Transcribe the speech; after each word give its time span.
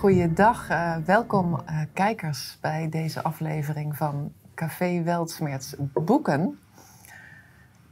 Goeiedag, 0.00 0.70
uh, 0.70 0.96
welkom 1.04 1.52
uh, 1.52 1.80
kijkers 1.92 2.58
bij 2.60 2.88
deze 2.90 3.22
aflevering 3.22 3.96
van 3.96 4.32
Café 4.54 5.02
Weltsmerts 5.02 5.74
Boeken. 5.94 6.58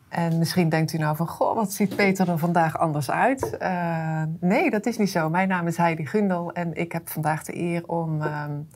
En 0.08 0.38
misschien 0.38 0.68
denkt 0.68 0.92
u 0.92 0.98
nou 0.98 1.16
van, 1.16 1.29
goh, 1.29 1.54
wat 1.54 1.72
ziet 1.72 1.96
Peter 1.96 2.29
er 2.29 2.38
vandaag 2.38 2.79
anders 2.79 3.11
uit? 3.11 3.57
Uh, 3.62 4.22
nee, 4.40 4.71
dat 4.71 4.86
is 4.86 4.98
niet 4.98 5.11
zo. 5.11 5.30
Mijn 5.30 5.48
naam 5.48 5.66
is 5.66 5.76
Heidi 5.76 6.07
Gundel 6.07 6.52
en 6.52 6.75
ik 6.75 6.93
heb 6.93 7.08
vandaag 7.08 7.44
de 7.44 7.57
eer 7.57 7.82
om 7.86 8.22
um, 8.22 8.68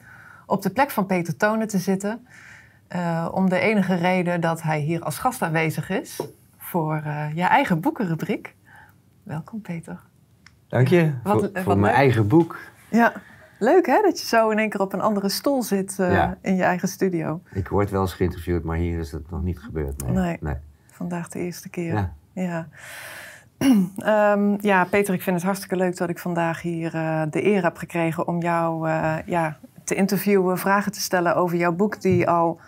op 0.46 0.62
de 0.62 0.70
plek 0.70 0.90
van 0.90 1.06
Peter 1.06 1.36
Tonen 1.36 1.68
te 1.68 1.78
zitten. 1.78 2.26
om 3.30 3.48
de 3.48 3.58
enige 3.58 3.94
reden 3.94 4.40
dat 4.40 4.62
hij 4.62 4.80
hier 4.80 5.02
als 5.02 5.18
gast 5.18 5.42
aanwezig 5.42 5.90
is 5.90 6.20
voor 6.56 7.02
je 7.34 7.44
eigen 7.44 7.80
boekenrubriek. 7.80 8.54
Welkom 9.22 9.60
Peter. 9.60 10.00
Dank 10.68 10.88
je 10.88 11.12
wat, 11.22 11.50
voor, 11.52 11.62
voor 11.62 11.78
mijn 11.78 11.94
eigen 11.94 12.28
boek. 12.28 12.58
Ja, 12.92 13.12
leuk 13.58 13.86
hè, 13.86 14.02
dat 14.02 14.20
je 14.20 14.26
zo 14.26 14.50
in 14.50 14.58
één 14.58 14.68
keer 14.68 14.80
op 14.80 14.92
een 14.92 15.00
andere 15.00 15.28
stoel 15.28 15.62
zit 15.62 15.96
uh, 16.00 16.30
in 16.40 16.56
je 16.56 16.62
eigen 16.62 16.88
studio. 16.88 17.40
Ik 17.52 17.68
word 17.68 17.90
wel 17.90 18.00
eens 18.00 18.14
geïnterviewd, 18.14 18.64
maar 18.64 18.76
hier 18.76 18.98
is 18.98 19.12
het 19.12 19.30
nog 19.30 19.42
niet 19.42 19.58
gebeurd. 19.58 20.04
Nee, 20.04 20.14
nee. 20.14 20.36
nee. 20.40 20.56
vandaag 20.90 21.28
de 21.28 21.38
eerste 21.38 21.68
keer. 21.68 21.94
Ja. 21.94 22.12
Ja. 22.34 22.68
um, 24.32 24.58
ja, 24.70 24.84
Peter, 24.84 25.14
ik 25.14 25.22
vind 25.22 25.36
het 25.36 25.44
hartstikke 25.44 25.76
leuk 25.76 25.96
dat 25.96 26.08
ik 26.08 26.18
vandaag 26.18 26.62
hier 26.62 26.94
uh, 26.94 27.22
de 27.30 27.44
eer 27.44 27.62
heb 27.62 27.76
gekregen 27.76 28.26
om 28.26 28.40
jou 28.40 28.88
uh, 28.88 29.16
ja, 29.26 29.56
te 29.84 29.94
interviewen, 29.94 30.58
vragen 30.58 30.92
te 30.92 31.00
stellen 31.00 31.36
over 31.36 31.56
jouw 31.56 31.72
boek 31.72 32.00
die 32.00 32.28
al 32.28 32.60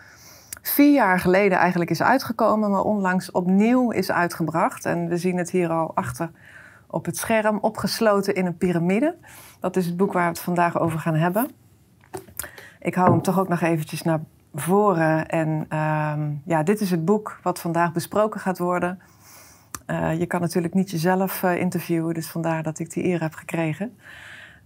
vier 0.62 0.92
jaar 0.92 1.20
geleden 1.20 1.58
eigenlijk 1.58 1.90
is 1.90 2.02
uitgekomen, 2.02 2.70
maar 2.70 2.82
onlangs 2.82 3.30
opnieuw 3.30 3.90
is 3.90 4.10
uitgebracht. 4.10 4.84
En 4.84 5.08
we 5.08 5.16
zien 5.16 5.36
het 5.36 5.50
hier 5.50 5.70
al 5.70 5.94
achter 5.94 6.30
op 6.86 7.04
het 7.04 7.16
scherm, 7.16 7.58
opgesloten 7.58 8.34
in 8.34 8.46
een 8.46 8.56
piramide. 8.56 9.16
Dat 9.60 9.76
is 9.76 9.86
het 9.86 9.96
boek 9.96 10.12
waar 10.12 10.22
we 10.22 10.28
het 10.28 10.40
vandaag 10.40 10.78
over 10.78 10.98
gaan 10.98 11.14
hebben. 11.14 11.50
Ik 12.80 12.94
hou 12.94 13.10
hem 13.10 13.22
toch 13.22 13.38
ook 13.38 13.48
nog 13.48 13.60
eventjes 13.60 14.02
naar 14.02 14.20
voren. 14.54 15.28
En 15.28 15.66
ehm, 15.68 16.30
ja, 16.44 16.62
dit 16.62 16.80
is 16.80 16.90
het 16.90 17.04
boek 17.04 17.38
wat 17.42 17.60
vandaag 17.60 17.92
besproken 17.92 18.40
gaat 18.40 18.58
worden. 18.58 19.00
Uh, 19.86 20.18
je 20.18 20.26
kan 20.26 20.40
natuurlijk 20.40 20.74
niet 20.74 20.90
jezelf 20.90 21.42
uh, 21.42 21.56
interviewen, 21.56 22.14
dus 22.14 22.30
vandaar 22.30 22.62
dat 22.62 22.78
ik 22.78 22.90
die 22.90 23.04
eer 23.04 23.20
heb 23.20 23.34
gekregen. 23.34 23.96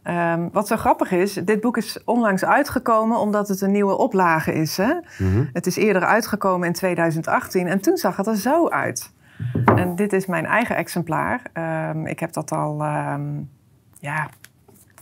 Um, 0.05 0.48
wat 0.53 0.66
zo 0.66 0.77
grappig 0.77 1.10
is, 1.10 1.32
dit 1.32 1.60
boek 1.60 1.77
is 1.77 2.05
onlangs 2.05 2.44
uitgekomen 2.44 3.19
omdat 3.19 3.48
het 3.48 3.60
een 3.60 3.70
nieuwe 3.70 3.97
oplage 3.97 4.53
is. 4.53 4.77
Hè? 4.77 4.92
Mm 4.92 5.03
-hmm. 5.32 5.50
Het 5.53 5.66
is 5.66 5.77
eerder 5.77 6.05
uitgekomen 6.05 6.66
in 6.66 6.72
2018 6.72 7.66
en 7.66 7.80
toen 7.80 7.97
zag 7.97 8.16
het 8.16 8.27
er 8.27 8.36
zo 8.36 8.69
uit. 8.69 9.12
En 9.64 9.97
dit 9.97 10.12
is 10.12 10.27
mijn 10.27 10.47
eigen 10.47 10.77
exemplaar. 10.77 11.42
Um, 11.92 12.06
ik 12.06 12.20
heb 12.20 12.33
dat 12.33 12.53
al 12.53 12.77
ja, 14.00 14.28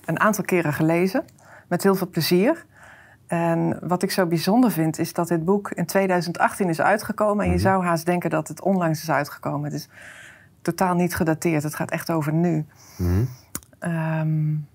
een 0.05 0.21
aantal 0.21 0.45
keren 0.45 0.73
gelezen, 0.73 1.25
met 1.69 1.83
heel 1.83 1.95
veel 1.95 2.09
plezier. 2.09 2.65
En 3.27 3.79
wat 3.83 4.03
ik 4.03 4.11
zo 4.11 4.27
bijzonder 4.27 4.71
vind, 4.71 4.99
is 4.99 5.13
dat 5.13 5.29
dit 5.29 5.45
boek 5.45 5.71
in 5.71 5.87
2018 5.87 6.69
is 6.69 6.81
uitgekomen. 6.81 7.45
En 7.45 7.51
je 7.51 7.57
mhm. 7.57 7.67
zou 7.67 7.85
haast 7.85 8.07
denken 8.07 8.31
dat 8.31 8.49
het 8.49 8.63
onlangs 8.63 9.03
is 9.03 9.11
uitgekomen. 9.11 9.65
Het 9.65 9.81
is 9.81 9.89
totaal 10.63 10.95
niet 10.95 11.15
gedateerd. 11.15 11.63
Het 11.63 11.75
gaat 11.75 11.91
echt 11.91 12.11
over 12.11 12.33
nu. 12.33 12.67
Mm 12.97 13.29
um, 13.81 14.69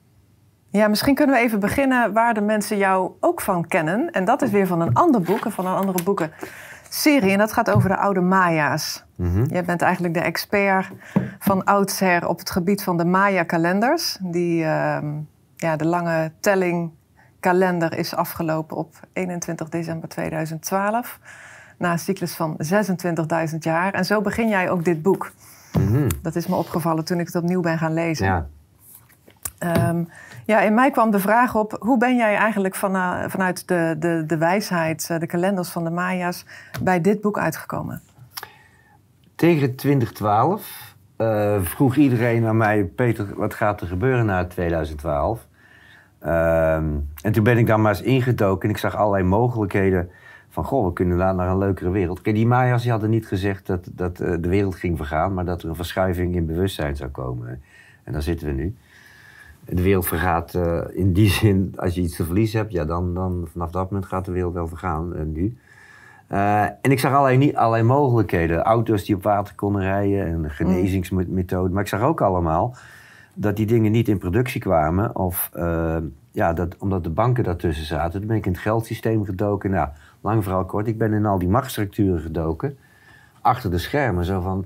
ja, 0.70 0.88
misschien 0.88 1.16
kunnen 1.16 1.36
we 1.36 1.42
even 1.42 1.60
beginnen 1.60 2.14
waar 2.14 2.34
de 2.34 2.42
mensen 2.42 2.78
jou 2.78 3.12
ook 3.20 3.42
van 3.42 3.68
kennen. 3.68 4.12
En 4.12 4.26
dat 4.26 4.42
is 4.42 4.50
weer 4.50 4.68
van 4.68 4.82
een 4.82 4.94
ander 4.94 5.22
boek, 5.22 5.52
van 5.52 5.66
een 5.66 5.76
andere 5.76 6.04
boeken 6.04 6.32
serie. 6.94 7.32
En 7.32 7.38
dat 7.38 7.54
gaat 7.54 7.72
over 7.72 7.90
de 7.90 7.98
oude 7.98 8.22
Maya's. 8.22 9.04
Mm 9.16 9.46
Jij 9.46 9.64
bent 9.64 9.82
eigenlijk 9.82 10.14
de 10.14 10.20
expert 10.20 10.90
van 11.40 11.64
oudsher 11.64 12.28
op 12.28 12.40
het 12.40 12.50
gebied 12.50 12.84
van 12.84 12.98
de 12.98 13.06
Maya-kalenders. 13.06 14.18
Die, 14.22 14.64
uh, 14.64 14.98
ja, 15.56 15.76
de 15.76 15.86
lange 15.86 16.32
telling 16.40 16.92
kalender 17.40 17.98
is 17.98 18.16
afgelopen 18.16 18.78
op 18.78 19.00
21 19.14 19.70
december 19.70 20.10
2012. 20.10 21.20
Na 21.78 21.92
een 21.92 22.00
cyclus 22.00 22.36
van 22.36 22.60
26.000 23.52 23.58
jaar. 23.60 23.94
En 23.94 24.06
zo 24.06 24.22
begin 24.22 24.50
jij 24.50 24.70
ook 24.70 24.86
dit 24.86 25.02
boek. 25.02 25.32
Mm 25.80 26.08
Dat 26.22 26.36
is 26.36 26.48
me 26.48 26.56
opgevallen 26.56 27.06
toen 27.06 27.20
ik 27.20 27.26
het 27.26 27.36
opnieuw 27.36 27.62
ben 27.62 27.78
gaan 27.78 27.94
lezen. 27.94 28.26
Ja. 28.26 28.48
Um, 29.90 30.10
ja, 30.46 30.62
in 30.62 30.74
mij 30.74 30.92
kwam 30.92 31.12
de 31.12 31.20
vraag 31.20 31.56
op: 31.56 31.76
hoe 31.80 31.98
ben 31.98 32.16
jij 32.16 32.36
eigenlijk 32.36 32.76
van, 32.76 32.96
uh, 32.96 33.24
vanuit 33.28 33.68
de, 33.68 33.96
de, 34.00 34.24
de 34.28 34.38
wijsheid, 34.38 35.08
uh, 35.12 35.20
de 35.20 35.26
kalenders 35.26 35.70
van 35.70 35.84
de 35.84 35.90
Maya's, 35.90 36.46
bij 36.82 37.02
dit 37.02 37.22
boek 37.22 37.38
uitgekomen? 37.38 38.02
Tegen 39.36 39.76
2012 39.76 40.96
uh, 41.18 41.56
eh, 41.56 41.62
vroeg 41.62 41.96
iedereen 41.96 42.46
aan 42.46 42.58
mij: 42.58 42.84
Peter, 42.84 43.36
wat 43.36 43.54
gaat 43.54 43.82
er 43.82 43.88
gebeuren 43.88 44.26
na 44.26 44.46
2012? 44.46 45.48
Ehm, 46.20 46.86
en 47.22 47.32
toen 47.32 47.44
ben 47.44 47.58
ik 47.58 47.68
dan 47.68 47.82
maar 47.82 47.92
eens 47.92 48.02
ingedoken 48.02 48.64
en 48.64 48.76
ik 48.76 48.82
zag 48.82 48.96
allerlei 48.96 49.24
mogelijkheden. 49.24 50.10
Van 50.50 50.64
goh, 50.64 50.86
we 50.86 50.94
kunnen 50.94 51.18
naar 51.18 51.48
een 51.48 51.58
leukere 51.58 51.90
wereld. 51.90 52.22
Kijk, 52.22 52.36
die 52.36 52.48
Maya's 52.48 52.82
die 52.82 52.92
hadden 52.92 53.10
niet 53.10 53.28
gezegd 53.28 53.68
dat, 53.68 53.90
dat 53.92 54.18
de 54.18 54.48
wereld 54.48 54.76
ging 54.76 54.98
vergaan, 54.98 55.34
maar 55.34 55.46
dat 55.46 55.64
er 55.64 55.70
een 55.70 55.76
verschuiving 55.76 56.36
in 56.36 56.46
bewustzijn 56.46 56.96
zou 56.96 57.10
komen. 57.10 57.62
En 58.04 58.14
daar 58.14 58.22
zitten 58.22 58.48
we 58.48 58.54
nu 58.54 58.76
de 59.66 59.82
wereld 59.82 60.08
vergaat 60.08 60.54
uh, 60.54 60.82
in 60.90 61.14
die 61.14 61.30
zin, 61.40 61.74
als 61.76 61.96
je 61.96 62.02
iets 62.02 62.16
te 62.16 62.26
verliezen 62.26 62.60
hebt, 62.60 62.72
ja, 62.72 62.86
dan, 62.86 63.14
dan 63.14 63.48
vanaf 63.52 63.72
dat 63.72 63.92
moment 63.92 64.10
gaat 64.10 64.26
de 64.26 64.32
wereld 64.32 64.54
wel 64.54 64.68
vergaan, 64.68 65.14
uh, 65.16 65.22
nu. 65.24 65.58
Uh, 66.32 66.64
en 66.64 66.92
ik 66.92 67.00
zag 67.00 67.14
allerlei, 67.14 67.38
niet, 67.38 67.56
allerlei 67.56 67.84
mogelijkheden. 67.84 68.62
Auto's 68.62 69.06
die 69.06 69.16
op 69.16 69.24
water 69.24 69.56
konden 69.56 69.82
rijden 69.82 70.26
en 70.26 70.52
genezingsmethoden. 70.52 71.72
Maar 71.72 71.82
ik 71.82 71.90
zag 71.90 72.02
ook 72.02 72.22
allemaal 72.22 72.76
dat 73.34 73.56
die 73.56 73.66
dingen 73.66 73.92
niet 73.92 74.08
in 74.08 74.18
productie 74.18 74.62
kwamen. 74.62 75.16
Of 75.16 75.50
ja, 76.32 76.54
dat, 76.54 76.76
omdat 76.78 77.04
de 77.04 77.10
banken 77.10 77.44
daartussen 77.44 77.86
zaten. 77.86 78.20
Toen 78.20 78.28
ben 78.28 78.38
ik 78.38 78.46
in 78.46 78.52
het 78.52 78.62
geldsysteem 78.62 79.26
gedoken. 79.26 79.72
Nou, 79.72 79.90
lang 80.22 80.44
verhaal 80.44 80.66
kort. 80.66 80.88
Ik 80.88 80.98
ben 80.98 81.14
in 81.14 81.26
al 81.26 81.40
die 81.40 81.50
machtsstructuren 81.50 82.22
gedoken. 82.22 82.78
Achter 83.42 83.72
de 83.72 83.78
schermen. 83.78 84.26
Zo 84.26 84.42
van. 84.42 84.66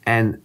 En 0.00 0.40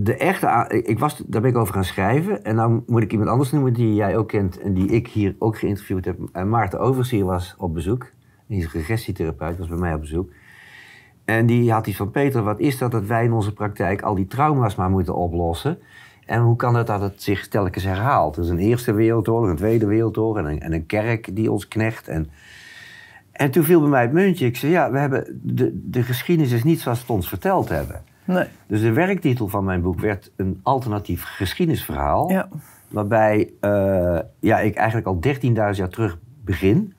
de 0.00 0.16
echte, 0.16 0.82
ik 0.84 0.98
was, 0.98 1.22
daar 1.26 1.40
ben 1.40 1.50
ik 1.50 1.56
over 1.56 1.74
gaan 1.74 1.84
schrijven. 1.84 2.44
En 2.44 2.56
dan 2.56 2.84
moet 2.86 3.02
ik 3.02 3.12
iemand 3.12 3.30
anders 3.30 3.52
noemen 3.52 3.72
die 3.72 3.94
jij 3.94 4.16
ook 4.16 4.28
kent 4.28 4.60
en 4.60 4.74
die 4.74 4.88
ik 4.88 5.08
hier 5.08 5.34
ook 5.38 5.58
geïnterviewd 5.58 6.04
heb. 6.04 6.18
En 6.32 6.48
Maarten 6.48 6.80
Overzier 6.80 7.24
was 7.24 7.54
op 7.58 7.74
bezoek. 7.74 8.10
Die 8.46 8.58
is 8.58 8.72
regressietherapeut, 8.72 9.58
was 9.58 9.68
bij 9.68 9.78
mij 9.78 9.94
op 9.94 10.00
bezoek. 10.00 10.30
En 11.24 11.46
die 11.46 11.72
had 11.72 11.86
iets 11.86 11.96
van: 11.96 12.10
Peter, 12.10 12.42
wat 12.42 12.60
is 12.60 12.78
dat 12.78 12.90
dat 12.90 13.06
wij 13.06 13.24
in 13.24 13.32
onze 13.32 13.52
praktijk 13.52 14.02
al 14.02 14.14
die 14.14 14.26
trauma's 14.26 14.74
maar 14.74 14.90
moeten 14.90 15.14
oplossen? 15.14 15.78
En 16.26 16.40
hoe 16.40 16.56
kan 16.56 16.74
het 16.74 16.86
dat 16.86 17.00
het 17.00 17.22
zich 17.22 17.48
telkens 17.48 17.84
herhaalt? 17.84 18.36
Er 18.36 18.42
is 18.42 18.48
een 18.48 18.58
Eerste 18.58 18.92
Wereldoorlog, 18.92 19.50
een 19.50 19.56
Tweede 19.56 19.86
Wereldoorlog 19.86 20.36
en 20.36 20.44
een, 20.44 20.60
en 20.60 20.72
een 20.72 20.86
kerk 20.86 21.36
die 21.36 21.52
ons 21.52 21.68
knecht. 21.68 22.08
En, 22.08 22.30
en 23.32 23.50
toen 23.50 23.64
viel 23.64 23.80
bij 23.80 23.88
mij 23.88 24.02
het 24.02 24.12
muntje. 24.12 24.46
Ik 24.46 24.56
zei: 24.56 24.72
Ja, 24.72 24.90
we 24.90 24.98
hebben 24.98 25.40
de, 25.42 25.80
de 25.90 26.02
geschiedenis 26.02 26.52
is 26.52 26.64
niet 26.64 26.80
zoals 26.80 26.98
ze 26.98 27.04
het 27.04 27.14
ons 27.14 27.28
verteld 27.28 27.68
hebben. 27.68 28.02
Nee. 28.28 28.46
Dus 28.66 28.80
de 28.80 28.92
werktitel 28.92 29.48
van 29.48 29.64
mijn 29.64 29.82
boek 29.82 30.00
werd 30.00 30.30
een 30.36 30.60
alternatief 30.62 31.24
geschiedenisverhaal. 31.24 32.30
Ja. 32.30 32.48
Waarbij 32.88 33.52
uh, 33.60 34.18
ja, 34.40 34.58
ik 34.58 34.74
eigenlijk 34.74 35.06
al 35.06 35.18
13.000 35.44 35.50
jaar 35.50 35.88
terug 35.88 36.18
begin. 36.44 36.94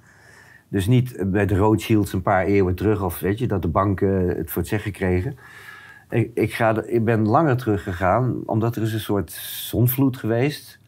Dus 0.68 0.88
niet 0.88 1.24
bij 1.26 1.46
de 1.46 1.58
Rothschilds 1.58 2.14
een 2.14 2.22
paar 2.22 2.46
eeuwen 2.46 2.76
terug, 2.76 3.04
of 3.04 3.20
weet 3.20 3.40
je, 3.40 3.48
dat 3.48 3.62
de 3.62 3.68
banken 3.68 4.28
het 4.28 4.52
voor 4.52 4.62
het 4.62 4.72
zeggen 4.72 4.92
kregen. 4.92 5.38
Ik, 6.10 6.32
ik, 6.34 6.54
ga, 6.54 6.84
ik 6.86 7.06
ben 7.06 7.28
langer 7.28 7.58
teruggegaan, 7.58 8.42
omdat 8.46 8.76
er 8.76 8.82
is 8.82 8.94
een 8.94 9.00
soort 9.00 9.32
zonvloed 9.32 10.18
geweest. 10.18 10.80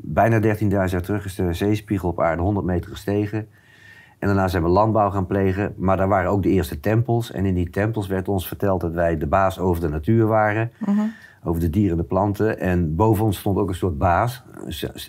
Bijna 0.00 0.56
13.000 0.56 0.66
jaar 0.66 1.02
terug 1.02 1.24
is 1.24 1.34
de 1.34 1.52
zeespiegel 1.52 2.08
op 2.08 2.20
aarde 2.20 2.42
100 2.42 2.66
meter 2.66 2.90
gestegen. 2.90 3.48
En 4.20 4.26
daarna 4.26 4.48
zijn 4.48 4.62
we 4.62 4.68
landbouw 4.68 5.10
gaan 5.10 5.26
plegen. 5.26 5.74
Maar 5.76 5.96
daar 5.96 6.08
waren 6.08 6.30
ook 6.30 6.42
de 6.42 6.48
eerste 6.48 6.80
tempels. 6.80 7.32
En 7.32 7.46
in 7.46 7.54
die 7.54 7.70
tempels 7.70 8.06
werd 8.06 8.28
ons 8.28 8.48
verteld 8.48 8.80
dat 8.80 8.92
wij 8.92 9.18
de 9.18 9.26
baas 9.26 9.58
over 9.58 9.80
de 9.80 9.88
natuur 9.88 10.26
waren. 10.26 10.70
Mhm. 10.78 11.00
Over 11.44 11.60
de 11.60 11.70
dieren 11.70 11.90
en 11.90 11.96
de 11.96 12.08
planten. 12.08 12.60
En 12.60 12.94
boven 12.96 13.24
ons 13.24 13.38
stond 13.38 13.58
ook 13.58 13.68
een 13.68 13.74
soort 13.74 13.98
baas. 13.98 14.42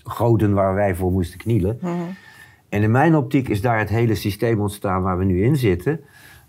Goden 0.04 0.54
waar 0.54 0.74
wij 0.74 0.96
voor 0.96 1.12
moesten 1.12 1.40
knielen. 1.40 1.78
Mhm. 1.81 1.94
En 2.69 2.84
in 2.84 2.92
mijn 2.92 3.16
optiek 3.16 3.48
is 3.48 3.62
daar 3.62 3.80
het 3.80 3.90
hele 3.90 4.16
systeem 4.16 4.60
ontstaan 4.60 5.02
waar 5.02 5.18
we 5.18 5.24
nu 5.24 5.44
in 5.44 5.56
zitten. 5.56 6.00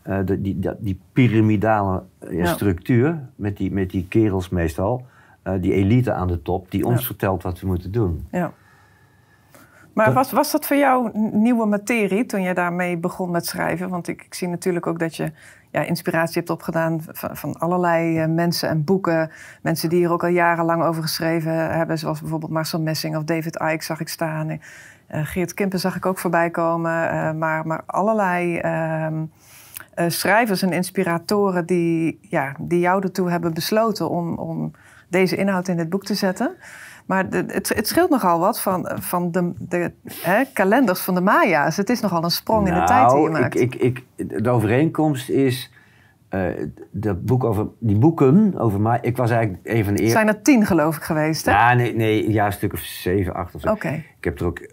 Uh, 0.07 0.19
die, 0.25 0.41
die, 0.41 0.71
die, 0.79 1.01
piramidale 1.13 2.03
uh, 2.29 2.47
structuur, 2.47 3.29
met 3.37 3.57
die, 3.57 3.73
met 3.73 3.91
die 3.91 4.07
kerels 4.09 4.49
meestal. 4.49 5.07
Uh, 5.47 5.55
die 5.61 5.73
elite 5.73 6.13
aan 6.13 6.29
de 6.29 6.43
top, 6.43 6.71
die 6.71 6.87
ons 6.87 7.01
ja. 7.01 7.07
vertelt 7.07 7.43
wat 7.43 7.61
we 7.61 7.67
moeten 7.67 7.93
doen. 7.93 8.27
Ja. 8.31 8.53
Maar 9.95 10.13
was, 10.13 10.33
was 10.33 10.51
dat 10.51 10.67
voor 10.67 10.77
jou 10.77 11.11
nieuwe 11.33 11.67
materie 11.67 12.27
toen 12.27 12.43
je 12.43 12.55
daarmee 12.55 12.97
begon 12.97 13.31
met 13.31 13.47
schrijven? 13.47 13.89
Want 13.89 14.09
ik, 14.09 14.23
ik 14.25 14.35
zie 14.35 14.49
natuurlijk 14.49 14.87
ook 14.87 14.99
dat 14.99 15.17
je 15.17 15.33
ja, 15.71 15.81
inspiratie 15.81 16.35
hebt 16.35 16.51
opgedaan 16.51 17.01
van, 17.09 17.37
van 17.37 17.59
allerlei 17.59 18.23
uh, 18.23 18.27
mensen 18.29 18.69
en 18.69 18.85
boeken. 18.85 19.31
Mensen 19.63 19.89
die 19.89 19.99
hier 19.99 20.13
ook 20.13 20.23
al 20.23 20.29
jarenlang 20.29 20.83
over 20.83 21.03
geschreven 21.03 21.53
hebben, 21.53 21.99
zoals 21.99 22.21
bijvoorbeeld 22.21 22.53
Marcel 22.53 22.81
Messing 22.81 23.17
of 23.17 23.25
David 23.25 23.61
Icke 23.61 23.85
zag 23.85 24.01
ik 24.01 24.09
staan. 24.09 24.51
Uh, 24.51 24.59
Geert 25.09 25.55
Kimpen 25.55 25.79
zag 25.79 25.97
ik 25.97 26.07
ook 26.07 26.19
voorbij 26.19 26.51
komen. 26.51 27.05
Uh, 27.05 27.33
maar, 27.33 27.67
maar 27.67 27.83
allerlei 27.87 28.59
ehm, 28.59 29.25
schrijvers 30.09 30.63
en 30.63 30.73
inspiratoren 30.73 31.67
die, 31.67 32.19
ja, 32.21 32.55
die 32.61 32.81
jou 32.81 33.03
ertoe 33.03 33.31
hebben 33.31 33.55
besloten 33.55 34.09
om, 34.09 34.35
om 34.39 34.73
deze 35.09 35.37
inhoud 35.37 35.69
in 35.69 35.77
dit 35.77 35.89
boek 35.89 36.05
te 36.05 36.15
zetten. 36.15 36.57
Maar 37.07 37.31
de, 37.31 37.45
het, 37.47 37.75
het, 37.75 37.89
scheelt 37.89 38.11
nogal 38.11 38.39
wat 38.39 38.61
van, 38.61 38.91
van 38.95 39.31
de, 39.31 39.53
de 39.59 39.93
hè, 40.09 40.45
kalenders 40.53 41.01
van 41.01 41.15
de 41.15 41.21
Maya's. 41.21 41.77
Het 41.77 41.91
is 41.91 42.01
nogal 42.01 42.25
een 42.25 42.31
sprong 42.31 42.69
in 42.69 42.75
de 42.75 42.85
tijd 42.85 43.11
die 43.11 43.21
je 43.21 43.29
nou, 43.29 43.41
maakt. 43.41 43.61
Ik, 43.61 43.75
ik, 43.75 44.05
ik, 44.17 44.45
de 44.45 44.51
overeenkomst 44.51 45.29
is... 45.29 45.73
Uh, 46.31 46.47
dat 46.91 47.25
boek 47.25 47.45
over, 47.45 47.67
die 47.79 47.97
boeken 47.97 48.59
over 48.59 48.81
Maya... 48.81 49.03
Ik 49.03 49.17
was 49.17 49.31
eigenlijk 49.31 49.67
een 49.67 49.85
van 49.85 49.95
de 49.95 50.01
eerste... 50.01 50.17
Zijn 50.17 50.29
er 50.29 50.43
tien 50.43 50.67
geloof 50.67 50.97
ik 50.97 51.03
geweest, 51.03 51.47
hè? 51.47 51.53
Ja, 51.53 51.75
nee, 51.75 51.95
nee 51.95 52.33
ja, 52.33 52.47
een 52.47 52.53
stuk 52.53 52.73
of 52.73 52.81
zeven, 52.81 53.35
acht 53.35 53.55
of 53.55 53.61
zo. 53.61 53.71
Oké. 53.71 53.89
Ik 53.89 54.25
heb 54.25 54.41
er 54.41 54.47
ook, 54.47 54.69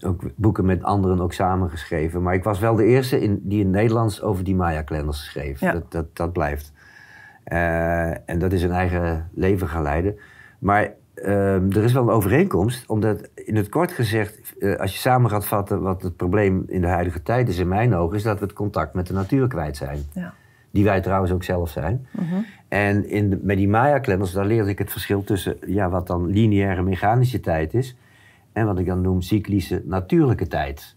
ook 0.00 0.22
boeken 0.36 0.64
met 0.64 0.82
anderen 0.82 1.20
ook 1.20 1.32
samengeschreven. 1.32 2.22
Maar 2.22 2.34
ik 2.34 2.44
was 2.44 2.58
wel 2.58 2.74
de 2.74 2.84
eerste 2.84 3.20
in, 3.20 3.40
die 3.42 3.60
in 3.60 3.70
Nederlands 3.70 4.22
over 4.22 4.44
die 4.44 4.54
Maya-kalenders 4.54 5.24
schreef. 5.24 5.60
Ja. 5.60 5.72
Dat, 5.72 5.92
dat, 5.92 6.16
dat 6.16 6.32
blijft. 6.32 6.72
Uh, 7.52 8.28
en 8.28 8.38
dat 8.38 8.52
is 8.52 8.62
een 8.62 8.72
eigen 8.72 9.30
leven 9.34 9.68
gaan 9.68 9.82
leiden. 9.82 10.16
Maar 10.58 10.92
er 11.22 11.84
is 11.84 11.92
wel 11.92 12.02
een 12.02 12.08
overeenkomst, 12.08 12.88
omdat 12.88 13.28
in 13.34 13.56
het 13.56 13.68
kort 13.68 13.92
gezegd, 13.92 14.54
uh, 14.58 14.76
als 14.76 14.92
je 14.92 14.98
samen 14.98 15.30
gaat 15.30 15.46
vatten 15.46 15.80
wat 15.80 16.02
het 16.02 16.16
probleem 16.16 16.64
in 16.66 16.80
de 16.80 16.86
huidige 16.86 17.22
tijd 17.22 17.48
is, 17.48 17.58
in 17.58 17.68
mijn 17.68 17.94
ogen, 17.94 18.16
is 18.16 18.22
dat 18.22 18.38
we 18.38 18.44
het 18.44 18.54
contact 18.54 18.94
met 18.94 19.06
de 19.06 19.12
natuur 19.12 19.48
kwijt 19.48 19.76
zijn. 19.76 19.98
Ja. 20.12 20.34
Die 20.70 20.84
wij 20.84 21.00
trouwens 21.00 21.32
ook 21.32 21.44
zelf 21.44 21.70
zijn. 21.70 22.06
Mhm. 22.10 22.34
En 22.68 23.08
in 23.08 23.30
de, 23.30 23.38
met 23.42 23.56
die 23.56 23.68
Maya-kalenders, 23.68 24.32
daar 24.32 24.46
leerde 24.46 24.70
ik 24.70 24.78
het 24.78 24.90
verschil 24.90 25.24
tussen 25.24 25.56
ja, 25.66 25.88
wat 25.88 26.06
dan 26.06 26.26
lineaire 26.26 26.82
mechanische 26.82 27.40
tijd 27.40 27.74
is 27.74 27.96
en 28.52 28.66
wat 28.66 28.78
ik 28.78 28.86
dan 28.86 29.00
noem 29.00 29.20
cyclische 29.20 29.82
natuurlijke 29.84 30.46
tijd. 30.46 30.96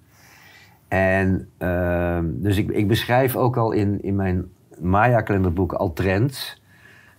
En 0.87 1.49
uh, 1.59 2.19
dus 2.23 2.57
ik, 2.57 2.69
ik 2.69 2.87
beschrijf 2.87 3.35
ook 3.35 3.57
al 3.57 3.71
in, 3.71 4.03
in 4.03 4.15
mijn 4.15 4.45
Maya-kalenderboek 4.79 5.73
al 5.73 5.93
trends. 5.93 6.61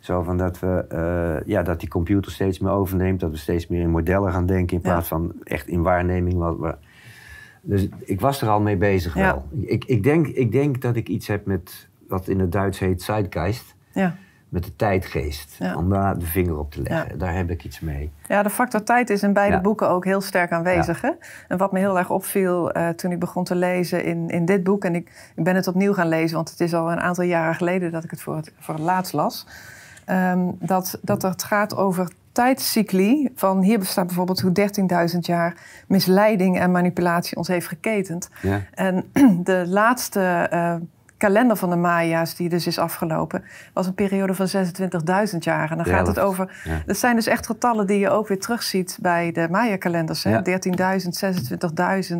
Zo 0.00 0.22
van 0.22 0.36
dat, 0.36 0.58
we, 0.58 0.84
uh, 0.92 1.46
ja, 1.48 1.62
dat 1.62 1.80
die 1.80 1.88
computer 1.88 2.32
steeds 2.32 2.58
meer 2.58 2.72
overneemt, 2.72 3.20
dat 3.20 3.30
we 3.30 3.36
steeds 3.36 3.66
meer 3.66 3.80
in 3.80 3.90
modellen 3.90 4.32
gaan 4.32 4.46
denken 4.46 4.76
in 4.76 4.82
plaats 4.82 5.08
van 5.08 5.32
echt 5.44 5.68
in 5.68 5.82
waarneming. 5.82 6.38
Wat 6.38 6.58
we, 6.58 6.74
dus 7.62 7.88
ik 7.98 8.20
was 8.20 8.42
er 8.42 8.48
al 8.48 8.60
mee 8.60 8.76
bezig 8.76 9.14
wel. 9.14 9.44
Ik, 9.60 9.84
ik, 9.84 10.02
denk, 10.02 10.26
ik 10.26 10.52
denk 10.52 10.80
dat 10.80 10.96
ik 10.96 11.08
iets 11.08 11.26
heb 11.26 11.46
met 11.46 11.88
wat 12.08 12.28
in 12.28 12.40
het 12.40 12.52
Duits 12.52 12.78
heet 12.78 13.02
Zeitgeist. 13.02 13.74
Ja. 13.92 14.16
Met 14.48 14.64
de 14.64 14.76
tijdgeest. 14.76 15.58
Om 15.76 15.88
daar 15.88 16.18
de 16.18 16.26
vinger 16.26 16.58
op 16.58 16.70
te 16.70 16.82
leggen. 16.82 17.18
Daar 17.18 17.34
heb 17.34 17.50
ik 17.50 17.64
iets 17.64 17.80
mee. 17.80 18.10
Ja, 18.28 18.42
de 18.42 18.50
factor 18.50 18.82
tijd 18.82 19.10
is 19.10 19.22
in 19.22 19.32
beide 19.32 19.60
boeken 19.60 19.88
ook 19.88 20.04
heel 20.04 20.20
sterk 20.20 20.50
aanwezig. 20.50 21.00
Hè? 21.00 21.10
En 21.48 21.58
wat 21.58 21.72
me 21.72 21.78
heel 21.78 21.98
erg 21.98 22.10
opviel 22.10 22.76
uh, 22.76 22.88
toen 22.88 23.12
ik 23.12 23.18
begon 23.18 23.44
te 23.44 23.54
lezen 23.54 24.04
in, 24.04 24.28
in 24.28 24.44
dit 24.44 24.62
boek. 24.62 24.84
En 24.84 24.94
ik, 24.94 25.32
ik 25.36 25.44
ben 25.44 25.54
het 25.54 25.66
opnieuw 25.66 25.92
gaan 25.92 26.08
lezen, 26.08 26.36
want 26.36 26.50
het 26.50 26.60
is 26.60 26.74
al 26.74 26.92
een 26.92 27.00
aantal 27.00 27.24
jaren 27.24 27.54
geleden 27.54 27.90
dat 27.92 28.04
ik 28.04 28.10
het 28.10 28.22
voor 28.22 28.36
het, 28.36 28.52
voor 28.58 28.74
het 28.74 28.82
laatst 28.82 29.12
las. 29.12 29.46
Um, 30.06 30.56
dat, 30.60 30.98
dat 31.02 31.22
het 31.22 31.42
gaat 31.42 31.76
over 31.76 32.12
tijdscycli. 32.32 33.28
Van 33.34 33.62
hier 33.62 33.78
bestaat 33.78 34.06
bijvoorbeeld 34.06 34.40
hoe 34.40 34.52
13.000 35.12 35.18
jaar 35.20 35.56
misleiding 35.86 36.58
en 36.58 36.70
manipulatie 36.70 37.36
ons 37.36 37.48
heeft 37.48 37.68
geketend. 37.68 38.28
Ja. 38.42 38.62
En 38.74 39.04
de 39.50 39.64
laatste 39.66 40.50
uh, 40.52 40.74
kalender 41.20 41.56
van 41.56 41.70
de 41.70 41.76
Maya's, 41.76 42.34
die 42.34 42.48
dus 42.48 42.66
is 42.66 42.78
afgelopen, 42.78 43.44
was 43.72 43.86
een 43.86 43.94
periode 43.94 44.34
van 44.34 44.48
26.000 45.32 45.38
jaar. 45.38 45.70
En 45.70 45.76
dan 45.76 45.86
gaat 45.86 46.06
het 46.06 46.18
over. 46.18 46.60
Ja. 46.64 46.82
Dat 46.86 46.96
zijn 46.96 47.16
dus 47.16 47.26
echt 47.26 47.46
getallen 47.46 47.86
die 47.86 47.98
je 47.98 48.10
ook 48.10 48.28
weer 48.28 48.38
terugziet 48.38 48.98
bij 49.00 49.32
de 49.32 49.48
Maya-kalenders: 49.50 50.22
ja. 50.22 50.42
13.000, 50.42 50.52
26.000. 52.12 52.16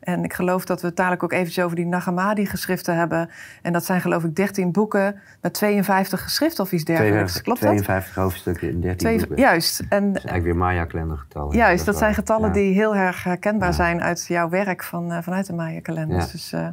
En 0.00 0.24
ik 0.24 0.32
geloof 0.32 0.64
dat 0.64 0.80
we 0.80 0.86
het 0.86 0.96
dadelijk 0.96 1.22
ook 1.22 1.32
eventjes 1.32 1.64
over 1.64 1.76
die 1.76 1.86
Nagamadi-geschriften 1.86 2.96
hebben. 2.96 3.30
En 3.62 3.72
dat 3.72 3.84
zijn, 3.84 4.00
geloof 4.00 4.24
ik, 4.24 4.36
13 4.36 4.72
boeken 4.72 5.20
met 5.40 5.54
52 5.54 6.22
geschriften 6.22 6.64
of 6.64 6.72
iets 6.72 6.84
dergelijks. 6.84 7.42
Klopt 7.42 7.60
52 7.60 8.14
hoofdstukken 8.14 8.68
in 8.68 8.80
13 8.80 8.98
Twee, 8.98 9.18
boeken. 9.18 9.36
Juist. 9.36 9.82
En, 9.88 10.12
dat 10.12 10.24
is 10.24 10.30
eigenlijk 10.30 10.44
weer 10.44 10.56
Maya-kalendergetallen. 10.56 11.56
Juist, 11.56 11.84
dat, 11.84 11.98
zijn 11.98 12.14
getallen 12.14 12.52
die 12.52 12.74
heel 12.74 12.96
erg 12.96 13.24
herkenbaar 13.24 13.74
zijn 13.74 14.02
uit 14.02 14.24
jouw 14.28 14.48
werk 14.48 14.82
van, 14.82 15.12
uh, 15.12 15.18
vanuit 15.22 15.46
de 15.46 15.52
Maya-kalenders. 15.52 16.30
Dus. 16.30 16.52
Uh, 16.52 16.66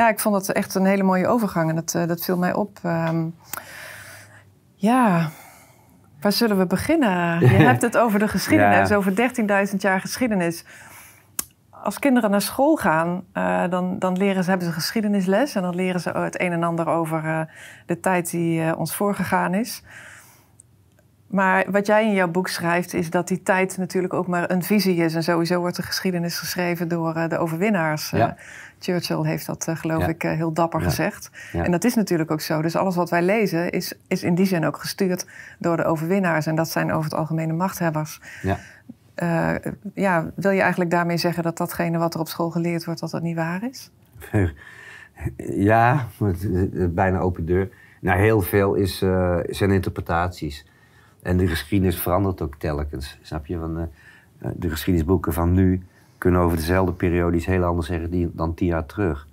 ja, 0.00 0.08
ik 0.08 0.20
vond 0.20 0.34
dat 0.34 0.48
echt 0.48 0.74
een 0.74 0.84
hele 0.84 1.02
mooie 1.02 1.26
overgang 1.26 1.68
en 1.68 1.74
dat, 1.74 1.94
uh, 1.96 2.06
dat 2.06 2.24
viel 2.24 2.36
mij 2.36 2.54
op. 2.54 2.78
Um, 2.84 3.34
ja, 4.74 5.30
waar 6.20 6.32
zullen 6.32 6.58
we 6.58 6.66
beginnen? 6.66 7.40
Je 7.40 7.46
hebt 7.70 7.82
het 7.82 7.96
over 7.96 8.18
de 8.18 8.28
geschiedenis, 8.28 8.88
ja. 8.88 8.96
over 8.96 9.12
13.000 9.70 9.76
jaar 9.76 10.00
geschiedenis. 10.00 10.64
Als 11.70 11.98
kinderen 11.98 12.30
naar 12.30 12.40
school 12.40 12.76
gaan, 12.76 13.24
uh, 13.34 13.68
dan, 13.68 13.98
dan 13.98 14.16
leren 14.16 14.44
ze, 14.44 14.50
hebben 14.50 14.68
ze 14.68 14.74
geschiedenisles 14.74 15.54
en 15.54 15.62
dan 15.62 15.74
leren 15.74 16.00
ze 16.00 16.10
het 16.10 16.40
een 16.40 16.52
en 16.52 16.62
ander 16.62 16.88
over 16.88 17.24
uh, 17.24 17.40
de 17.86 18.00
tijd 18.00 18.30
die 18.30 18.76
ons 18.76 18.94
voorgegaan 18.94 19.54
is. 19.54 19.82
Maar 21.30 21.70
wat 21.70 21.86
jij 21.86 22.04
in 22.04 22.12
jouw 22.12 22.28
boek 22.28 22.48
schrijft, 22.48 22.94
is 22.94 23.10
dat 23.10 23.28
die 23.28 23.42
tijd 23.42 23.76
natuurlijk 23.76 24.14
ook 24.14 24.26
maar 24.26 24.50
een 24.50 24.62
visie 24.62 24.96
is. 24.96 25.14
En 25.14 25.22
sowieso 25.22 25.60
wordt 25.60 25.76
de 25.76 25.82
geschiedenis 25.82 26.38
geschreven 26.38 26.88
door 26.88 27.28
de 27.28 27.38
overwinnaars. 27.38 28.10
Ja. 28.10 28.36
Churchill 28.78 29.22
heeft 29.22 29.46
dat, 29.46 29.66
uh, 29.68 29.76
geloof 29.76 30.06
ik, 30.06 30.22
heel 30.22 30.52
dapper 30.52 30.80
gezegd. 30.80 31.30
En 31.52 31.70
dat 31.70 31.84
is 31.84 31.94
natuurlijk 31.94 32.30
ook 32.30 32.40
zo. 32.40 32.62
Dus 32.62 32.76
alles 32.76 32.96
wat 32.96 33.10
wij 33.10 33.22
lezen 33.22 33.70
is, 33.70 33.94
is 34.08 34.22
in 34.22 34.34
die 34.34 34.46
zin 34.46 34.66
ook 34.66 34.76
gestuurd 34.76 35.26
door 35.58 35.76
de 35.76 35.84
overwinnaars. 35.84 36.46
En 36.46 36.54
dat 36.54 36.68
zijn 36.68 36.92
over 36.92 37.10
het 37.10 37.18
algemene 37.18 37.52
machthebbers. 37.52 38.20
Ja. 38.42 38.58
Uh, 39.22 39.72
ja, 39.94 40.30
wil 40.34 40.50
je 40.50 40.60
eigenlijk 40.60 40.90
daarmee 40.90 41.16
zeggen 41.16 41.42
dat 41.42 41.56
datgene 41.56 41.98
wat 41.98 42.14
er 42.14 42.20
op 42.20 42.28
school 42.28 42.50
geleerd 42.50 42.84
wordt, 42.84 43.00
dat 43.00 43.10
dat 43.10 43.22
niet 43.22 43.36
waar 43.36 43.62
is? 43.70 43.90
ja, 45.70 46.06
bijna 46.88 47.18
open 47.18 47.46
deur. 47.46 47.68
Nou, 48.00 48.18
heel 48.18 48.40
veel 48.40 48.74
is, 48.74 48.98
zijn 49.48 49.70
interpretaties. 49.70 50.64
En 51.22 51.36
de 51.36 51.46
geschiedenis 51.46 52.00
verandert 52.00 52.42
ook 52.42 52.54
telkens. 52.54 53.18
Snap 53.22 53.46
je? 53.46 53.58
Van, 53.58 53.88
de 54.56 54.70
geschiedenisboeken 54.70 55.32
van 55.32 55.52
nu 55.52 55.82
kunnen 56.18 56.40
over 56.40 56.56
dezelfde 56.56 56.92
periode 56.92 57.36
iets 57.36 57.46
heel 57.46 57.64
anders 57.64 57.86
zeggen 57.86 58.30
dan 58.36 58.54
tien 58.54 58.66
jaar 58.66 58.86
terug. 58.86 59.28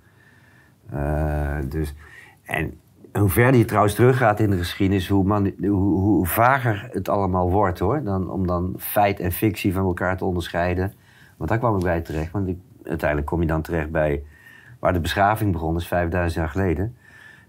Uh, 0.94 1.56
dus, 1.68 1.94
en 2.42 2.74
hoe 3.12 3.28
verder 3.28 3.60
je 3.60 3.64
trouwens 3.64 3.94
teruggaat 3.94 4.40
in 4.40 4.50
de 4.50 4.56
geschiedenis, 4.56 5.08
hoe, 5.08 5.52
hoe, 5.68 6.26
vager 6.26 6.88
het 6.92 7.08
allemaal 7.08 7.50
wordt 7.50 7.78
hoor. 7.78 8.02
Dan, 8.02 8.30
om 8.30 8.46
dan 8.46 8.74
feit 8.78 9.20
en 9.20 9.32
fictie 9.32 9.72
van 9.72 9.84
elkaar 9.84 10.16
te 10.16 10.24
onderscheiden. 10.24 10.92
Want 11.36 11.50
daar 11.50 11.58
kwam 11.58 11.76
ik 11.76 11.82
bij 11.82 12.00
terecht. 12.00 12.32
Want 12.32 12.56
uiteindelijk 12.84 13.28
kom 13.28 13.40
je 13.40 13.46
dan 13.46 13.62
terecht 13.62 13.90
bij 13.90 14.22
waar 14.78 14.92
de 14.92 15.00
beschaving 15.00 15.52
begon, 15.52 15.76
is 15.76 15.86
5000 15.86 16.34
jaar 16.34 16.48
geleden. 16.48 16.96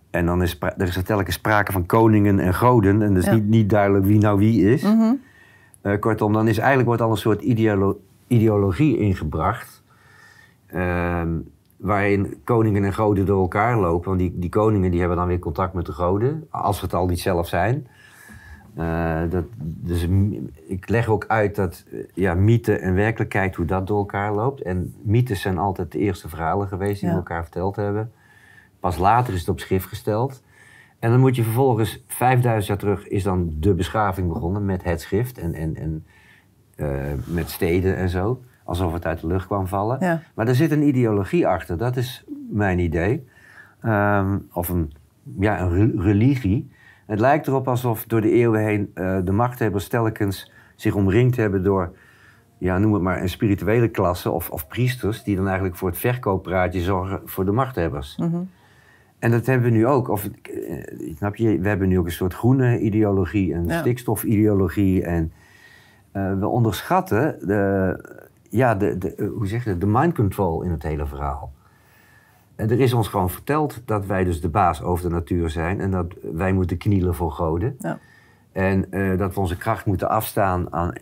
En 0.10 0.26
dan 0.26 0.42
is 0.42 0.58
er 0.60 0.88
is 0.88 0.96
er 0.96 1.04
telkens 1.04 1.36
sprake 1.36 1.72
van 1.72 1.86
koningen 1.86 2.40
en 2.40 2.54
goden. 2.54 3.02
En 3.02 3.14
dus 3.14 3.30
niet, 3.30 3.48
niet 3.48 3.70
duidelijk 3.70 4.06
wie 4.06 4.20
nou 4.20 4.40
wie 4.40 4.72
is. 4.72 4.84
Mm 4.84 5.00
-hmm. 5.00 5.22
uh, 5.84 6.00
kortom, 6.00 6.34
dan 6.34 6.48
is 6.48 6.58
eigenlijk 6.58 6.88
wordt 6.88 7.02
al 7.02 7.12
een 7.12 7.18
soort 7.18 7.42
ideolo 7.42 8.00
ideologie 8.28 8.98
ingebracht. 8.98 9.84
Ehm, 10.66 11.30
waarin 11.78 12.42
koningen 12.44 12.84
en 12.84 12.94
goden 12.94 13.26
door 13.26 13.42
elkaar 13.42 13.80
lopen. 13.80 14.08
Want 14.08 14.20
die, 14.20 14.34
die 14.36 14.50
koningen 14.50 14.92
die 14.92 15.00
hebben 15.00 15.18
dan 15.18 15.28
weer 15.28 15.40
contact 15.40 15.74
met 15.74 15.86
de 15.86 15.92
goden, 15.92 16.48
als 16.50 16.78
ze 16.78 16.84
het 16.84 16.94
al 16.94 17.08
niet 17.08 17.20
zelf 17.20 17.48
zijn. 17.48 17.88
Uh, 18.78 19.22
dat, 19.30 19.44
dus 19.62 20.08
ik 20.68 20.90
leg 20.90 21.08
ook 21.08 21.26
uit 21.28 21.56
dat 21.56 21.84
uh, 21.92 22.04
ja, 22.14 22.34
mythe 22.34 22.78
en 22.78 22.94
werkelijkheid, 22.94 23.56
hoe 23.56 23.66
dat 23.66 23.88
door 23.88 23.98
elkaar 23.98 24.34
loopt. 24.34 24.62
En 24.62 24.96
mythes 25.02 25.42
zijn 25.42 25.58
altijd 25.58 25.92
de 25.92 25.98
eerste 25.98 26.30
verhalen 26.30 26.68
geweest 26.68 27.02
die 27.02 27.10
we 27.10 27.16
elkaar 27.16 27.42
verteld 27.42 27.76
hebben. 27.76 28.12
Pas 28.80 28.98
later 28.98 29.34
is 29.34 29.40
het 29.40 29.50
op 29.50 29.60
schrift 29.60 29.88
gesteld. 29.88 30.44
En 31.00 31.12
dan 31.12 31.20
moet 31.20 31.36
je 31.36 31.44
vervolgens, 31.44 32.04
5000 32.08 32.68
jaar 32.68 32.78
terug, 32.78 33.08
is 33.08 33.24
dan 33.24 33.54
de 33.60 33.74
beschaving 33.74 34.28
begonnen 34.34 34.66
met 34.66 34.84
het 34.84 35.02
schrift. 35.02 35.38
En, 35.38 35.54
en, 35.54 35.76
en 35.76 36.06
uh, 36.76 36.88
met 37.26 37.50
steden 37.50 37.96
en 37.96 38.10
zo. 38.10 38.42
Alsof 38.64 38.94
het 38.94 39.06
uit 39.06 39.22
de 39.22 39.28
lucht 39.28 39.46
kwam 39.46 39.68
vallen. 39.68 39.98
Ja. 40.00 40.22
Maar 40.36 40.48
er 40.48 40.56
zit 40.56 40.72
een 40.72 40.88
ideologie 40.88 41.48
achter, 41.48 41.78
dat 41.78 41.98
is 41.98 42.24
mijn 42.50 42.80
idee. 42.80 43.28
Um, 43.84 44.48
of 44.54 44.70
een, 44.70 44.92
ja, 45.40 45.62
een 45.62 46.02
religie. 46.02 46.72
Het 47.06 47.20
lijkt 47.20 47.48
erop 47.48 47.68
alsof 47.68 48.06
door 48.06 48.22
de 48.22 48.32
eeuwen 48.32 48.64
heen 48.64 48.92
uh, 48.96 49.18
de 49.24 49.32
machthebbers 49.32 49.88
telkens 49.88 50.52
zich 50.76 50.96
omringd 50.96 51.36
hebben 51.36 51.64
door, 51.64 51.98
ja, 52.58 52.78
noem 52.78 52.94
het 52.94 53.02
maar, 53.02 53.22
een 53.22 53.30
spirituele 53.30 53.88
klasse 53.88 54.32
of, 54.32 54.50
of 54.50 54.68
priesters, 54.68 55.24
die 55.24 55.36
dan 55.36 55.46
eigenlijk 55.46 55.76
voor 55.76 55.90
het 55.90 55.98
verkooppraatje 55.98 56.82
zorgen 56.82 57.22
voor 57.26 57.46
de 57.46 57.52
machthebbers. 57.52 58.18
Mm 58.18 58.32
-hmm. 58.32 58.50
En 59.20 59.32
dat 59.32 59.46
hebben 59.46 59.72
we 59.72 59.78
nu 59.78 59.88
ook. 59.88 60.10
Of, 60.10 60.30
uh, 60.52 60.84
snap 61.16 61.36
je, 61.36 61.60
we 61.60 61.68
hebben 61.68 61.88
nu 61.88 62.00
ook 62.00 62.06
een 62.06 62.12
soort 62.12 62.34
groene 62.34 62.80
ideologie, 62.80 63.54
een 63.54 63.68
ja. 63.68 63.80
stikstofideologie 63.80 65.04
en 65.04 65.32
uh, 66.14 66.40
we 66.40 66.48
onderschatten 66.48 67.48
de, 67.48 67.96
ja, 68.50 68.76
de, 68.76 68.98
de, 68.98 69.16
eh, 69.16 69.28
hoe 69.28 69.48
zeg 69.48 69.64
je, 69.64 69.78
de 69.78 69.88
mind 69.88 70.16
control 70.16 70.62
in 70.62 70.72
het 70.72 70.84
hele 70.84 71.06
verhaal. 71.06 71.52
En 72.56 72.70
er 72.70 72.80
is 72.80 72.94
ons 72.94 73.08
gewoon 73.08 73.30
verteld 73.30 73.82
dat 73.86 74.06
wij 74.06 74.24
dus 74.24 74.42
de 74.42 74.50
baas 74.50 74.82
over 74.82 75.10
de 75.10 75.16
natuur 75.16 75.50
zijn 75.50 75.80
en 75.80 75.92
dat 75.92 76.14
wij 76.34 76.54
moeten 76.54 76.78
knielen 76.78 77.16
voor 77.16 77.32
goden. 77.32 77.76
Ja. 77.80 78.00
En 78.52 78.86
uh, 78.92 79.18
dat 79.18 79.34
we 79.34 79.40
onze 79.40 79.58
kracht 79.58 79.86
moeten 79.86 80.10
afstaan 80.10 80.74
aan 80.74 80.94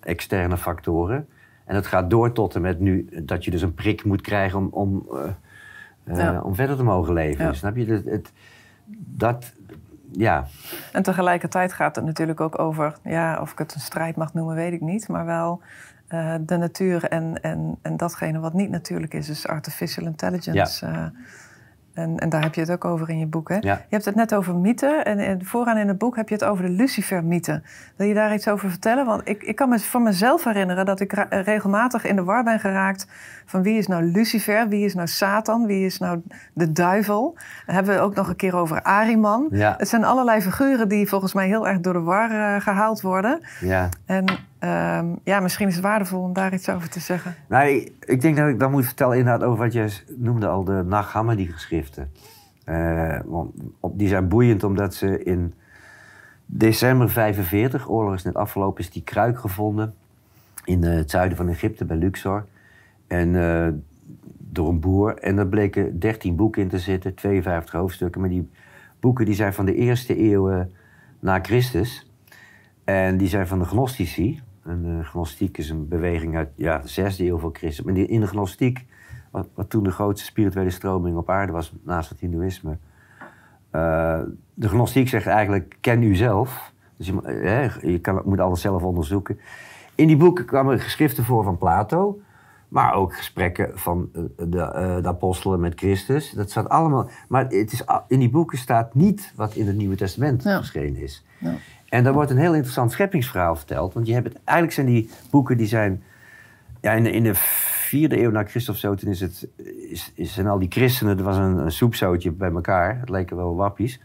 externe 0.00 0.56
factoren. 0.56 1.28
En 1.64 1.74
dat 1.74 1.86
gaat 1.86 2.10
door 2.10 2.32
tot 2.32 2.54
en 2.54 2.60
met 2.60 2.80
nu 2.80 3.08
dat 3.22 3.44
je 3.44 3.50
dus 3.50 3.62
een 3.62 3.74
prik 3.74 4.04
moet 4.04 4.20
krijgen 4.20 4.58
om, 4.58 4.68
om 4.70 5.06
om 6.42 6.54
verder 6.54 6.76
te 6.76 6.82
mogen 6.82 7.12
leven. 7.12 7.56
Snap 7.56 7.76
je? 7.76 7.84
Het, 7.84 8.04
het, 8.04 8.32
dat, 8.96 9.52
ja. 10.10 10.46
En 10.92 11.02
tegelijkertijd 11.02 11.72
gaat 11.72 11.96
het 11.96 12.04
natuurlijk 12.04 12.40
ook 12.40 12.58
over, 12.58 12.96
ja, 13.04 13.40
of 13.40 13.52
ik 13.52 13.58
het 13.58 13.74
een 13.74 13.80
strijd 13.80 14.16
mag 14.16 14.34
noemen, 14.34 14.54
weet 14.54 14.72
ik 14.72 14.80
niet, 14.80 15.08
maar 15.08 15.24
wel 15.24 15.60
uh, 16.08 16.34
de 16.40 16.56
natuur 16.56 17.04
en, 17.04 17.42
en, 17.42 17.78
en 17.82 17.96
datgene 17.96 18.38
wat 18.38 18.52
niet 18.52 18.70
natuurlijk 18.70 19.14
is, 19.14 19.26
dus 19.26 19.46
artificial 19.46 20.06
intelligence. 20.06 20.86
Ja. 20.86 21.12
En, 21.94 22.18
en, 22.18 22.28
daar 22.28 22.42
heb 22.42 22.54
je 22.54 22.60
het 22.60 22.70
ook 22.70 22.84
over 22.84 23.08
in 23.08 23.18
je 23.18 23.26
boek. 23.26 23.48
Hè? 23.48 23.54
Ja. 23.54 23.74
Je 23.74 23.86
hebt 23.88 24.04
het 24.04 24.14
net 24.14 24.34
over 24.34 24.56
mythen. 24.56 25.04
En, 25.04 25.18
en, 25.18 25.44
vooraan 25.44 25.76
in 25.76 25.88
het 25.88 25.98
boek 25.98 26.16
heb 26.16 26.28
je 26.28 26.34
het 26.34 26.44
over 26.44 26.64
de 26.64 26.70
Lucifer-mythe. 26.70 27.62
Wil 27.96 28.06
je 28.06 28.14
daar 28.14 28.34
iets 28.34 28.48
over 28.48 28.70
vertellen? 28.70 29.06
Want 29.06 29.22
ik, 29.24 29.42
ik 29.42 29.56
kan 29.56 29.68
me 29.68 29.78
van 29.78 30.02
mezelf 30.02 30.44
herinneren 30.44 30.86
dat 30.86 31.00
ik 31.00 31.12
regelmatig 31.30 32.04
in 32.04 32.16
de 32.16 32.24
war 32.24 32.44
ben 32.44 32.60
geraakt 32.60 33.06
van 33.46 33.62
wie 33.62 33.78
is 33.78 33.86
nou 33.86 34.04
Lucifer, 34.04 34.68
wie 34.68 34.84
is 34.84 34.94
nou 34.94 35.08
Satan, 35.08 35.66
wie 35.66 35.84
is 35.84 35.98
nou 35.98 36.22
de 36.52 36.72
duivel. 36.72 37.36
Dan 37.66 37.74
hebben 37.74 37.94
we 37.94 38.00
ook 38.00 38.14
nog 38.14 38.28
een 38.28 38.36
keer 38.36 38.56
over 38.56 38.82
Ariman. 38.82 39.46
Ja. 39.50 39.74
Het 39.78 39.88
zijn 39.88 40.04
allerlei 40.04 40.40
figuren 40.40 40.88
die 40.88 41.08
volgens 41.08 41.34
mij 41.34 41.46
heel 41.46 41.68
erg 41.68 41.80
door 41.80 41.92
de 41.92 42.00
war 42.00 42.30
uh, 42.30 42.60
gehaald 42.60 43.00
worden. 43.00 43.40
Ja. 43.60 43.88
En 44.06 44.24
Ehm, 44.60 45.06
ja, 45.24 45.40
misschien 45.40 45.68
is 45.68 45.74
het 45.74 45.84
waardevol 45.84 46.22
om 46.22 46.32
daar 46.32 46.52
iets 46.52 46.68
over 46.68 46.88
te 46.88 47.00
zeggen. 47.00 47.34
Nou, 47.48 47.68
ik, 48.00 48.20
denk 48.20 48.36
dat 48.36 48.48
ik 48.48 48.58
dan 48.58 48.70
moet 48.70 48.84
vertellen 48.84 49.18
inderdaad 49.18 49.48
over 49.48 49.58
wat 49.58 49.72
jij 49.72 49.90
noemde 50.16 50.46
al, 50.46 50.64
de 50.64 50.82
Nag 50.86 51.12
Hammadi 51.12 51.46
geschriften. 51.46 52.12
Uh, 52.64 53.20
die 53.92 54.08
zijn 54.08 54.28
boeiend 54.28 54.64
omdat 54.64 54.94
ze 54.94 55.22
in 55.22 55.54
december 56.46 57.10
45, 57.10 57.88
oorlog 57.88 58.14
is 58.14 58.22
net 58.22 58.34
afgelopen, 58.34 58.84
is 58.84 58.90
die 58.90 59.02
kruik 59.02 59.38
gevonden 59.38 59.94
in 60.64 60.82
het 60.82 61.10
zuiden 61.10 61.36
van 61.36 61.48
Egypte 61.48 61.84
bij 61.84 61.96
Luxor. 61.96 62.46
En 63.06 63.34
uh, 63.34 63.68
door 64.38 64.68
een 64.68 64.80
boer. 64.80 65.14
En 65.18 65.36
daar 65.36 65.46
bleken 65.48 65.98
13 65.98 66.36
boeken 66.36 66.62
in 66.62 66.68
te 66.68 66.78
zitten, 66.78 67.14
52 67.14 67.74
hoofdstukken. 67.74 68.20
Maar 68.20 68.30
die 68.30 68.50
boeken 69.00 69.24
die 69.24 69.34
zijn 69.34 69.52
van 69.52 69.64
de 69.64 69.74
eerste 69.74 70.20
eeuw 70.20 70.66
na 71.20 71.38
Christus. 71.42 72.10
En 72.84 73.16
die 73.16 73.28
zijn 73.28 73.46
van 73.46 73.58
de 73.58 73.64
Gnostici. 73.64 74.40
En 74.64 74.82
de 74.82 75.04
gnostiek 75.04 75.58
is 75.58 75.70
een 75.70 75.88
beweging 75.88 76.36
uit 76.36 76.48
ja, 76.56 76.78
de 76.78 76.88
zesde 76.88 77.26
eeuw 77.26 77.38
voor 77.38 77.52
Christus. 77.52 77.84
Maar 77.84 77.96
in 77.96 78.20
de 78.20 78.26
gnostiek, 78.26 78.86
wat, 79.30 79.48
wat, 79.54 79.70
toen 79.70 79.82
de 79.82 79.90
grootste 79.90 80.26
spirituele 80.26 80.70
stroming 80.70 81.16
op 81.16 81.30
aarde 81.30 81.52
was, 81.52 81.72
naast 81.84 82.08
het 82.08 82.20
hindoeïsme. 82.20 82.78
Uh, 83.72 84.20
de 84.54 84.68
gnostiek 84.68 85.08
zegt 85.08 85.26
eigenlijk, 85.26 85.76
ken 85.80 86.02
u 86.02 86.14
zelf. 86.14 86.72
Dus 86.96 87.06
je, 87.06 87.78
je 87.82 87.98
kan, 87.98 88.22
moet 88.24 88.40
alles 88.40 88.60
zelf 88.60 88.82
onderzoeken. 88.82 89.40
In 89.94 90.06
die 90.06 90.16
boeken 90.16 90.44
kwamen 90.44 90.80
geschriften 90.80 91.24
voor 91.24 91.44
van 91.44 91.58
Plato. 91.58 92.20
Maar 92.68 92.94
ook 92.94 93.16
gesprekken 93.16 93.78
van 93.78 94.10
eh, 94.12 94.22
de, 94.36 94.46
de, 95.02 95.08
apostelen 95.08 95.60
met 95.60 95.78
Christus. 95.78 96.30
Dat 96.30 96.50
staat 96.50 96.68
allemaal. 96.68 97.10
Maar 97.28 97.42
het 97.42 97.72
is, 97.72 97.84
in 98.08 98.18
die 98.18 98.30
boeken 98.30 98.58
staat 98.58 98.94
niet 98.94 99.32
wat 99.36 99.54
in 99.54 99.66
het 99.66 99.76
Nieuwe 99.76 99.96
Testament 99.96 100.42
geschreven 100.42 101.02
is. 101.02 101.24
Ja. 101.38 101.54
En 101.90 102.04
daar 102.04 102.12
wordt 102.12 102.30
een 102.30 102.38
heel 102.38 102.54
interessant 102.54 102.92
scheppingsverhaal 102.92 103.56
verteld. 103.56 103.94
Want 103.94 104.06
je 104.06 104.12
hebt 104.12 104.28
het, 104.28 104.38
eigenlijk 104.44 104.72
zijn 104.72 104.86
die 104.86 105.10
boeken 105.30 105.56
die 105.56 105.66
zijn. 105.66 106.02
Ja, 106.80 106.92
in, 106.92 107.02
de, 107.02 107.10
in 107.10 107.22
de 107.22 107.34
vierde 107.34 108.22
eeuw 108.22 108.30
na 108.30 108.40
Christus 108.40 108.68
of 108.68 108.76
zo, 108.76 108.94
toen 108.94 109.10
is 109.10 109.20
het, 109.20 109.48
is, 109.90 110.12
is, 110.14 110.34
zijn 110.34 110.46
al 110.46 110.58
die 110.58 110.70
christenen, 110.70 111.18
er 111.18 111.24
was 111.24 111.36
een, 111.36 111.58
een 111.58 111.72
soepzootje 111.72 112.30
bij 112.30 112.50
elkaar. 112.50 113.00
Het 113.00 113.08
leken 113.08 113.36
wel 113.36 113.56
wappies. 113.56 114.00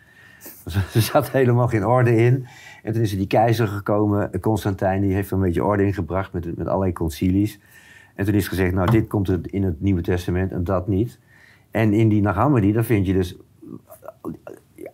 Er 0.93 1.01
zat 1.01 1.31
helemaal 1.31 1.67
geen 1.67 1.85
orde 1.85 2.15
in. 2.15 2.47
En 2.83 2.93
toen 2.93 3.01
is 3.01 3.11
er 3.11 3.17
die 3.17 3.27
keizer 3.27 3.67
gekomen, 3.67 4.39
Constantijn, 4.39 5.01
die 5.01 5.13
heeft 5.13 5.29
er 5.29 5.35
een 5.35 5.41
beetje 5.41 5.63
orde 5.63 5.85
in 5.85 5.93
gebracht 5.93 6.33
met, 6.33 6.57
met 6.57 6.67
allerlei 6.67 6.93
concilies. 6.93 7.59
En 8.15 8.25
toen 8.25 8.33
is 8.33 8.47
gezegd, 8.47 8.73
nou, 8.73 8.91
dit 8.91 9.07
komt 9.07 9.47
in 9.51 9.63
het 9.63 9.81
Nieuwe 9.81 10.01
Testament 10.01 10.51
en 10.51 10.63
dat 10.63 10.87
niet. 10.87 11.19
En 11.71 11.93
in 11.93 12.09
die 12.09 12.21
Nag 12.21 12.35
Hammadi, 12.35 12.71
daar 12.71 12.83
vind 12.83 13.07
je 13.07 13.13
dus 13.13 13.37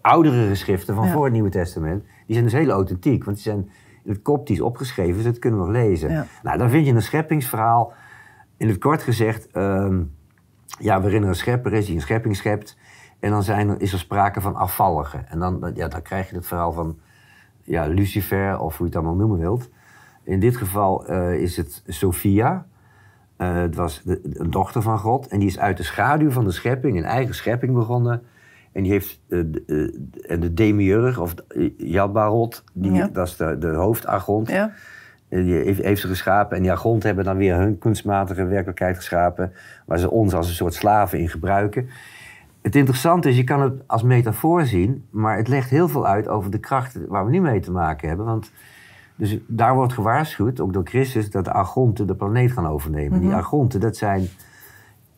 oudere 0.01 0.47
geschriften 0.47 0.95
van 0.95 1.07
voor 1.07 1.23
het 1.23 1.33
Nieuwe 1.33 1.49
Testament. 1.49 2.03
Die 2.31 2.39
zijn 2.39 2.51
dus 2.51 2.59
heel 2.61 2.71
authentiek, 2.71 3.23
want 3.23 3.37
die 3.37 3.45
zijn 3.45 3.69
in 4.03 4.11
het 4.11 4.21
koptisch 4.21 4.61
opgeschreven, 4.61 5.15
dus 5.15 5.23
dat 5.23 5.39
kunnen 5.39 5.59
we 5.59 5.65
nog 5.65 5.75
lezen. 5.75 6.27
Nou, 6.43 6.57
dan 6.57 6.69
vind 6.69 6.85
je 6.85 6.93
een 6.93 7.01
scheppingsverhaal, 7.01 7.93
in 8.57 8.67
het 8.67 8.77
kort 8.77 9.03
gezegd, 9.03 9.55
um, 9.55 10.15
ja, 10.79 11.01
waarin 11.01 11.21
er 11.21 11.27
een 11.27 11.35
schepper 11.35 11.73
is 11.73 11.85
die 11.85 11.95
een 11.95 12.01
schepping 12.01 12.35
schept. 12.35 12.77
En 13.19 13.29
dan 13.29 13.43
zijn 13.43 13.69
er, 13.69 13.81
is 13.81 13.93
er 13.93 13.99
sprake 13.99 14.41
van 14.41 14.55
afvalligen. 14.55 15.29
En 15.29 15.39
dan, 15.39 15.71
ja, 15.73 15.87
dan 15.87 16.01
krijg 16.01 16.29
je 16.29 16.35
het 16.35 16.47
verhaal 16.47 16.71
van 16.71 16.99
ja, 17.63 17.85
Lucifer, 17.85 18.59
of 18.59 18.77
hoe 18.77 18.87
je 18.87 18.93
het 18.93 18.95
allemaal 18.95 19.19
noemen 19.19 19.39
wilt. 19.39 19.69
In 20.23 20.39
dit 20.39 20.57
geval 20.57 21.11
uh, 21.11 21.33
is 21.33 21.57
het 21.57 21.83
Sophia. 21.87 22.65
Uh, 23.37 23.53
het 23.53 23.75
was 23.75 24.01
de, 24.03 24.19
een 24.33 24.51
dochter 24.51 24.81
van 24.81 24.99
God. 24.99 25.27
En 25.27 25.39
die 25.39 25.47
is 25.47 25.59
uit 25.59 25.77
de 25.77 25.83
schaduw 25.83 26.31
van 26.31 26.43
de 26.43 26.51
schepping, 26.51 26.97
een 26.97 27.03
eigen 27.03 27.35
schepping 27.35 27.73
begonnen 27.73 28.23
en 28.71 28.83
die 28.83 28.91
heeft 28.91 29.19
uh, 29.27 29.43
de, 29.45 29.93
uh, 30.27 30.41
de 30.41 30.53
demiurg, 30.53 31.19
of 31.19 31.33
Jadbarot, 31.77 32.63
die, 32.73 33.11
dat 33.11 33.27
is 33.27 33.35
de, 33.35 33.57
de. 33.57 34.43
Ja. 34.45 34.71
Die 35.29 35.53
heeft, 35.53 35.81
heeft, 35.81 36.01
ze 36.01 36.07
geschapen. 36.07 36.57
En 36.57 36.61
die 36.61 36.71
argont 36.71 37.03
hebben 37.03 37.23
dan 37.23 37.37
weer 37.37 37.55
hun 37.55 37.77
kunstmatige 37.77 38.45
werkelijkheid 38.45 38.95
geschapen. 38.95 39.53
Waar 39.85 39.99
ze 39.99 40.11
ons 40.11 40.33
als 40.33 40.47
een 40.47 40.53
soort 40.53 40.73
slaven 40.73 41.19
in 41.19 41.29
gebruiken. 41.29 41.89
Het 42.61 42.75
interessante 42.75 43.29
is, 43.29 43.37
je 43.37 43.43
kan 43.43 43.61
het 43.61 43.73
als 43.85 44.03
metafoor 44.03 44.65
zien. 44.65 45.05
Maar 45.09 45.37
het 45.37 45.47
legt 45.47 45.69
heel 45.69 45.87
veel 45.87 46.07
uit 46.07 46.27
over 46.27 46.51
de 46.51 46.59
krachten 46.59 47.07
waar 47.07 47.25
we 47.25 47.31
nu 47.31 47.41
mee 47.41 47.59
te 47.59 47.71
maken 47.71 48.07
hebben. 48.07 48.25
Want 48.25 48.51
dus 49.15 49.37
daar 49.47 49.75
wordt 49.75 49.93
gewaarschuwd, 49.93 50.59
ook 50.59 50.73
door 50.73 50.85
Christus, 50.85 51.31
dat 51.31 51.45
de 51.45 51.51
argonten 51.51 52.07
de 52.07 52.15
planeet 52.15 52.51
gaan 52.51 52.67
overnemen. 52.67 53.19
Die 53.19 53.29
mhm. 53.29 53.37
argonten, 53.37 53.79
dat 53.79 53.97
zijn 53.97 54.27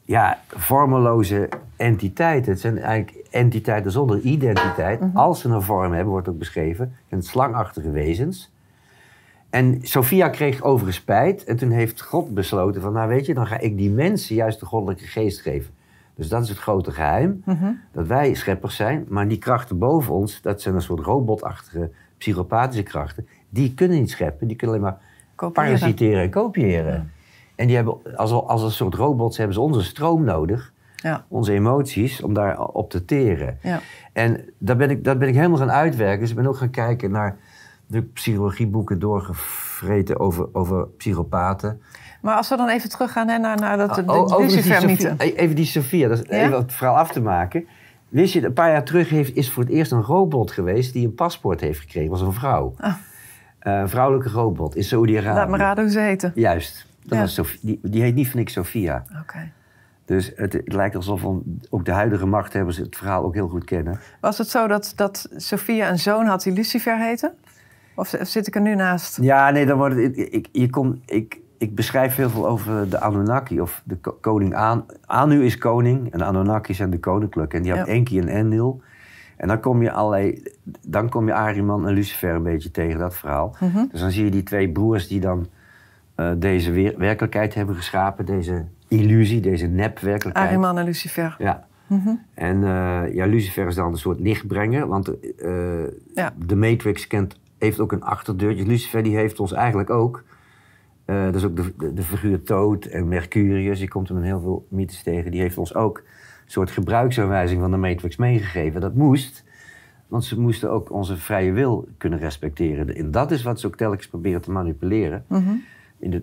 ja, 0.05 0.39
vormeloze 0.47 1.49
entiteiten. 1.75 2.51
Het 2.51 2.61
zijn 2.61 2.79
eigenlijk 2.79 3.27
entiteiten 3.29 3.91
zonder 3.91 4.19
identiteit. 4.19 4.99
Mhm. 4.99 5.17
Als 5.17 5.39
ze 5.39 5.49
een 5.49 5.61
vorm 5.61 5.93
hebben, 5.93 6.11
wordt 6.11 6.27
ook 6.27 6.37
beschreven. 6.37 6.95
En 7.09 7.23
slangachtige 7.23 7.91
wezens. 7.91 8.51
En 9.49 9.79
Sophia 9.81 10.29
kreeg 10.29 10.61
overigens 10.61 10.97
spijt. 10.97 11.43
En 11.43 11.57
toen 11.57 11.69
heeft 11.69 12.01
God 12.01 12.33
besloten 12.33 12.81
van, 12.81 12.93
nou 12.93 13.07
weet 13.07 13.25
je, 13.25 13.33
dan 13.33 13.47
ga 13.47 13.59
ik 13.59 13.77
die 13.77 13.91
mensen 13.91 14.35
juist 14.35 14.59
de 14.59 14.65
goddelijke 14.65 15.05
geest 15.05 15.41
geven. 15.41 15.73
Dus 16.15 16.27
dat 16.27 16.43
is 16.43 16.49
het 16.49 16.57
grote 16.57 16.91
geheim. 16.91 17.41
Mhm. 17.45 17.71
Dat 17.91 18.07
wij 18.07 18.33
scheppers 18.33 18.75
zijn, 18.75 19.05
maar 19.07 19.27
die 19.27 19.37
krachten 19.37 19.77
boven 19.77 20.13
ons, 20.13 20.41
dat 20.41 20.61
zijn 20.61 20.75
een 20.75 20.81
soort 20.81 20.99
robotachtige, 20.99 21.91
psychopathische 22.17 22.83
krachten. 22.83 23.27
Die 23.49 23.73
kunnen 23.73 23.99
niet 23.99 24.09
scheppen, 24.09 24.47
die 24.47 24.57
kunnen 24.57 24.75
alleen 24.75 24.97
maar 25.35 25.51
parasiteren 25.51 26.23
en 26.23 26.29
kopiëren. 26.29 27.11
En 27.55 27.67
die 27.67 27.75
hebben, 27.75 28.15
als, 28.15 28.31
als 28.31 28.63
een 28.63 28.71
soort 28.71 28.95
robots 28.95 29.37
hebben 29.37 29.55
ze 29.55 29.61
onze 29.61 29.83
stroom 29.83 30.23
nodig. 30.23 30.73
Ja. 30.95 31.25
Onze 31.27 31.51
emoties, 31.51 32.21
om 32.21 32.33
daar 32.33 32.61
op 32.61 32.89
te 32.89 33.05
teren. 33.05 33.57
Ja. 33.61 33.79
En 34.13 34.45
dat 34.57 34.77
ben, 34.77 34.89
ik, 34.89 35.03
dat 35.03 35.19
ben 35.19 35.27
ik 35.27 35.35
helemaal 35.35 35.57
gaan 35.57 35.71
uitwerken. 35.71 36.19
Dus 36.19 36.29
ik 36.29 36.35
ben 36.35 36.47
ook 36.47 36.57
gaan 36.57 36.69
kijken 36.69 37.11
naar 37.11 37.37
de 37.87 38.01
psychologieboeken 38.01 38.99
doorgevreten 38.99 40.19
over, 40.19 40.47
over 40.51 40.87
psychopaten. 40.87 41.81
Maar 42.21 42.35
als 42.35 42.49
we 42.49 42.57
dan 42.57 42.69
even 42.69 42.89
teruggaan 42.89 43.27
hè, 43.27 43.37
naar, 43.37 43.57
naar 43.59 43.77
dat, 43.77 43.95
de, 43.95 44.05
de, 44.05 44.35
Lucifer 44.39 45.15
Even 45.17 45.55
die 45.55 45.65
Sofia, 45.65 46.07
dat 46.07 46.17
is 46.17 46.29
even 46.29 46.57
het 46.57 46.73
verhaal 46.73 46.97
af 46.97 47.11
te 47.11 47.21
maken. 47.21 47.67
Wist 48.09 48.33
je, 48.33 48.45
een 48.45 48.53
paar 48.53 48.71
jaar 48.71 48.83
terug 48.83 49.09
heeft, 49.09 49.35
is 49.35 49.51
voor 49.51 49.63
het 49.63 49.71
eerst 49.71 49.91
een 49.91 50.01
robot 50.01 50.51
geweest 50.51 50.93
die 50.93 51.05
een 51.05 51.15
paspoort 51.15 51.59
heeft 51.59 51.79
gekregen. 51.79 52.09
was 52.09 52.21
een 52.21 52.33
vrouw. 52.33 52.75
Oh. 52.81 52.87
Uh, 52.87 52.93
een 53.79 53.89
vrouwelijke 53.89 54.29
robot 54.29 54.75
in 54.75 54.83
Saudi-Arabië. 54.83 55.35
Laat 55.35 55.49
me 55.49 55.57
raden 55.57 55.83
hoe 55.83 55.93
ze 55.93 55.99
heten. 55.99 56.31
Juist. 56.35 56.87
Dat 57.05 57.19
was 57.19 57.33
Sofie, 57.33 57.59
die, 57.61 57.79
die 57.81 58.01
heet 58.01 58.15
niet 58.15 58.29
van 58.29 58.39
ik 58.39 58.49
Sophia. 58.49 59.03
Oké. 59.21 59.51
Dus 60.05 60.31
het, 60.35 60.53
het, 60.53 60.73
lijkt 60.73 60.95
alsof 60.95 61.25
ook 61.69 61.85
de 61.85 61.91
huidige 61.91 62.25
machthebbers 62.25 62.77
het 62.77 62.95
verhaal 62.95 63.23
ook 63.23 63.33
heel 63.33 63.47
goed 63.47 63.63
kennen. 63.63 63.99
Was 64.19 64.37
het 64.37 64.49
zo 64.49 64.67
dat, 64.67 64.93
dat 64.95 65.29
Sophia 65.35 65.89
een 65.89 65.99
zoon 65.99 66.25
had 66.25 66.43
die 66.43 66.53
Lucifer 66.53 66.97
heette? 66.97 67.33
Of, 67.95 68.15
zit 68.21 68.47
ik 68.47 68.55
er 68.55 68.61
nu 68.61 68.75
naast? 68.75 69.17
Ja, 69.21 69.49
nee, 69.49 69.65
dan 69.65 69.77
wordt 69.77 69.95
het, 69.95 70.17
ik, 70.17 70.47
je 70.51 70.69
kom, 70.69 71.01
ik, 71.05 71.39
ik 71.57 71.75
beschrijf 71.75 72.15
heel 72.15 72.29
veel 72.29 72.47
over 72.47 72.89
de 72.89 72.99
Anunnaki 72.99 73.61
of 73.61 73.81
de 73.85 73.97
koning 74.21 74.55
An, 74.55 74.85
Anu 75.05 75.45
is 75.45 75.57
koning 75.57 76.11
en 76.11 76.17
de 76.17 76.25
Anunnaki 76.25 76.73
zijn 76.73 76.89
de 76.89 76.99
koninklijke. 76.99 77.55
En 77.55 77.63
die 77.63 77.73
hebben 77.73 77.93
Enki 77.93 78.19
en 78.19 78.27
Enlil. 78.27 78.81
En 79.37 79.47
dan 79.47 79.59
kom 79.59 79.81
je 79.81 79.91
allerlei, 79.91 80.43
dan 80.87 81.09
kom 81.09 81.27
je 81.27 81.33
Ariman 81.33 81.87
en 81.87 81.93
Lucifer 81.93 82.35
een 82.35 82.43
beetje 82.43 82.71
tegen 82.71 82.99
dat 82.99 83.15
verhaal. 83.15 83.55
Mhm. 83.59 83.85
Dus 83.91 83.99
dan 83.99 84.11
zie 84.11 84.23
je 84.23 84.31
die 84.31 84.43
twee 84.43 84.69
broers 84.69 85.07
die 85.07 85.19
dan 85.19 85.47
uh, 86.15 86.31
deze 86.37 86.93
werkelijkheid 86.97 87.53
hebben 87.53 87.75
geschapen, 87.75 88.25
deze 88.25 88.65
illusie, 88.87 89.39
deze 89.39 89.67
nepwerkelijkheid. 89.67 90.49
Ariman 90.49 90.77
en 90.77 90.85
Lucifer. 90.85 91.35
Ja. 91.39 91.67
Mm 91.87 92.21
En 92.33 92.57
uh, 92.57 93.13
ja, 93.13 93.25
Lucifer 93.25 93.67
is 93.67 93.75
dan 93.75 93.91
een 93.91 93.97
soort 93.97 94.19
lichtbrenger, 94.19 94.87
want 94.87 95.11
uh, 95.37 95.53
ja. 96.13 96.33
de 96.45 96.55
Matrix 96.55 97.07
kent, 97.07 97.39
heeft 97.57 97.79
ook 97.79 97.91
een 97.91 98.03
achterdeurtje. 98.03 98.65
Lucifer 98.65 99.03
die 99.03 99.15
heeft 99.15 99.39
ons 99.39 99.51
eigenlijk 99.51 99.89
ook. 99.89 100.23
dat 101.05 101.35
is 101.35 101.43
ook 101.43 101.55
de, 101.55 101.93
de, 101.93 102.01
figuur 102.01 102.43
Toad 102.43 102.85
en 102.85 103.07
Mercurius, 103.07 103.79
die 103.79 103.87
komt 103.87 104.07
hem 104.07 104.17
in 104.17 104.23
heel 104.23 104.41
veel 104.41 104.67
mythes 104.69 105.03
tegen. 105.03 105.31
Die 105.31 105.41
heeft 105.41 105.57
ons 105.57 105.75
ook 105.75 105.97
een 105.97 106.51
soort 106.51 106.71
gebruiksaanwijzing 106.71 107.61
van 107.61 107.71
de 107.71 107.77
Matrix 107.77 108.15
meegegeven. 108.15 108.81
Dat 108.81 108.95
moest, 108.95 109.43
want 110.07 110.23
ze 110.23 110.39
moesten 110.39 110.71
ook 110.71 110.91
onze 110.91 111.17
vrije 111.17 111.51
wil 111.51 111.87
kunnen 111.97 112.19
respecteren. 112.19 112.95
En 112.95 113.11
dat 113.11 113.31
is 113.31 113.43
wat 113.43 113.59
ze 113.59 113.67
ook 113.67 113.75
telkens 113.75 114.07
proberen 114.07 114.41
te 114.41 114.51
manipuleren. 114.51 115.25
Mm 115.27 115.63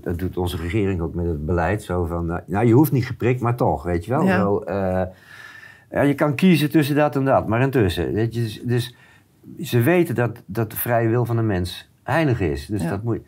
dat 0.00 0.18
doet 0.18 0.36
onze 0.36 0.56
regering 0.56 1.00
ook 1.00 1.14
met 1.14 1.26
het 1.26 1.46
beleid. 1.46 1.82
Zo 1.82 2.04
van, 2.04 2.30
uh, 2.30 2.36
nou, 2.46 2.66
je 2.66 2.72
hoeft 2.72 2.92
niet 2.92 3.06
geprikt, 3.06 3.40
maar 3.40 3.56
toch, 3.56 3.82
weet 3.82 4.04
je 4.04 4.10
wel. 4.10 4.26
Zo, 4.26 4.62
uh, 4.68 5.02
Ja, 5.90 6.00
je 6.00 6.14
kan 6.14 6.34
kiezen 6.34 6.70
tussen 6.70 6.96
dat 6.96 7.16
en 7.16 7.24
dat, 7.24 7.48
maar 7.48 7.60
intussen. 7.60 8.12
Weet 8.12 8.34
je, 8.34 8.40
dus, 8.40 8.62
dus 8.64 8.96
ze 9.60 9.80
weten 9.80 10.14
dat, 10.14 10.42
dat 10.46 10.70
de 10.70 10.76
vrije 10.76 11.08
wil 11.08 11.24
van 11.24 11.36
de 11.36 11.42
mens 11.42 11.90
heilig 12.02 12.40
is. 12.40 12.66
Dus 12.66 12.86
dat 12.86 13.02
moet, 13.02 13.20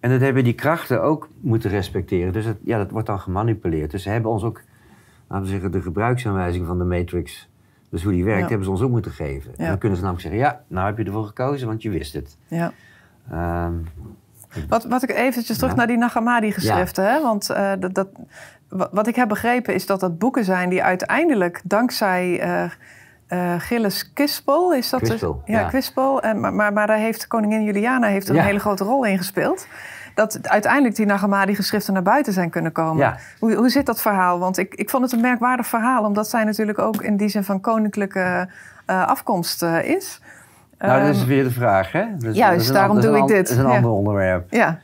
en 0.00 0.10
dat 0.10 0.20
hebben 0.20 0.44
die 0.44 0.52
krachten 0.54 1.02
ook 1.02 1.28
moeten 1.40 1.70
respecteren. 1.70 2.32
Dus 2.32 2.44
dat, 2.44 2.56
ja, 2.64 2.78
dat 2.78 2.90
wordt 2.90 3.06
dan 3.06 3.20
gemanipuleerd. 3.20 3.90
Dus 3.90 4.02
ze 4.02 4.08
hebben 4.08 4.30
ons 4.30 4.42
ook, 4.42 4.62
laten 5.28 5.44
we 5.44 5.50
zeggen, 5.50 5.70
de 5.72 5.82
gebruiksaanwijzing 5.82 6.66
van 6.66 6.78
de 6.78 6.84
Matrix, 6.84 7.48
dus 7.88 8.02
hoe 8.02 8.12
die 8.12 8.24
werkt, 8.24 8.48
hebben 8.48 8.64
ze 8.64 8.70
ons 8.70 8.82
ook 8.82 8.90
moeten 8.90 9.12
geven. 9.12 9.56
En 9.56 9.66
dan 9.66 9.78
kunnen 9.78 9.98
ze 9.98 10.04
namelijk 10.04 10.28
zeggen, 10.28 10.40
ja, 10.40 10.64
nou 10.66 10.86
heb 10.86 10.98
je 10.98 11.04
ervoor 11.04 11.26
gekozen, 11.26 11.66
want 11.66 11.82
je 11.82 11.90
wist 11.90 12.12
het. 12.12 12.36
Ja. 12.46 12.72
Ehm, 13.30 13.74
wat, 14.68 14.84
wat 14.84 15.02
ik 15.02 15.10
eventjes 15.10 15.58
terug 15.58 15.74
naar 15.74 15.86
die 15.86 15.96
Nagamadi-geschriften. 15.96 17.04
Hè? 17.04 17.22
Want 17.22 17.50
uh, 17.50 17.72
dat, 17.78 17.94
dat, 17.94 18.08
wat 18.68 19.06
ik 19.06 19.16
heb 19.16 19.28
begrepen 19.28 19.74
is 19.74 19.86
dat 19.86 20.00
dat 20.00 20.18
boeken 20.18 20.44
zijn 20.44 20.68
die 20.68 20.82
uiteindelijk 20.82 21.60
dankzij 21.64 22.46
uh, 22.46 22.64
uh, 23.28 23.54
Gilles 23.58 24.12
Quispel, 24.12 24.74
is 24.74 24.90
dat 24.90 25.00
Quispel, 25.00 25.42
ja, 25.44 25.60
ja. 25.60 25.68
Quispel, 25.68 26.22
en, 26.22 26.40
maar, 26.40 26.52
maar, 26.52 26.72
maar 26.72 26.86
daar 26.86 26.96
heeft 26.96 27.26
koningin 27.26 27.64
Juliana 27.64 28.06
heeft 28.06 28.28
er 28.28 28.36
een 28.36 28.42
hele 28.42 28.58
grote 28.58 28.84
rol 28.84 29.04
in 29.04 29.18
gespeeld. 29.18 29.66
Dat 30.14 30.48
uiteindelijk 30.48 30.96
die 30.96 31.06
Nagamadi-geschriften 31.06 31.92
naar 31.92 32.02
buiten 32.02 32.32
zijn 32.32 32.50
kunnen 32.50 32.72
komen. 32.72 33.16
Hoe, 33.38 33.54
hoe 33.54 33.68
zit 33.68 33.86
dat 33.86 34.00
verhaal? 34.00 34.38
Want 34.38 34.58
ik, 34.58 34.74
ik 34.74 34.90
vond 34.90 35.02
het 35.02 35.12
een 35.12 35.20
merkwaardig 35.20 35.66
verhaal, 35.66 36.04
omdat 36.04 36.28
zij 36.28 36.44
natuurlijk 36.44 36.78
ook 36.78 37.02
in 37.02 37.16
die 37.16 37.28
zin 37.28 37.44
van 37.44 37.60
koninklijke 37.60 38.48
afkomst 38.86 39.62
is. 39.62 40.20
Nou, 40.86 41.00
dat 41.00 41.14
is 41.14 41.20
ehm, 41.20 41.28
weer 41.28 41.44
de 41.44 41.50
vraag, 41.50 41.92
hè? 41.92 42.04
Dus, 42.18 42.36
juist, 42.36 42.72
daarom 42.72 43.00
doe 43.00 43.16
ik 43.16 43.26
dit. 43.26 43.48
Dat 43.48 43.56
is 43.56 43.56
een 43.56 43.66
ander 43.66 43.90
onderwerp. 43.90 44.52
Ja. 44.52 44.78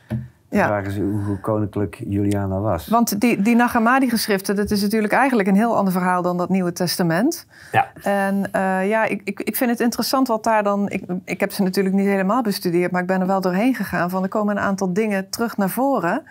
De 0.51 0.57
ja. 0.57 0.65
vraag 0.65 0.85
is 0.85 0.97
hoe 0.97 1.39
koninklijk 1.41 2.03
Juliana 2.07 2.59
was. 2.59 2.87
Want 2.87 3.19
die, 3.19 3.41
die 3.41 3.55
Nagamadi-geschriften, 3.55 4.55
dat 4.55 4.71
is 4.71 4.81
natuurlijk 4.81 5.13
eigenlijk 5.13 5.47
een 5.47 5.55
heel 5.55 5.77
ander 5.77 5.93
verhaal 5.93 6.21
dan 6.21 6.37
dat 6.37 6.49
Nieuwe 6.49 6.71
Testament. 6.71 7.45
Ja. 7.71 7.87
En 8.03 8.35
uh, 8.55 8.89
ja, 8.89 9.05
ik, 9.05 9.21
ik, 9.23 9.39
ik 9.39 9.55
vind 9.55 9.69
het 9.69 9.79
interessant 9.79 10.27
wat 10.27 10.43
daar 10.43 10.63
dan. 10.63 10.89
Ik, 10.89 11.03
ik 11.25 11.39
heb 11.39 11.51
ze 11.51 11.63
natuurlijk 11.63 11.95
niet 11.95 12.07
helemaal 12.07 12.41
bestudeerd, 12.41 12.91
maar 12.91 13.01
ik 13.01 13.07
ben 13.07 13.21
er 13.21 13.27
wel 13.27 13.41
doorheen 13.41 13.75
gegaan. 13.75 14.09
Van 14.09 14.23
er 14.23 14.29
komen 14.29 14.57
een 14.57 14.63
aantal 14.63 14.93
dingen 14.93 15.29
terug 15.29 15.57
naar 15.57 15.69
voren 15.69 16.23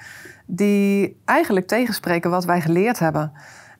die 0.47 1.21
eigenlijk 1.25 1.67
tegenspreken 1.67 2.31
wat 2.31 2.45
wij 2.45 2.61
geleerd 2.61 2.99
hebben. 2.99 3.33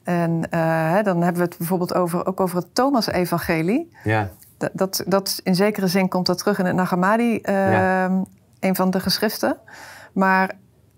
En 0.03 0.31
uh, 0.31 0.91
hè, 0.93 1.03
dan 1.03 1.23
hebben 1.23 1.43
we 1.43 1.49
het 1.49 1.59
bijvoorbeeld 1.59 1.95
over, 1.95 2.27
ook 2.27 2.41
over 2.41 2.57
het 2.57 2.75
Thomas-evangelie. 2.75 3.91
Ja 4.05 4.31
dat, 4.73 5.05
dat, 5.07 5.41
in 5.43 5.55
zekere 5.55 5.87
zin 5.87 6.09
komt 6.09 6.27
dat 6.27 6.39
terug 6.39 6.59
in 6.59 6.65
het 6.65 6.75
Nagamadi, 6.75 7.41
uh, 7.43 8.05
een 8.61 8.75
van 8.75 8.91
de 8.91 9.01
geschriften. 9.01 9.57
Maar 10.13 10.51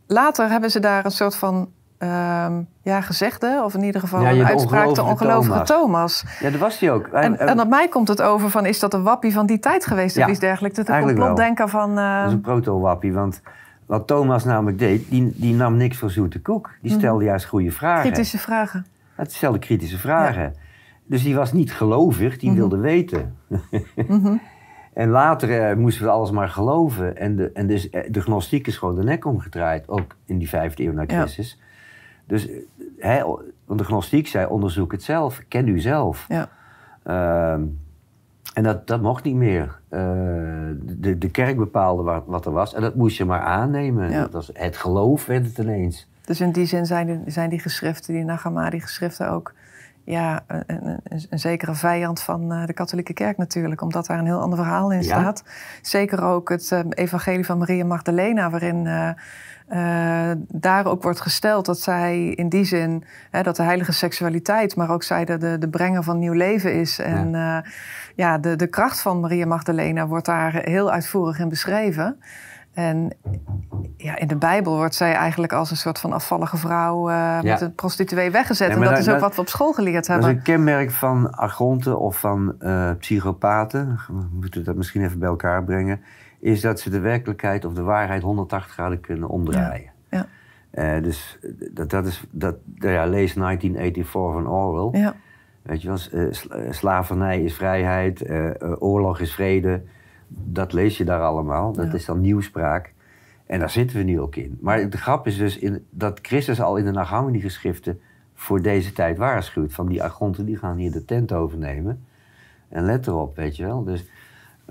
later 0.06 0.48
hebben 0.48 0.70
ze 0.70 0.80
daar 0.80 1.04
een 1.04 1.10
soort 1.10 1.36
van 1.36 1.68
uh, 1.98 2.46
ja, 2.82 3.00
gezegde, 3.00 3.62
of 3.64 3.74
in 3.74 3.82
ieder 3.82 4.00
geval 4.00 4.26
een 4.26 4.44
uitspraak, 4.44 4.94
de 4.94 5.02
ongelovige 5.02 5.62
Thomas. 5.62 6.24
Ja, 6.40 6.50
dat 6.50 6.60
was 6.60 6.78
hij 6.78 6.92
ook. 6.92 7.06
En, 7.06 7.38
en, 7.38 7.60
op 7.60 7.68
mij 7.68 7.88
komt 7.88 8.08
het 8.08 8.22
over 8.22 8.50
van, 8.50 8.66
is 8.66 8.78
dat 8.78 8.94
een 8.94 9.02
wappie 9.02 9.32
van 9.32 9.46
die 9.46 9.58
tijd 9.58 9.86
geweest 9.86 10.18
of 10.18 10.26
iets 10.26 10.38
dergelijks? 10.38 10.76
Dat 10.76 10.88
een 10.88 11.02
complotdenker 11.02 11.68
van... 11.68 11.98
Uh... 11.98 12.18
Dat 12.18 12.26
is 12.26 12.32
een 12.32 12.40
proto-wappie, 12.40 13.12
want 13.12 13.40
wat 13.86 14.06
Thomas 14.06 14.44
namelijk 14.44 14.78
deed, 14.78 15.10
die, 15.10 15.32
die 15.36 15.54
nam 15.54 15.76
niks 15.76 15.98
voor 15.98 16.10
zoete 16.10 16.40
koek. 16.40 16.70
Die 16.80 16.90
mhm. 16.90 17.00
stelde 17.00 17.24
juist 17.24 17.46
goede 17.46 17.70
vragen. 17.70 18.02
Kritische 18.02 18.38
vragen. 18.38 18.86
Het 19.14 19.32
stelde 19.32 19.58
kritische 19.58 19.98
vragen. 19.98 20.54
Dus 21.12 21.22
die 21.22 21.34
was 21.34 21.52
niet 21.52 21.72
gelovig, 21.72 22.38
die 22.38 22.50
mhm. 22.50 22.58
wilde 22.58 22.76
weten. 22.76 23.36
Mhm. 24.06 24.36
En 24.92 25.08
later 25.08 25.60
eh, 25.60 25.76
moesten 25.76 26.04
we 26.04 26.10
alles 26.10 26.30
maar 26.30 26.48
geloven. 26.48 27.16
En, 27.16 27.36
de, 27.36 27.50
en 27.52 27.66
dus, 27.66 27.90
eh, 27.90 28.02
de 28.10 28.20
gnostiek 28.20 28.66
is 28.66 28.76
gewoon 28.76 28.94
de 28.94 29.02
nek 29.02 29.24
omgedraaid, 29.24 29.88
ook 29.88 30.16
in 30.24 30.38
die 30.38 30.48
vijfde 30.48 30.84
eeuw 30.84 30.92
na 30.92 31.04
Christus. 31.06 31.60
Dus 32.26 32.48
hè, 32.98 33.22
want 33.64 33.78
de 33.78 33.84
gnostiek 33.84 34.26
zei, 34.26 34.46
onderzoek 34.46 34.92
het 34.92 35.02
zelf, 35.02 35.42
ken 35.48 35.68
u 35.68 35.80
zelf. 35.80 36.26
Ja. 36.28 36.48
Ehm, 37.02 37.62
en 38.54 38.62
dat, 38.62 38.86
dat 38.86 39.02
mocht 39.02 39.24
niet 39.24 39.36
meer. 39.36 39.80
Uh, 39.90 40.00
de, 40.80 41.18
de 41.18 41.30
kerk 41.30 41.56
bepaalde 41.56 42.02
wat, 42.02 42.22
wat, 42.26 42.46
er 42.46 42.52
was 42.52 42.74
en 42.74 42.80
dat 42.80 42.94
moest 42.94 43.16
je 43.16 43.24
maar 43.24 43.42
aannemen. 43.42 44.10
Ja. 44.10 44.20
Dat 44.20 44.32
was, 44.32 44.50
het 44.52 44.76
geloof 44.76 45.26
werd 45.26 45.46
het 45.46 45.58
ineens. 45.58 46.08
Dus 46.24 46.40
in 46.40 46.52
die 46.52 46.66
zin 46.66 46.86
zijn 46.86 47.06
die, 47.06 47.20
zijn 47.26 47.50
die 47.50 47.60
geschriften, 47.60 48.14
die 48.14 48.24
Nagamadi-geschriften 48.24 49.30
ook 49.30 49.52
ja, 50.04 50.44
een, 50.46 50.64
een, 50.66 51.00
een, 51.30 51.38
zekere 51.38 51.74
vijand 51.74 52.20
van 52.20 52.52
uh, 52.52 52.66
de 52.66 52.72
katholieke 52.72 53.12
kerk 53.12 53.36
natuurlijk, 53.36 53.80
omdat 53.80 54.06
daar 54.06 54.18
een 54.18 54.26
heel 54.26 54.40
ander 54.40 54.58
verhaal 54.58 54.92
in 54.92 55.02
staat. 55.02 55.44
Zeker 55.82 56.22
ook 56.22 56.48
het 56.48 56.70
uh, 56.70 56.80
evangelie 56.88 57.46
van 57.46 57.58
Maria 57.58 57.84
Magdalena, 57.84 58.50
waarin 58.50 58.84
uh, 58.84 60.30
daar 60.48 60.86
ook 60.86 61.02
wordt 61.02 61.20
gesteld 61.20 61.66
dat 61.66 61.80
zij 61.80 62.26
in 62.28 62.48
die 62.48 62.64
zin, 62.64 63.04
dat 63.42 63.56
de 63.56 63.62
heilige 63.62 63.92
seksualiteit, 63.92 64.76
maar 64.76 64.90
ook 64.90 65.02
zij 65.02 65.24
de, 65.24 65.38
de, 65.38 65.58
de 65.58 65.68
brenger 65.68 66.02
van 66.02 66.18
nieuw 66.18 66.32
leven 66.32 66.74
is. 66.74 66.98
En 66.98 67.30
ja, 67.30 67.64
ja 68.14 68.38
de, 68.38 68.56
de 68.56 68.66
kracht 68.66 69.00
van 69.00 69.20
Maria 69.20 69.46
Magdalena 69.46 70.06
wordt 70.06 70.26
daar 70.26 70.54
heel 70.54 70.90
uitvoerig 70.90 71.38
in 71.38 71.48
beschreven. 71.48 72.18
En 72.72 73.12
ja, 73.96 74.18
in 74.18 74.26
de 74.26 74.36
Bijbel 74.36 74.76
wordt 74.76 74.94
zij 74.94 75.12
eigenlijk 75.14 75.52
als 75.52 75.70
een 75.70 75.76
soort 75.76 75.98
van 75.98 76.12
afvallige 76.12 76.56
vrouw 76.56 77.10
uh, 77.10 77.40
met 77.42 77.60
een 77.60 77.74
prostituee 77.74 78.30
weggezet. 78.30 78.70
en 78.70 78.80
dat 78.80 78.98
is 78.98 79.08
ook 79.08 79.20
wat 79.20 79.34
we 79.34 79.40
op 79.40 79.48
school 79.48 79.72
geleerd 79.72 80.06
hebben. 80.06 80.26
Dat 80.26 80.34
is 80.34 80.38
een 80.38 80.54
kenmerk 80.54 80.90
van 80.90 81.30
argonten 81.30 81.98
of 81.98 82.18
van 82.18 82.54
uh, 82.60 82.90
psychopaten. 82.98 84.00
We 84.06 84.26
moeten 84.32 84.64
dat 84.64 84.76
misschien 84.76 85.04
even 85.04 85.18
bij 85.18 85.28
elkaar 85.28 85.64
brengen. 85.64 86.00
Is 86.40 86.60
dat 86.60 86.80
ze 86.80 86.90
de 86.90 87.00
werkelijkheid 87.00 87.64
of 87.64 87.72
de 87.72 87.82
waarheid 87.82 88.22
180 88.22 88.72
graden 88.72 89.00
kunnen 89.00 89.28
omdraaien. 89.28 89.90
Ja. 90.10 90.26
Uh, 90.74 91.02
dus 91.02 91.38
dat, 91.70 91.90
dat 91.90 92.06
is, 92.06 92.24
dat, 92.30 92.54
ja, 92.74 93.06
lees 93.06 93.34
1984 93.34 94.10
van 94.10 94.48
Orwell. 94.48 95.00
Ja. 95.00 95.14
Weet 95.62 95.82
je 95.82 95.88
wel, 95.88 96.30
slavernij 96.70 97.42
is 97.42 97.54
vrijheid, 97.54 98.24
oorlog 98.78 99.20
is 99.20 99.34
vrede 99.34 99.82
dat 100.34 100.72
lees 100.72 100.96
je 100.96 101.04
daar 101.04 101.22
allemaal. 101.22 101.72
Dat 101.72 101.94
is 101.94 102.04
dan 102.04 102.20
nieuwspraak. 102.20 102.92
En 103.46 103.58
daar 103.58 103.70
zitten 103.70 103.96
we 103.96 104.02
nu 104.02 104.20
ook 104.20 104.36
in. 104.36 104.58
Maar 104.60 104.90
de 104.90 104.96
grap 104.96 105.26
is 105.26 105.36
dus 105.36 105.58
in, 105.58 105.84
dat 105.90 106.18
Christus 106.22 106.60
al 106.60 106.76
in 106.76 106.84
de 106.84 106.90
Nagamadi-geschriften 106.90 108.00
voor 108.34 108.62
deze 108.62 108.92
tijd 108.92 109.18
waarschuwt. 109.18 109.72
Van 109.72 109.86
die 109.86 110.02
argonten 110.02 110.46
die 110.46 110.56
gaan 110.56 110.76
hier 110.76 110.92
de 110.92 111.04
tent 111.04 111.32
overnemen. 111.32 112.04
En 112.68 112.84
let 112.84 113.06
erop, 113.06 113.36
weet 113.36 113.56
je 113.56 113.64
wel. 113.64 113.84
Dus 113.84 114.04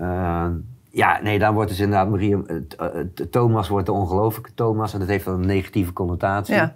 uh, 0.00 0.46
ja, 0.90 1.20
nee, 1.22 1.38
dan 1.38 1.54
wordt 1.54 1.70
dus 1.70 1.80
inderdaad 1.80 2.08
Maria, 2.08 2.40
uh, 2.48 2.86
Thomas 3.30 3.68
wordt 3.68 3.86
de 3.86 3.92
ongelooflijke 3.92 4.54
Thomas. 4.54 4.92
En 4.92 4.98
dat 4.98 5.08
heeft 5.08 5.24
dan 5.24 5.40
een 5.40 5.46
negatieve 5.46 5.92
connotatie. 5.92 6.54
Ja. 6.54 6.74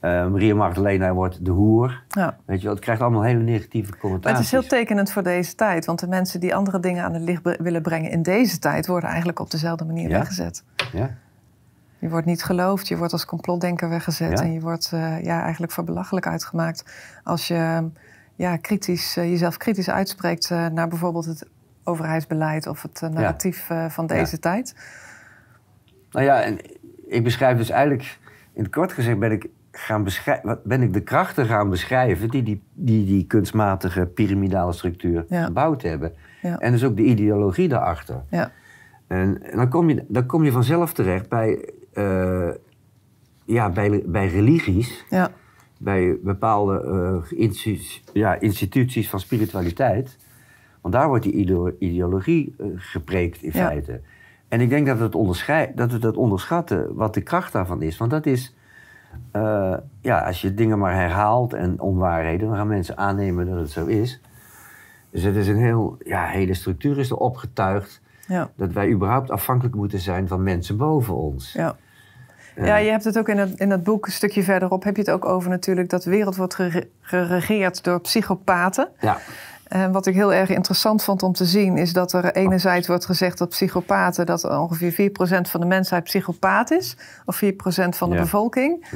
Uh, 0.00 0.26
Maria 0.26 0.54
Magdalena 0.54 1.12
wordt 1.12 1.44
de 1.44 1.50
hoer. 1.50 2.02
Ja. 2.08 2.36
Weet 2.44 2.58
je 2.58 2.64
wel, 2.64 2.74
het 2.74 2.82
krijgt 2.82 3.02
allemaal 3.02 3.22
hele 3.22 3.42
negatieve. 3.42 3.92
Maar 4.02 4.32
het 4.32 4.38
is 4.38 4.50
heel 4.50 4.66
tekenend 4.66 5.12
voor 5.12 5.22
deze 5.22 5.54
tijd. 5.54 5.86
Want 5.86 5.98
de 5.98 6.08
mensen 6.08 6.40
die 6.40 6.54
andere 6.54 6.80
dingen 6.80 7.04
aan 7.04 7.14
het 7.14 7.22
licht 7.22 7.56
willen 7.58 7.82
brengen 7.82 8.10
in 8.10 8.22
deze 8.22 8.58
tijd... 8.58 8.86
worden 8.86 9.08
eigenlijk 9.08 9.40
op 9.40 9.50
dezelfde 9.50 9.84
manier 9.84 10.08
weggezet. 10.08 10.64
Ja. 10.92 11.10
Je 11.98 12.08
wordt 12.08 12.26
niet 12.26 12.42
geloofd, 12.42 12.88
je 12.88 12.96
wordt 12.96 13.12
als 13.12 13.24
complotdenker 13.24 13.88
weggezet... 13.88 14.40
en 14.40 14.52
je 14.52 14.60
wordt 14.60 14.90
uh, 14.94 15.22
ja, 15.22 15.42
eigenlijk 15.42 15.72
voor 15.72 15.84
belachelijk 15.84 16.26
uitgemaakt... 16.26 16.84
als 17.22 17.48
je 17.48 17.88
ja, 18.34 18.56
kritisch, 18.56 19.16
uh, 19.16 19.30
jezelf 19.30 19.56
kritisch 19.56 19.90
uitspreekt 19.90 20.50
naar 20.50 20.88
bijvoorbeeld 20.88 21.24
het 21.24 21.48
overheidsbeleid... 21.84 22.66
of 22.66 22.82
het 22.82 23.00
narratief 23.00 23.70
van 23.88 24.06
deze 24.06 24.38
tijd. 24.38 24.74
Nou 26.10 26.24
ja, 26.24 26.42
en 26.42 26.58
ik 27.06 27.24
beschrijf 27.24 27.56
dus 27.56 27.70
eigenlijk... 27.70 28.18
In 28.52 28.62
het 28.62 28.72
kort 28.72 28.92
gezegd 28.92 29.18
ben 29.18 29.32
ik 29.32 29.48
gaan 29.72 30.04
beschrijven, 30.04 30.60
ben 30.64 30.82
ik 30.82 30.92
de 30.92 31.02
krachten 31.02 31.46
gaan 31.46 31.70
beschrijven 31.70 32.28
die 32.28 32.42
die, 32.42 32.62
die, 32.74 33.06
die 33.06 33.26
kunstmatige 33.26 34.06
piramidale 34.06 34.72
structuur 34.72 35.24
gebouwd 35.28 35.82
hebben. 35.82 36.12
Ja. 36.42 36.58
En 36.58 36.72
dus 36.72 36.84
ook 36.84 36.96
de 36.96 37.02
ideologie 37.02 37.68
daarachter. 37.68 38.22
Ja. 38.30 38.52
En, 39.06 39.42
en, 39.42 39.56
dan, 39.56 39.68
kom 39.68 39.88
je, 39.88 40.04
dan 40.08 40.26
kom 40.26 40.44
je 40.44 40.52
vanzelf 40.52 40.92
terecht 40.92 41.28
bij, 41.28 41.68
uh, 41.94 42.48
ja, 43.44 43.70
bij, 43.70 44.02
bij 44.06 44.28
religies, 44.28 45.04
ja. 45.10 45.30
bij 45.78 46.18
bepaalde 46.22 46.84
uh, 47.30 47.38
instituties, 47.38 48.02
ja, 48.12 48.40
instituties 48.40 49.10
van 49.10 49.20
spiritualiteit. 49.20 50.16
Want 50.80 50.94
daar 50.94 51.08
wordt 51.08 51.24
die 51.24 51.72
ideologie 51.78 52.54
uh, 52.58 52.66
gepreekt 52.76 53.42
in 53.42 53.52
feite. 53.52 54.00
En 54.48 54.60
ik 54.60 54.68
denk 54.68 54.86
dat 54.86 54.98
we, 54.98 55.04
het 55.04 55.76
dat 55.76 55.92
we 55.92 55.98
dat 55.98 56.16
onderschatten 56.16 56.94
wat 56.94 57.14
de 57.14 57.20
kracht 57.20 57.52
daarvan 57.52 57.82
is. 57.82 57.96
Want 57.96 58.10
dat 58.10 58.26
is 58.26 58.54
uh, 59.32 59.74
ja, 60.00 60.18
als 60.18 60.40
je 60.40 60.54
dingen 60.54 60.78
maar 60.78 60.94
herhaalt 60.94 61.52
en 61.52 61.80
onwaarheden, 61.80 62.48
dan 62.48 62.56
gaan 62.56 62.66
mensen 62.66 62.98
aannemen 62.98 63.46
dat 63.46 63.58
het 63.58 63.70
zo 63.70 63.86
is. 63.86 64.20
Dus 65.10 65.22
het 65.22 65.36
is 65.36 65.48
een 65.48 65.56
heel, 65.56 65.96
ja, 66.04 66.26
hele 66.26 66.54
structuur 66.54 66.98
is 66.98 67.10
er 67.10 67.16
opgetuigd. 67.16 68.00
Ja. 68.26 68.50
Dat 68.56 68.72
wij 68.72 68.90
überhaupt 68.90 69.30
afhankelijk 69.30 69.74
moeten 69.74 69.98
zijn 69.98 70.28
van 70.28 70.42
mensen 70.42 70.76
boven 70.76 71.14
ons. 71.14 71.52
Ja. 71.52 71.76
Uh, 72.56 72.66
ja, 72.66 72.76
je 72.76 72.90
hebt 72.90 73.04
het 73.04 73.18
ook 73.18 73.28
in 73.28 73.38
het, 73.38 73.58
in 73.60 73.70
het 73.70 73.82
boek, 73.82 74.06
een 74.06 74.12
stukje 74.12 74.42
verderop, 74.42 74.84
heb 74.84 74.96
je 74.96 75.02
het 75.02 75.10
ook 75.10 75.24
over 75.24 75.50
natuurlijk 75.50 75.88
dat 75.88 76.02
de 76.02 76.10
wereld 76.10 76.36
wordt 76.36 76.58
geregeerd 77.00 77.84
door 77.84 78.00
psychopaten. 78.00 78.88
Ja. 79.00 79.18
En 79.70 79.92
wat 79.92 80.06
ik 80.06 80.14
heel 80.14 80.32
erg 80.32 80.48
interessant 80.48 81.02
vond 81.02 81.22
om 81.22 81.32
te 81.32 81.44
zien, 81.44 81.76
is 81.76 81.92
dat 81.92 82.12
er 82.12 82.34
enerzijds 82.34 82.86
wordt 82.86 83.04
gezegd 83.04 83.38
dat 83.38 83.48
psychopaten, 83.48 84.26
dat 84.26 84.44
ongeveer 84.44 85.10
4% 85.10 85.14
van 85.50 85.60
de 85.60 85.66
mensheid 85.66 86.04
psychopaat 86.04 86.70
is, 86.70 86.96
of 87.24 87.42
4% 87.44 87.96
van 87.96 88.10
de 88.10 88.16
bevolking. 88.16 88.86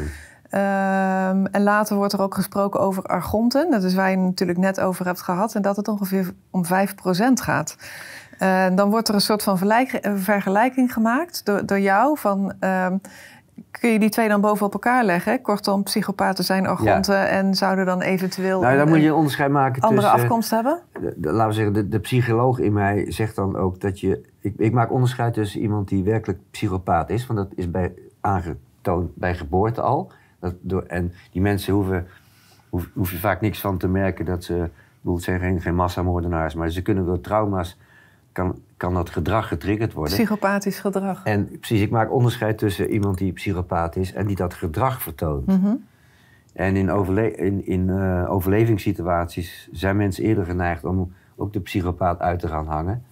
Ehm, 0.50 1.44
en 1.44 1.62
later 1.62 1.96
wordt 1.96 2.12
er 2.12 2.20
ook 2.20 2.34
gesproken 2.34 2.80
over 2.80 3.02
argonten. 3.02 3.70
Dat 3.70 3.84
is 3.84 3.94
waar 3.94 4.10
je 4.10 4.16
het 4.16 4.24
natuurlijk 4.24 4.58
net 4.58 4.80
over 4.80 5.06
hebt 5.06 5.22
gehad. 5.22 5.54
En 5.54 5.62
dat 5.62 5.76
het 5.76 5.88
ongeveer 5.88 6.32
om 6.50 6.64
5% 6.64 7.40
gaat. 7.40 7.76
Uh, 8.38 8.66
dan 8.74 8.90
wordt 8.90 9.08
er 9.08 9.14
een 9.14 9.20
soort 9.20 9.42
van 9.42 9.58
vergelijking 10.16 10.92
gemaakt 10.92 11.44
door, 11.44 11.66
door 11.66 11.80
jou. 11.80 12.18
Van, 12.18 12.52
ehm, 12.60 12.96
kun 13.70 13.90
je 13.90 13.98
die 13.98 14.08
twee 14.08 14.28
dan 14.28 14.40
bovenop 14.40 14.72
elkaar 14.72 15.04
leggen? 15.04 15.40
Kortom, 15.40 15.82
psychopaten 15.82 16.44
zijn 16.44 16.66
argonten 16.66 17.28
en 17.28 17.54
zouden 17.54 17.86
dan 17.86 18.00
eventueel. 18.00 18.60
Nou, 18.60 18.76
dan 18.76 18.88
moet 18.88 19.00
je 19.00 19.06
een 19.06 19.14
onderscheid 19.14 19.50
maken 19.50 19.82
andere 19.82 20.00
tussen. 20.00 20.20
afkomst 20.20 20.50
hebben? 20.50 20.80
De, 20.92 21.32
laten 21.32 21.48
we 21.48 21.52
zeggen, 21.52 21.72
de, 21.72 21.88
de, 21.88 21.98
psycholoog 21.98 22.58
in 22.58 22.72
mij 22.72 23.12
zegt 23.12 23.36
dan 23.36 23.56
ook 23.56 23.80
dat 23.80 24.00
je. 24.00 24.20
Ik, 24.40 24.54
ik 24.56 24.72
maak 24.72 24.92
onderscheid 24.92 25.34
tussen 25.34 25.60
iemand 25.60 25.88
die 25.88 26.04
werkelijk 26.04 26.38
psychopaat 26.50 27.10
is, 27.10 27.26
want 27.26 27.38
dat 27.38 27.48
is 27.54 27.70
bij, 27.70 27.92
aangetoond 28.20 29.16
bij 29.16 29.34
geboorte 29.34 29.80
al. 29.80 30.12
Dat 30.40 30.54
door, 30.60 30.82
en 30.82 31.12
die 31.30 31.42
mensen 31.42 31.74
hoeven, 31.74 32.06
hoef, 32.68 32.90
hoef, 32.94 33.10
je 33.10 33.18
vaak 33.18 33.40
niks 33.40 33.60
van 33.60 33.78
te 33.78 33.88
merken 33.88 34.24
dat 34.24 34.44
ze. 34.44 34.68
het 35.04 35.22
zijn 35.22 35.40
geen, 35.40 35.60
geen 35.60 35.74
massamoordenaars, 35.74 36.54
maar 36.54 36.70
ze 36.70 36.82
kunnen 36.82 37.06
door 37.06 37.20
trauma's. 37.20 37.78
Kan, 38.32 38.58
kan 38.84 38.94
dat 38.94 39.10
gedrag 39.10 39.48
getriggerd 39.48 39.92
worden. 39.92 40.14
Psychopathisch 40.14 40.80
gedrag. 40.80 41.24
En 41.24 41.58
precies, 41.58 41.80
ik 41.80 41.90
maak 41.90 42.12
onderscheid 42.12 42.58
tussen 42.58 42.90
iemand 42.90 43.18
die 43.18 43.32
psychopaat 43.32 43.96
is 43.96 44.12
en 44.12 44.26
die 44.26 44.36
dat 44.36 44.54
gedrag 44.54 45.02
vertoont. 45.02 45.46
Mhm. 45.46 45.74
En 46.52 46.76
in, 46.76 46.90
overle 46.90 47.34
in, 47.34 47.66
in 47.66 47.88
uh, 47.88 48.30
overlevingssituaties 48.30 49.68
zijn 49.72 49.96
mensen 49.96 50.24
eerder 50.24 50.44
geneigd 50.44 50.84
om 50.84 51.12
ook 51.36 51.52
de 51.52 51.60
psychopaat 51.60 52.20
uit 52.20 52.38
te 52.38 52.48
gaan 52.48 52.66
hangen. 52.66 53.04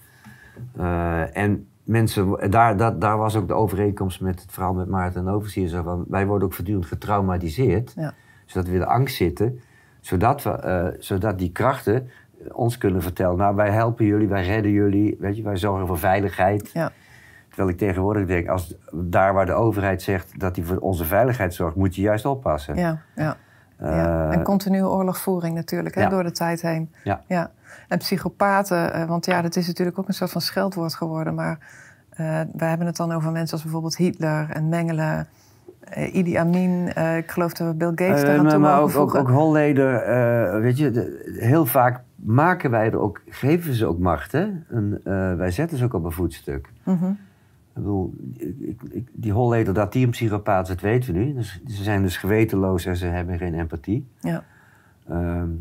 Uh, 0.78 1.36
en 1.36 1.66
mensen, 1.84 2.50
daar, 2.50 2.76
dat, 2.76 3.00
daar 3.00 3.18
was 3.18 3.36
ook 3.36 3.48
de 3.48 3.54
overeenkomst 3.54 4.20
met 4.20 4.40
het 4.40 4.52
verhaal 4.52 4.74
met 4.74 4.88
Maarten 4.88 5.20
en 5.20 5.32
Overzier. 5.32 5.68
Zo 5.68 5.82
van, 5.82 6.04
wij 6.08 6.26
worden 6.26 6.48
ook 6.48 6.54
voortdurend 6.54 6.86
getraumatiseerd, 6.86 7.92
ja. 7.96 8.14
zodat 8.44 8.68
we 8.68 8.74
in 8.74 8.80
de 8.80 8.86
angst 8.86 9.16
zitten, 9.16 9.60
zodat, 10.00 10.42
we, 10.42 10.62
uh, 10.64 11.00
zodat 11.00 11.38
die 11.38 11.52
krachten 11.52 12.08
ons 12.52 12.78
kunnen 12.78 13.02
vertellen, 13.02 13.36
nou 13.36 13.54
wij 13.54 13.70
helpen 13.70 14.04
jullie, 14.04 14.28
wij 14.28 14.44
redden 14.44 14.72
jullie, 14.72 15.16
weet 15.18 15.36
je, 15.36 15.42
wij 15.42 15.56
zorgen 15.56 15.86
voor 15.86 15.98
veiligheid. 15.98 16.70
Ja. 16.72 16.90
Terwijl 17.48 17.70
ik 17.70 17.78
tegenwoordig 17.78 18.26
denk, 18.26 18.48
als 18.48 18.74
daar 18.92 19.34
waar 19.34 19.46
de 19.46 19.52
overheid 19.52 20.02
zegt 20.02 20.40
dat 20.40 20.56
hij 20.56 20.64
voor 20.64 20.76
onze 20.76 21.04
veiligheid 21.04 21.54
zorgt, 21.54 21.76
moet 21.76 21.94
je 21.94 22.02
juist 22.02 22.24
oppassen. 22.24 22.76
Ja, 22.76 22.98
ja. 23.16 23.36
ja. 23.78 24.30
En 24.30 24.42
continue 24.42 24.88
oorlogvoering 24.88 25.54
natuurlijk, 25.54 25.94
hè, 25.94 26.08
door 26.08 26.22
de 26.22 26.30
tijd 26.30 26.62
heen. 26.62 26.92
Ja. 27.04 27.20
ja. 27.26 27.50
En 27.88 27.98
psychopaten, 27.98 28.96
uh, 28.96 29.04
want 29.04 29.26
ja, 29.26 29.42
dat 29.42 29.56
is 29.56 29.66
natuurlijk 29.66 29.98
ook 29.98 30.08
een 30.08 30.14
soort 30.14 30.30
van 30.30 30.40
scheldwoord 30.40 30.94
geworden. 30.94 31.34
Maar 31.34 31.58
uh, 32.20 32.40
we 32.52 32.64
hebben 32.64 32.86
het 32.86 32.96
dan 32.96 33.12
over 33.12 33.32
mensen 33.32 33.52
als 33.52 33.62
bijvoorbeeld 33.62 33.96
Hitler 33.96 34.50
en 34.50 34.68
Mengele. 34.68 35.26
Uh, 35.98 36.14
Idi 36.14 36.36
Amin, 36.36 36.88
ik 37.16 37.30
geloof 37.30 37.52
dat 37.52 37.66
we 37.66 37.74
Bill 37.74 37.92
Gates 37.94 38.22
daar 38.22 38.38
aan 38.38 38.48
toe 38.48 38.58
Maar 38.58 38.80
ook, 38.80 38.96
ook, 38.96 39.14
ook 39.14 39.28
Holleder, 39.28 40.60
weet 40.60 40.78
je, 40.78 40.90
de, 40.90 41.36
heel 41.40 41.66
vaak 41.66 42.00
maken 42.24 42.70
wij 42.70 42.86
er 42.86 42.98
ook, 42.98 43.20
geven 43.28 43.74
ze 43.74 43.86
ook 43.86 43.98
macht. 43.98 44.32
Hè? 44.32 44.48
En, 44.68 45.00
wij 45.36 45.50
zetten 45.50 45.78
ze 45.78 45.84
ook 45.84 45.94
op 45.94 46.04
een 46.04 46.12
voetstuk. 46.12 46.68
Mm 46.84 47.18
Ik 47.68 47.78
bedoel, 47.78 48.14
die 49.12 49.32
Holleder, 49.32 49.74
dat 49.74 49.92
die 49.92 50.04
een 50.04 50.10
psychopaat 50.10 50.62
is, 50.62 50.68
dat 50.68 50.80
weten 50.80 51.12
we 51.12 51.18
nu. 51.18 51.34
Dus, 51.34 51.60
ze 51.66 51.82
zijn 51.82 52.02
dus 52.02 52.16
gewetenloos 52.16 52.84
en 52.84 52.96
ze 52.96 53.06
hebben 53.06 53.38
geen 53.38 53.54
empathie. 53.54 54.06
Ja. 54.20 54.44
Um, 55.10 55.58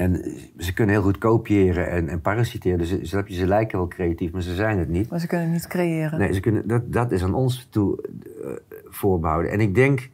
en 0.00 0.24
ze 0.58 0.72
kunnen 0.72 0.94
heel 0.94 1.04
goed 1.04 1.18
kopiëren 1.18 1.90
en, 1.90 2.08
en 2.08 2.20
parasiteren. 2.20 2.78
Dus 2.78 2.90
je, 2.90 3.24
ze 3.34 3.46
lijken 3.46 3.78
wel 3.78 3.88
creatief, 3.88 4.32
maar 4.32 4.42
ze 4.42 4.54
zijn 4.54 4.78
het 4.78 4.88
niet. 4.88 5.10
Maar 5.10 5.20
ze 5.20 5.26
kunnen 5.26 5.50
niet 5.50 5.66
creëren. 5.66 6.18
Nee, 6.18 6.32
ze 6.32 6.40
kunnen, 6.40 6.68
dat, 6.68 6.92
dat 6.92 7.12
is 7.12 7.22
aan 7.22 7.34
ons 7.34 7.66
toe 7.70 7.98
uh, 8.44 8.50
voorbehouden. 8.84 9.50
En 9.50 9.60
ik 9.60 9.74
denk 9.74 10.08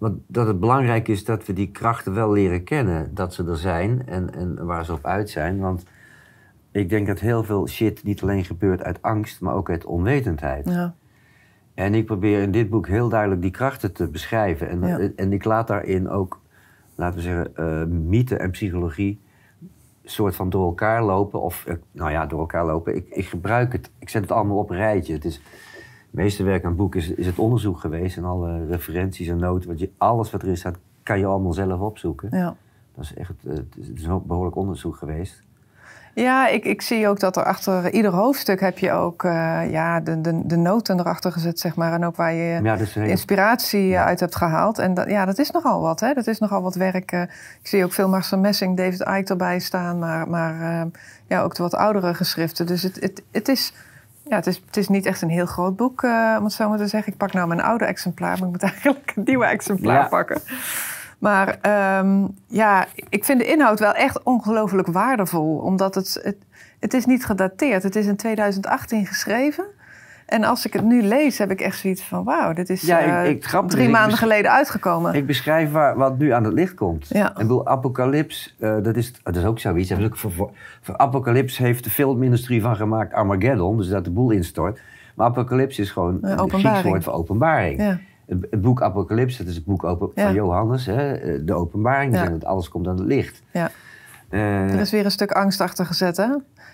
wat, 0.00 0.12
dat 0.26 0.46
het 0.46 0.60
belangrijk 0.60 1.08
is 1.08 1.24
dat 1.24 1.46
we 1.46 1.52
die 1.52 1.70
krachten 1.70 2.14
wel 2.14 2.32
leren 2.32 2.64
kennen. 2.64 3.14
Dat 3.14 3.34
ze 3.34 3.44
er 3.44 3.56
zijn 3.56 4.06
en, 4.06 4.34
en 4.34 4.66
waar 4.66 4.84
ze 4.84 4.92
op 4.92 5.04
uit 5.04 5.30
zijn. 5.30 5.58
Want 5.58 5.84
ik 6.70 6.88
denk 6.88 7.06
dat 7.06 7.20
heel 7.20 7.42
veel 7.42 7.68
shit 7.68 8.04
niet 8.04 8.22
alleen 8.22 8.44
gebeurt 8.44 8.82
uit 8.82 9.02
angst, 9.02 9.40
maar 9.40 9.54
ook 9.54 9.70
uit 9.70 9.84
onwetendheid. 9.84 10.68
Ja. 10.68 10.94
En 11.74 11.94
ik 11.94 12.06
probeer 12.06 12.42
in 12.42 12.50
dit 12.50 12.70
boek 12.70 12.86
heel 12.86 13.08
duidelijk 13.08 13.42
die 13.42 13.50
krachten 13.50 13.92
te 13.92 14.08
beschrijven. 14.08 14.68
En, 14.68 15.16
en 15.16 15.32
ik 15.32 15.44
laat 15.44 15.66
daarin 15.66 16.08
ook 16.08 16.40
laten 16.94 17.16
we 17.16 17.22
zeggen, 17.22 17.52
uh, 17.58 17.84
mythe 18.08 18.36
en 18.36 18.50
psychologie 18.50 19.20
soort 20.04 20.36
van 20.36 20.50
door 20.50 20.66
elkaar 20.66 21.04
lopen. 21.04 21.40
Of, 21.40 21.64
uh, 21.68 21.74
nou 21.92 22.10
ja, 22.10 22.26
door 22.26 22.40
elkaar 22.40 22.66
lopen. 22.66 22.96
Ik, 22.96 23.06
ik 23.08 23.26
gebruik 23.26 23.72
het, 23.72 23.90
ik 23.98 24.08
zet 24.08 24.22
het 24.22 24.30
allemaal 24.30 24.58
op 24.58 24.70
een 24.70 24.76
rijtje. 24.76 25.12
Het 25.12 25.24
is, 25.24 25.40
meeste 26.10 26.42
werk 26.42 26.62
aan 26.62 26.68
het 26.68 26.78
boek 26.78 26.94
is, 26.94 27.10
is 27.10 27.26
het 27.26 27.38
onderzoek 27.38 27.78
geweest. 27.78 28.16
En 28.16 28.24
alle 28.24 28.66
referenties 28.66 29.28
en 29.28 29.38
noten. 29.38 29.68
Wat 29.68 29.78
je, 29.78 29.90
alles 29.98 30.30
wat 30.30 30.42
erin 30.42 30.56
staat, 30.56 30.76
kan 31.02 31.18
je 31.18 31.26
allemaal 31.26 31.52
zelf 31.52 31.80
opzoeken. 31.80 32.28
Ja. 32.32 32.56
Dat 32.94 33.04
is 33.04 33.14
echt 33.14 33.32
het 33.46 33.76
is 33.94 34.04
een 34.04 34.22
behoorlijk 34.26 34.56
onderzoek 34.56 34.96
geweest. 34.96 35.42
Ja, 36.14 36.48
ik, 36.48 36.64
ik 36.64 36.82
zie 36.82 37.08
ook 37.08 37.20
dat 37.20 37.36
er 37.36 37.44
achter 37.44 37.92
ieder 37.92 38.12
hoofdstuk 38.12 38.60
heb 38.60 38.78
je 38.78 38.92
ook 38.92 39.22
uh, 39.22 39.70
ja, 39.70 40.00
de, 40.00 40.20
de, 40.20 40.46
de 40.46 40.56
noten 40.56 40.98
erachter 40.98 41.32
gezet, 41.32 41.58
zeg 41.58 41.76
maar. 41.76 41.92
En 41.92 42.04
ook 42.04 42.16
waar 42.16 42.32
je 42.32 42.60
ja, 42.62 42.78
inspiratie 42.94 43.94
eh, 43.94 44.04
uit 44.04 44.20
hebt 44.20 44.36
gehaald. 44.36 44.78
En 44.78 44.94
dat, 44.94 45.10
ja, 45.10 45.24
dat 45.24 45.38
is 45.38 45.50
nogal 45.50 45.80
wat, 45.80 46.00
hè. 46.00 46.12
Dat 46.14 46.26
is 46.26 46.38
nogal 46.38 46.62
wat 46.62 46.74
werk. 46.74 47.12
Uh, 47.12 47.22
ik 47.60 47.66
zie 47.66 47.84
ook 47.84 47.92
veel 47.92 48.08
Marcel 48.08 48.38
Messing, 48.38 48.76
David 48.76 49.00
Icke 49.00 49.30
erbij 49.30 49.58
staan. 49.58 49.98
Maar, 49.98 50.28
maar 50.28 50.86
ja, 51.26 51.42
ook 51.42 51.54
de 51.54 51.62
wat 51.62 51.74
oudere 51.74 52.14
geschriften. 52.14 52.66
Dus 52.66 52.82
het, 52.82 53.00
het, 53.00 53.22
het 53.30 53.48
is... 53.48 53.72
Ja, 54.30 54.36
het 54.36 54.46
is, 54.46 54.62
het 54.66 54.76
is 54.76 54.88
niet 54.88 55.06
echt 55.06 55.22
een 55.22 55.28
heel 55.28 55.46
groot 55.46 55.76
boek, 55.76 56.02
uh, 56.02 56.36
om 56.38 56.44
het 56.44 56.52
zo 56.52 56.68
maar 56.68 56.78
te 56.78 56.86
zeggen. 56.86 57.12
Ik 57.12 57.18
pak 57.18 57.32
nou 57.32 57.48
mijn 57.48 57.60
oude 57.60 57.84
exemplaar, 57.84 58.38
maar 58.38 58.46
ik 58.46 58.52
moet 58.52 58.62
eigenlijk 58.72 59.12
een 59.16 59.22
nieuwe 59.24 59.44
exemplaar 59.44 60.08
pakken. 60.08 60.40
Maar 61.18 61.58
um, 61.98 62.38
ja, 62.46 62.86
ik 63.08 63.24
vind 63.24 63.38
de 63.38 63.46
inhoud 63.46 63.78
wel 63.78 63.92
echt 63.92 64.22
ongelooflijk 64.22 64.88
waardevol. 64.88 65.56
Omdat 65.56 65.94
het, 65.94 66.20
het, 66.22 66.36
het 66.80 66.94
is 66.94 67.06
niet 67.06 67.24
gedateerd. 67.24 67.82
Het 67.82 67.96
is 67.96 68.06
in 68.06 68.16
2018 68.16 69.06
geschreven. 69.06 69.64
En 70.30 70.44
als 70.44 70.66
ik 70.66 70.72
het 70.72 70.84
nu 70.84 71.02
lees, 71.02 71.38
heb 71.38 71.50
ik 71.50 71.60
echt 71.60 71.78
zoiets 71.78 72.02
van... 72.02 72.24
wauw, 72.24 72.52
dit 72.52 72.70
is 72.70 72.82
ja, 72.82 72.98
ik, 72.98 73.44
eh, 73.44 73.64
drie 73.64 73.88
maanden 73.88 74.18
geleden 74.18 74.50
uitgekomen. 74.50 75.14
Ik 75.14 75.26
beschrijf 75.26 75.70
waar, 75.70 75.96
wat 75.96 76.18
nu 76.18 76.30
aan 76.30 76.44
het 76.44 76.52
licht 76.52 76.74
komt. 76.74 77.06
Ja. 77.08 77.28
Ik 77.28 77.36
bedoel, 77.36 77.66
Apocalypse, 77.66 78.50
uh, 78.58 78.76
dat, 78.82 78.96
is, 78.96 79.12
dat 79.22 79.36
is 79.36 79.44
ook 79.44 79.58
zoiets. 79.58 79.92
Ook 79.92 80.16
voor, 80.16 80.32
voor, 80.32 80.50
voor 80.80 80.96
Apocalypse 80.96 81.62
heeft 81.62 81.84
de 81.84 81.90
filmindustrie 81.90 82.62
van 82.62 82.76
gemaakt 82.76 83.12
Armageddon. 83.12 83.76
Dus 83.76 83.88
dat 83.88 84.04
de 84.04 84.10
boel 84.10 84.30
instort. 84.30 84.80
Maar 85.14 85.26
Apocalypse 85.26 85.82
is 85.82 85.90
gewoon 85.90 86.18
een 86.20 86.50
Grieks 86.50 86.82
woord 86.82 87.04
voor 87.04 87.12
openbaring. 87.12 87.80
Ja 87.80 87.98
het, 88.50 88.60
boek 88.60 88.82
Apocalypse, 88.82 89.38
dat 89.38 89.46
is 89.46 89.54
het 89.54 89.64
boek 89.64 89.84
open, 89.84 90.10
van 90.14 90.34
Johannes, 90.34 90.86
hè, 90.86 91.12
eh, 91.12 91.40
de 91.42 91.54
openbaring, 91.54 92.14
ja. 92.14 92.28
dat 92.28 92.44
alles 92.44 92.68
komt 92.68 92.86
aan 92.88 92.96
het 92.96 93.06
licht. 93.06 93.42
Ja. 93.50 93.70
Uh, 94.30 94.72
er 94.72 94.80
is 94.80 94.90
weer 94.90 95.04
een 95.04 95.10
stuk 95.10 95.32
angst 95.32 95.60
achter 95.60 95.86
gezet, 95.86 96.16
hè? 96.16 96.28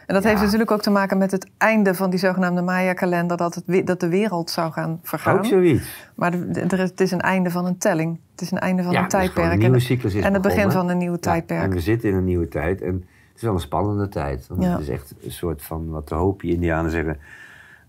En 0.07 0.15
dat 0.15 0.25
heeft 0.25 0.41
natuurlijk 0.41 0.71
ook 0.71 0.83
te 0.83 0.91
maken 0.91 1.19
met 1.19 1.31
het 1.31 1.47
einde 1.57 1.95
van 1.95 2.11
die 2.11 2.19
zogenaamde 2.19 2.63
Maya-kalender, 2.63 3.37
dat, 3.37 3.55
het, 3.55 3.87
dat 3.87 4.01
de 4.01 4.09
wereld 4.09 4.51
zou 4.51 4.73
gaan 4.73 5.01
vergaan. 5.03 5.39
Ook 5.39 5.45
zoiets. 5.45 6.09
Maar 6.15 6.33
er, 6.33 6.79
het 6.79 7.01
is 7.01 7.11
een 7.11 7.21
einde 7.21 7.51
van 7.51 7.67
een 7.67 7.79
telling. 7.79 8.19
Het 8.31 8.41
is 8.41 8.51
een 8.51 8.59
einde 8.59 8.83
van 8.83 8.97
een 8.97 9.09
tijdperk. 9.09 9.53
Een 9.53 9.59
nieuwe 9.59 9.81
cyclus 9.81 10.15
is 10.15 10.25
En 10.25 10.33
het 10.33 10.43
begin 10.43 10.71
van 10.71 10.89
een 10.89 10.99
nieuwe 10.99 11.19
tijdperk. 11.19 11.63
en 11.63 11.71
we 11.71 11.81
zitten 11.81 12.09
in 12.09 12.15
een 12.15 12.25
nieuwe 12.25 12.49
tijd. 12.49 12.83
En 12.83 12.95
het 12.95 13.37
is 13.37 13.43
wel 13.43 13.53
een 13.53 13.61
spannende 13.61 14.09
tijd. 14.09 14.47
Want 14.47 14.65
Het 14.65 14.81
is 14.81 14.89
echt 14.89 15.15
een 15.25 15.33
soort 15.33 15.63
van, 15.63 15.91
wat 15.91 16.09
de 16.09 16.15
Hopi-Indianen 16.15 16.91
zeggen, 16.91 17.19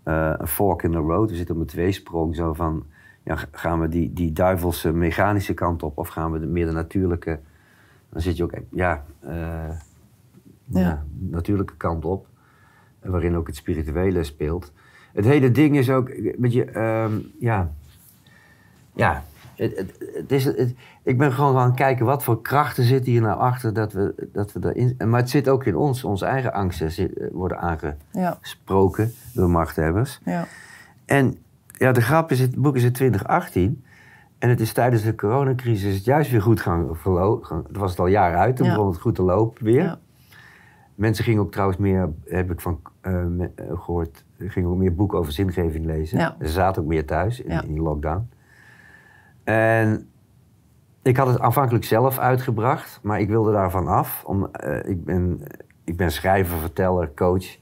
uh, 0.06 0.34
een 0.38 0.48
fork 0.48 0.84
in 0.84 0.92
the 0.92 0.98
road. 0.98 1.30
We 1.30 1.36
zitten 1.36 1.56
op 1.56 1.62
een 1.62 1.68
tweesprong, 1.68 2.36
zo 2.36 2.54
van 2.54 2.86
ja, 3.24 3.38
gaan 3.52 3.80
we 3.80 3.90
die, 3.90 4.14
die 4.14 4.34
duivelse 4.34 4.94
mechanische 4.94 5.54
kant 5.54 5.84
op 5.84 5.98
of 5.98 6.08
gaan 6.08 6.32
we 6.32 6.40
de, 6.40 6.46
meer 6.46 6.66
de 6.66 6.72
natuurlijke, 6.72 7.40
dan 8.10 8.22
zit 8.22 8.38
je 8.38 8.44
ook 8.44 8.54
ja, 8.70 9.04
uh, 9.26 9.32
ja. 10.68 11.04
natuurlijke 11.20 11.78
kant 11.78 12.06
op, 12.06 12.28
waarin 13.02 13.36
ook 13.36 13.48
het 13.48 13.56
spirituele 13.56 14.24
speelt. 14.24 14.72
Het 15.14 15.26
hele 15.26 15.52
ding 15.52 15.78
is 15.78 15.90
ook, 15.90 16.08
weet 16.38 16.54
je, 16.54 16.78
um, 16.80 17.32
ja, 17.40 17.72
ja, 18.94 19.24
het, 19.56 19.78
het, 19.78 19.98
het 20.14 20.32
is, 20.32 20.46
ik 21.04 21.18
ben 21.18 21.32
gewoon 21.32 21.56
gaan 21.56 21.76
kijken 21.76 22.06
wat 22.06 22.24
voor 22.24 22.42
krachten 22.42 22.84
zitten 22.84 23.12
hier 23.12 23.22
nou 23.22 23.40
achter 23.40 23.74
dat 23.74 23.94
we, 23.94 24.30
dat 24.34 24.54
we 24.54 24.60
daarin. 24.60 24.96
Maar 25.06 25.20
het 25.20 25.30
zit 25.30 25.50
ook 25.50 25.66
in 25.66 25.76
ons, 25.76 26.04
onze 26.04 26.26
eigen 26.26 26.54
angsten 26.54 27.12
worden 27.32 27.60
aangesproken 27.60 29.04
ja. 29.04 29.32
door 29.34 29.50
machthebbers. 29.50 30.20
Ja. 30.26 30.48
En 31.06 31.38
ja, 31.72 31.92
de 31.92 32.02
grap 32.02 32.32
is, 32.32 32.40
het 32.40 32.56
boek 32.56 32.76
is 32.76 32.84
in 32.84 32.92
2018. 32.92 33.84
En 34.40 34.50
het 34.50 34.60
is 34.60 34.74
tijdens 34.74 35.04
de 35.04 35.16
coronacrisis 35.16 35.96
het 35.96 36.06
juist 36.06 36.32
weer 36.32 36.42
goed 36.42 36.62
gaan 36.62 36.90
verlopen. 36.92 37.64
Het 37.68 37.78
was 37.78 37.92
het 37.92 38.00
al 38.00 38.08
jaren 38.08 38.40
uit, 38.40 38.56
toen 38.56 38.68
begon 38.68 38.88
het 38.88 39.00
goed 39.00 39.16
te 39.16 39.22
lopen 39.22 39.64
weer. 39.64 39.98
Ja. 40.98 41.04
Mensen 41.04 41.24
gingen 41.24 41.42
ook 41.42 41.52
trouwens 41.52 41.80
meer, 41.80 42.10
heb 42.26 42.52
ik 42.52 42.62
van 42.62 42.82
uh, 43.02 43.46
gehoord, 43.58 44.26
gingen 44.38 44.70
ook 44.70 44.78
meer 44.78 44.96
boeken 44.96 45.18
over 45.18 45.32
zingeving 45.32 45.86
lezen. 45.86 46.36
Ze 46.40 46.48
zaten 46.48 46.82
ook 46.82 46.88
meer 46.88 47.06
thuis 47.06 47.42
in, 47.42 47.64
in 47.64 47.80
lockdown. 47.80 48.30
En 49.44 50.10
ik 51.02 51.18
had 51.18 51.28
het 51.28 51.40
aanvankelijk 51.40 51.86
zelf 51.86 52.18
uitgebracht, 52.18 53.00
maar 53.04 53.20
ik 53.20 53.28
wilde 53.28 53.52
daarvan 53.52 53.88
af. 53.88 54.24
Om, 54.26 54.50
uh, 54.64 54.84
ik, 54.84 55.06
ben, 55.06 55.42
ik 55.84 55.98
ben 55.98 56.12
schrijver, 56.12 56.58
verteller, 56.58 57.14
coach. 57.14 57.58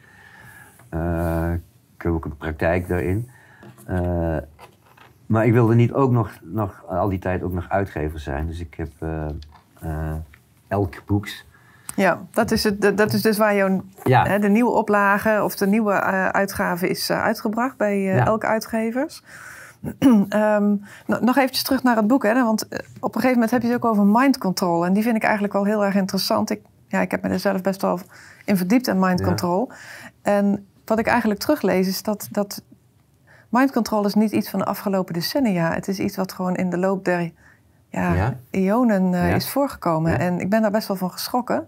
Uh, 0.93 1.53
ik 1.95 2.01
heb 2.01 2.11
ook 2.11 2.25
een 2.25 2.37
praktijk 2.37 2.87
daarin. 2.87 3.29
Maar 5.25 5.45
ik 5.45 5.53
wilde 5.53 5.75
niet 5.75 5.93
ook 5.93 6.11
nog, 6.11 6.39
nog 6.43 6.85
al 6.87 7.09
die 7.09 7.19
tijd 7.19 7.43
ook 7.43 7.53
nog 7.53 7.69
uitgever 7.69 8.19
zijn. 8.19 8.47
Dus 8.47 8.59
ik 8.59 8.73
heb 8.73 8.91
elk 10.67 11.05
boeks 11.05 11.45
ja, 11.95 12.21
dat 12.31 12.51
is, 12.51 12.63
het, 12.63 12.97
dat 12.97 13.13
is 13.13 13.21
dus 13.21 13.37
waar 13.37 13.55
jouw, 13.55 13.83
hè, 14.03 14.39
de 14.39 14.49
nieuwe 14.49 14.71
oplage 14.71 15.43
of 15.43 15.55
de 15.55 15.67
nieuwe 15.67 15.91
uh, 15.91 16.27
uitgave 16.27 16.87
is 16.87 17.09
uh, 17.09 17.23
uitgebracht 17.23 17.77
bij 17.77 17.97
uh, 17.97 18.25
elke 18.25 18.45
uitgevers. 18.45 19.23
um, 19.99 20.83
nog 21.07 21.37
eventjes 21.37 21.63
terug 21.63 21.83
naar 21.83 21.95
het 21.95 22.07
boek, 22.07 22.23
hè, 22.23 22.43
want 22.43 22.67
op 22.99 23.15
een 23.15 23.21
gegeven 23.21 23.31
moment 23.33 23.51
heb 23.51 23.61
je 23.61 23.67
het 23.67 23.75
ook 23.75 23.91
over 23.91 24.05
mind 24.05 24.37
control. 24.37 24.85
En 24.85 24.93
die 24.93 25.03
vind 25.03 25.15
ik 25.15 25.23
eigenlijk 25.23 25.53
wel 25.53 25.65
heel 25.65 25.85
erg 25.85 25.95
interessant. 25.95 26.49
Ik, 26.49 26.61
ja, 26.87 27.01
ik 27.01 27.11
heb 27.11 27.21
me 27.21 27.29
er 27.29 27.39
zelf 27.39 27.61
best 27.61 27.81
wel 27.81 27.99
in 28.45 28.57
verdiept 28.57 28.87
in 28.87 28.99
mind 28.99 29.21
control. 29.21 29.71
En 30.21 30.67
wat 30.85 30.99
ik 30.99 31.07
eigenlijk 31.07 31.39
teruglees 31.39 31.87
is 31.87 32.03
dat, 32.03 32.27
dat 32.31 32.63
mind 33.49 33.71
control 33.71 34.05
is 34.05 34.13
niet 34.13 34.31
iets 34.31 34.49
van 34.49 34.59
de 34.59 34.65
afgelopen 34.65 35.13
decennia. 35.13 35.73
Het 35.73 35.87
is 35.87 35.99
iets 35.99 36.15
wat 36.15 36.31
gewoon 36.31 36.55
in 36.55 36.69
de 36.69 36.77
loop 36.77 37.05
der 37.05 37.31
ja, 37.95 38.13
ja. 38.13 38.37
eonen 38.49 39.13
uh, 39.13 39.35
is 39.35 39.49
voorgekomen. 39.49 40.19
En 40.19 40.39
ik 40.39 40.49
ben 40.49 40.61
daar 40.61 40.71
best 40.71 40.87
wel 40.87 40.97
van 40.97 41.11
geschrokken. 41.11 41.67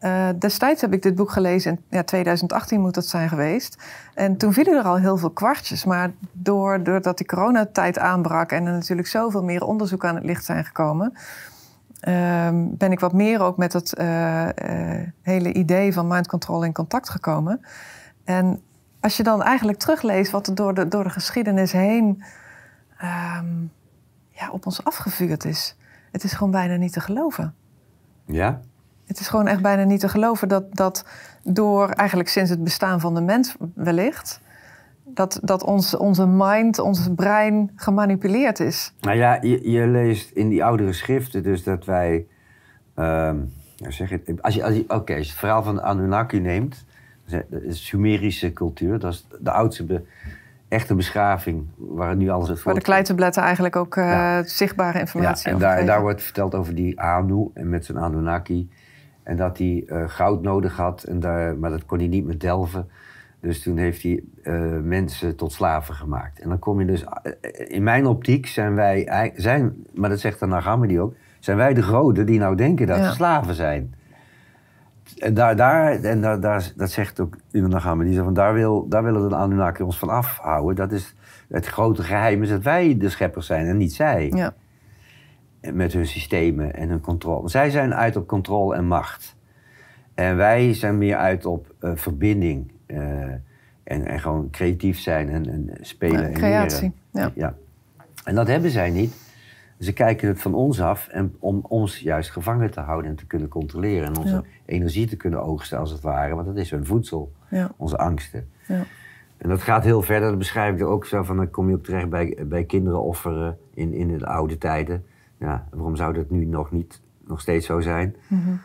Uh, 0.00 0.28
destijds 0.38 0.80
heb 0.80 0.92
ik 0.92 1.02
dit 1.02 1.14
boek 1.14 1.30
gelezen, 1.30 1.70
in 1.72 1.80
ja, 1.88 2.02
2018 2.02 2.80
moet 2.80 2.94
dat 2.94 3.06
zijn 3.06 3.28
geweest. 3.28 3.82
En 4.14 4.36
toen 4.36 4.52
vielen 4.52 4.78
er 4.78 4.84
al 4.84 4.96
heel 4.96 5.16
veel 5.16 5.30
kwartjes. 5.30 5.84
Maar 5.84 6.10
door, 6.32 6.82
doordat 6.82 7.18
die 7.18 7.26
coronatijd 7.26 7.98
aanbrak 7.98 8.52
en 8.52 8.66
er 8.66 8.72
natuurlijk 8.72 9.08
zoveel 9.08 9.42
meer 9.42 9.64
onderzoek 9.64 10.04
aan 10.04 10.14
het 10.14 10.24
licht 10.24 10.44
zijn 10.44 10.64
gekomen, 10.64 11.12
uh, 12.08 12.48
ben 12.52 12.92
ik 12.92 13.00
wat 13.00 13.12
meer 13.12 13.40
ook 13.40 13.56
met 13.56 13.72
het 13.72 13.98
uh, 14.00 14.46
hele 15.22 15.52
idee 15.52 15.92
van 15.92 16.06
mind 16.06 16.26
control 16.26 16.64
in 16.64 16.72
contact 16.72 17.08
gekomen. 17.08 17.60
En 18.24 18.62
als 19.00 19.16
je 19.16 19.22
dan 19.22 19.42
eigenlijk 19.42 19.78
terugleest 19.78 20.30
wat 20.30 20.46
er 20.46 20.54
door 20.54 20.74
de, 20.74 20.88
door 20.88 21.04
de 21.04 21.10
geschiedenis 21.10 21.72
heen 21.72 22.22
um, 23.38 23.70
ja, 24.38 24.50
op 24.50 24.66
ons 24.66 24.84
afgevuurd 24.84 25.44
is. 25.44 25.76
Het 26.12 26.24
is 26.24 26.32
gewoon 26.32 26.50
bijna 26.50 26.76
niet 26.76 26.92
te 26.92 27.00
geloven. 27.00 27.54
Ja? 28.26 28.60
Het 29.06 29.20
is 29.20 29.28
gewoon 29.28 29.46
echt 29.46 29.62
bijna 29.62 29.84
niet 29.84 30.00
te 30.00 30.08
geloven 30.08 30.48
dat, 30.48 30.76
dat 30.76 31.04
door 31.42 31.88
eigenlijk 31.88 32.28
sinds 32.28 32.50
het 32.50 32.64
bestaan 32.64 33.00
van 33.00 33.14
de 33.14 33.20
mens 33.20 33.56
wellicht... 33.74 34.40
dat, 35.04 35.38
dat 35.42 35.64
ons, 35.64 35.96
onze 35.96 36.26
mind, 36.26 36.78
ons 36.78 37.08
brein 37.16 37.70
gemanipuleerd 37.76 38.60
is. 38.60 38.92
Nou 39.00 39.16
ja, 39.16 39.38
je, 39.42 39.70
je 39.70 39.86
leest 39.86 40.30
in 40.30 40.48
die 40.48 40.64
oudere 40.64 40.92
schriften 40.92 41.42
dus 41.42 41.62
dat 41.62 41.84
wij... 41.84 42.26
Uh, 42.96 43.34
zeg 43.88 44.10
het, 44.10 44.42
als 44.42 44.54
je, 44.54 44.64
als 44.64 44.74
je, 44.74 44.84
Oké, 44.88 45.14
als 45.14 45.26
je 45.26 45.30
het 45.30 45.38
verhaal 45.38 45.62
van 45.62 45.74
de 45.74 45.82
Anunnaki 45.82 46.40
neemt... 46.40 46.84
Dat 47.26 47.62
is 47.62 47.86
Sumerische 47.86 48.52
cultuur, 48.52 48.98
dat 48.98 49.12
is 49.12 49.26
de 49.40 49.50
oudste 49.50 50.02
echte 50.68 50.94
beschaving, 50.94 51.66
waar 51.76 52.16
nu 52.16 52.28
alles 52.28 52.48
het 52.48 52.62
Waar 52.62 52.74
de 52.74 52.80
kleitabletten 52.80 53.42
eigenlijk 53.42 53.76
ook 53.76 53.96
uh, 53.96 54.38
zichtbare 54.42 54.98
informatie 54.98 55.48
ja, 55.48 55.54
en 55.54 55.60
daar, 55.60 55.84
daar, 55.84 56.00
wordt 56.00 56.22
verteld 56.22 56.54
over 56.54 56.74
die 56.74 57.00
Anu 57.00 57.50
en 57.54 57.68
met 57.68 57.84
zijn 57.84 57.98
Anunnaki. 57.98 58.70
En 59.22 59.36
dat 59.36 59.58
hij 59.58 59.84
uh, 59.86 60.02
goud 60.06 60.42
nodig 60.42 60.76
had, 60.76 61.02
en 61.02 61.20
daar, 61.20 61.56
maar 61.56 61.70
dat 61.70 61.86
kon 61.86 61.98
hij 61.98 62.06
niet 62.06 62.24
meer 62.24 62.38
delven. 62.38 62.88
Dus 63.40 63.62
toen 63.62 63.76
heeft 63.76 64.02
hij 64.02 64.22
uh, 64.42 64.80
mensen 64.82 65.36
tot 65.36 65.52
slaven 65.52 65.94
gemaakt. 65.94 66.40
En 66.40 66.48
dan 66.48 66.58
kom 66.58 66.80
je 66.80 66.86
dus... 66.86 67.04
In 67.54 67.82
mijn 67.82 68.06
optiek 68.06 68.46
zijn 68.46 68.74
wij... 68.74 69.32
Zijn, 69.36 69.86
maar 69.94 70.10
dat 70.10 70.20
zegt 70.20 70.40
de 70.40 70.46
Nagamedi 70.46 71.00
ook... 71.00 71.14
Zijn 71.40 71.56
wij 71.56 71.74
de 71.74 71.82
groten 71.82 72.26
die 72.26 72.38
nou 72.38 72.56
denken 72.56 72.86
dat 72.86 72.98
ja. 72.98 73.08
ze 73.08 73.14
slaven 73.14 73.54
zijn. 73.54 73.94
En, 75.16 75.34
daar, 75.34 75.56
daar, 75.56 76.02
en 76.02 76.20
daar, 76.20 76.40
daar, 76.40 76.72
dat 76.76 76.90
zegt 76.90 77.20
ook 77.20 77.36
Una 77.50 77.78
gaan 77.78 77.98
die 77.98 78.20
van 78.20 78.34
daar, 78.34 78.54
wil, 78.54 78.88
daar 78.88 79.04
willen 79.04 79.28
de 79.28 79.34
Anunnaki 79.34 79.82
ons 79.82 79.98
van 79.98 80.08
afhouden. 80.08 80.76
Dat 80.76 80.92
is 80.92 81.14
het 81.48 81.66
grote 81.66 82.02
geheim 82.02 82.42
is 82.42 82.48
dat 82.48 82.62
wij 82.62 82.96
de 82.96 83.08
scheppers 83.08 83.46
zijn 83.46 83.66
en 83.66 83.76
niet 83.76 83.94
zij. 83.94 84.32
Ja. 84.34 84.54
Met 85.72 85.92
hun 85.92 86.06
systemen 86.06 86.74
en 86.74 86.88
hun 86.88 87.00
controle. 87.00 87.48
Zij 87.48 87.70
zijn 87.70 87.94
uit 87.94 88.16
op 88.16 88.26
controle 88.26 88.76
en 88.76 88.86
macht. 88.86 89.36
En 90.14 90.36
wij 90.36 90.74
zijn 90.74 90.98
meer 90.98 91.16
uit 91.16 91.46
op 91.46 91.74
uh, 91.80 91.90
verbinding. 91.94 92.72
Uh, 92.86 92.98
en, 93.84 94.06
en 94.06 94.20
gewoon 94.20 94.50
creatief 94.50 94.98
zijn 94.98 95.28
en, 95.28 95.48
en 95.48 95.70
spelen 95.80 96.20
ja, 96.20 96.26
en 96.26 96.32
creatie, 96.32 96.92
ja. 97.10 97.32
ja. 97.34 97.54
En 98.24 98.34
dat 98.34 98.46
hebben 98.46 98.70
zij 98.70 98.90
niet. 98.90 99.25
Ze 99.78 99.92
kijken 99.92 100.28
het 100.28 100.40
van 100.40 100.54
ons 100.54 100.80
af 100.80 101.08
en 101.08 101.34
om 101.38 101.60
ons 101.62 101.98
juist 101.98 102.30
gevangen 102.30 102.70
te 102.70 102.80
houden 102.80 103.10
en 103.10 103.16
te 103.16 103.26
kunnen 103.26 103.48
controleren. 103.48 104.06
En 104.06 104.16
onze 104.16 104.44
energie 104.64 105.06
te 105.06 105.16
kunnen 105.16 105.42
oogsten, 105.42 105.78
als 105.78 105.90
het 105.90 106.00
ware. 106.00 106.34
Want 106.34 106.46
dat 106.46 106.56
is 106.56 106.70
hun 106.70 106.86
voedsel, 106.86 107.32
ja. 107.50 107.70
onze 107.76 107.98
angsten. 107.98 108.48
Ja. 108.66 108.82
En 109.36 109.48
dat 109.48 109.62
gaat 109.62 109.84
heel 109.84 110.02
verder. 110.02 110.28
Dat 110.28 110.38
beschrijf 110.38 110.74
ik 110.74 110.80
er 110.80 110.86
ook 110.86 111.06
zo 111.06 111.22
van. 111.22 111.36
Dan 111.36 111.50
kom 111.50 111.68
je 111.68 111.74
ook 111.74 111.84
terecht 111.84 112.08
bij, 112.08 112.38
bij 112.46 112.64
kinderen 112.64 113.02
offeren 113.02 113.58
in, 113.74 113.92
in 113.92 114.18
de 114.18 114.26
oude 114.26 114.58
tijden. 114.58 115.04
Ja, 115.38 115.66
waarom 115.70 115.96
zou 115.96 116.12
dat 116.12 116.30
nu 116.30 116.44
nog 116.44 116.70
niet 116.70 117.00
nog 117.26 117.40
steeds 117.40 117.66
zo 117.66 117.80
zijn? 117.80 118.16
Mm 118.26 118.42
-hmm. 118.42 118.60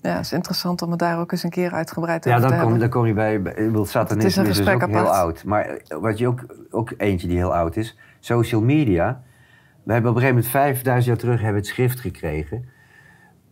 ja, 0.00 0.16
het 0.16 0.24
is 0.24 0.32
interessant 0.32 0.82
om 0.82 0.90
het 0.90 0.98
daar 0.98 1.18
ook 1.18 1.32
eens 1.32 1.42
een 1.42 1.50
keer 1.50 1.72
uitgebreid 1.72 2.26
over 2.26 2.40
ja, 2.40 2.46
te 2.46 2.54
hebben. 2.54 2.72
Ja, 2.72 2.78
dan 2.78 2.88
kom 2.88 3.06
je 3.06 3.12
bij... 3.12 3.42
bij 3.42 3.54
satanisme 3.84 4.42
is, 4.42 4.48
is 4.48 4.56
dus 4.56 4.68
ook 4.68 4.86
heel 4.86 5.14
oud. 5.14 5.44
Maar 5.44 5.80
wat 6.00 6.18
je 6.18 6.26
ook, 6.26 6.44
ook 6.70 6.92
eentje 6.96 7.28
die 7.28 7.36
heel 7.36 7.54
oud 7.54 7.76
is... 7.76 7.98
Social 8.20 8.60
media 8.60 9.22
we 9.82 9.92
hebben 9.92 10.10
op 10.10 10.16
een 10.16 10.22
gegeven 10.22 10.42
moment, 10.42 10.46
5000 10.46 11.06
jaar 11.06 11.16
terug, 11.16 11.40
hebben 11.40 11.60
het 11.60 11.70
schrift 11.70 12.00
gekregen. 12.00 12.64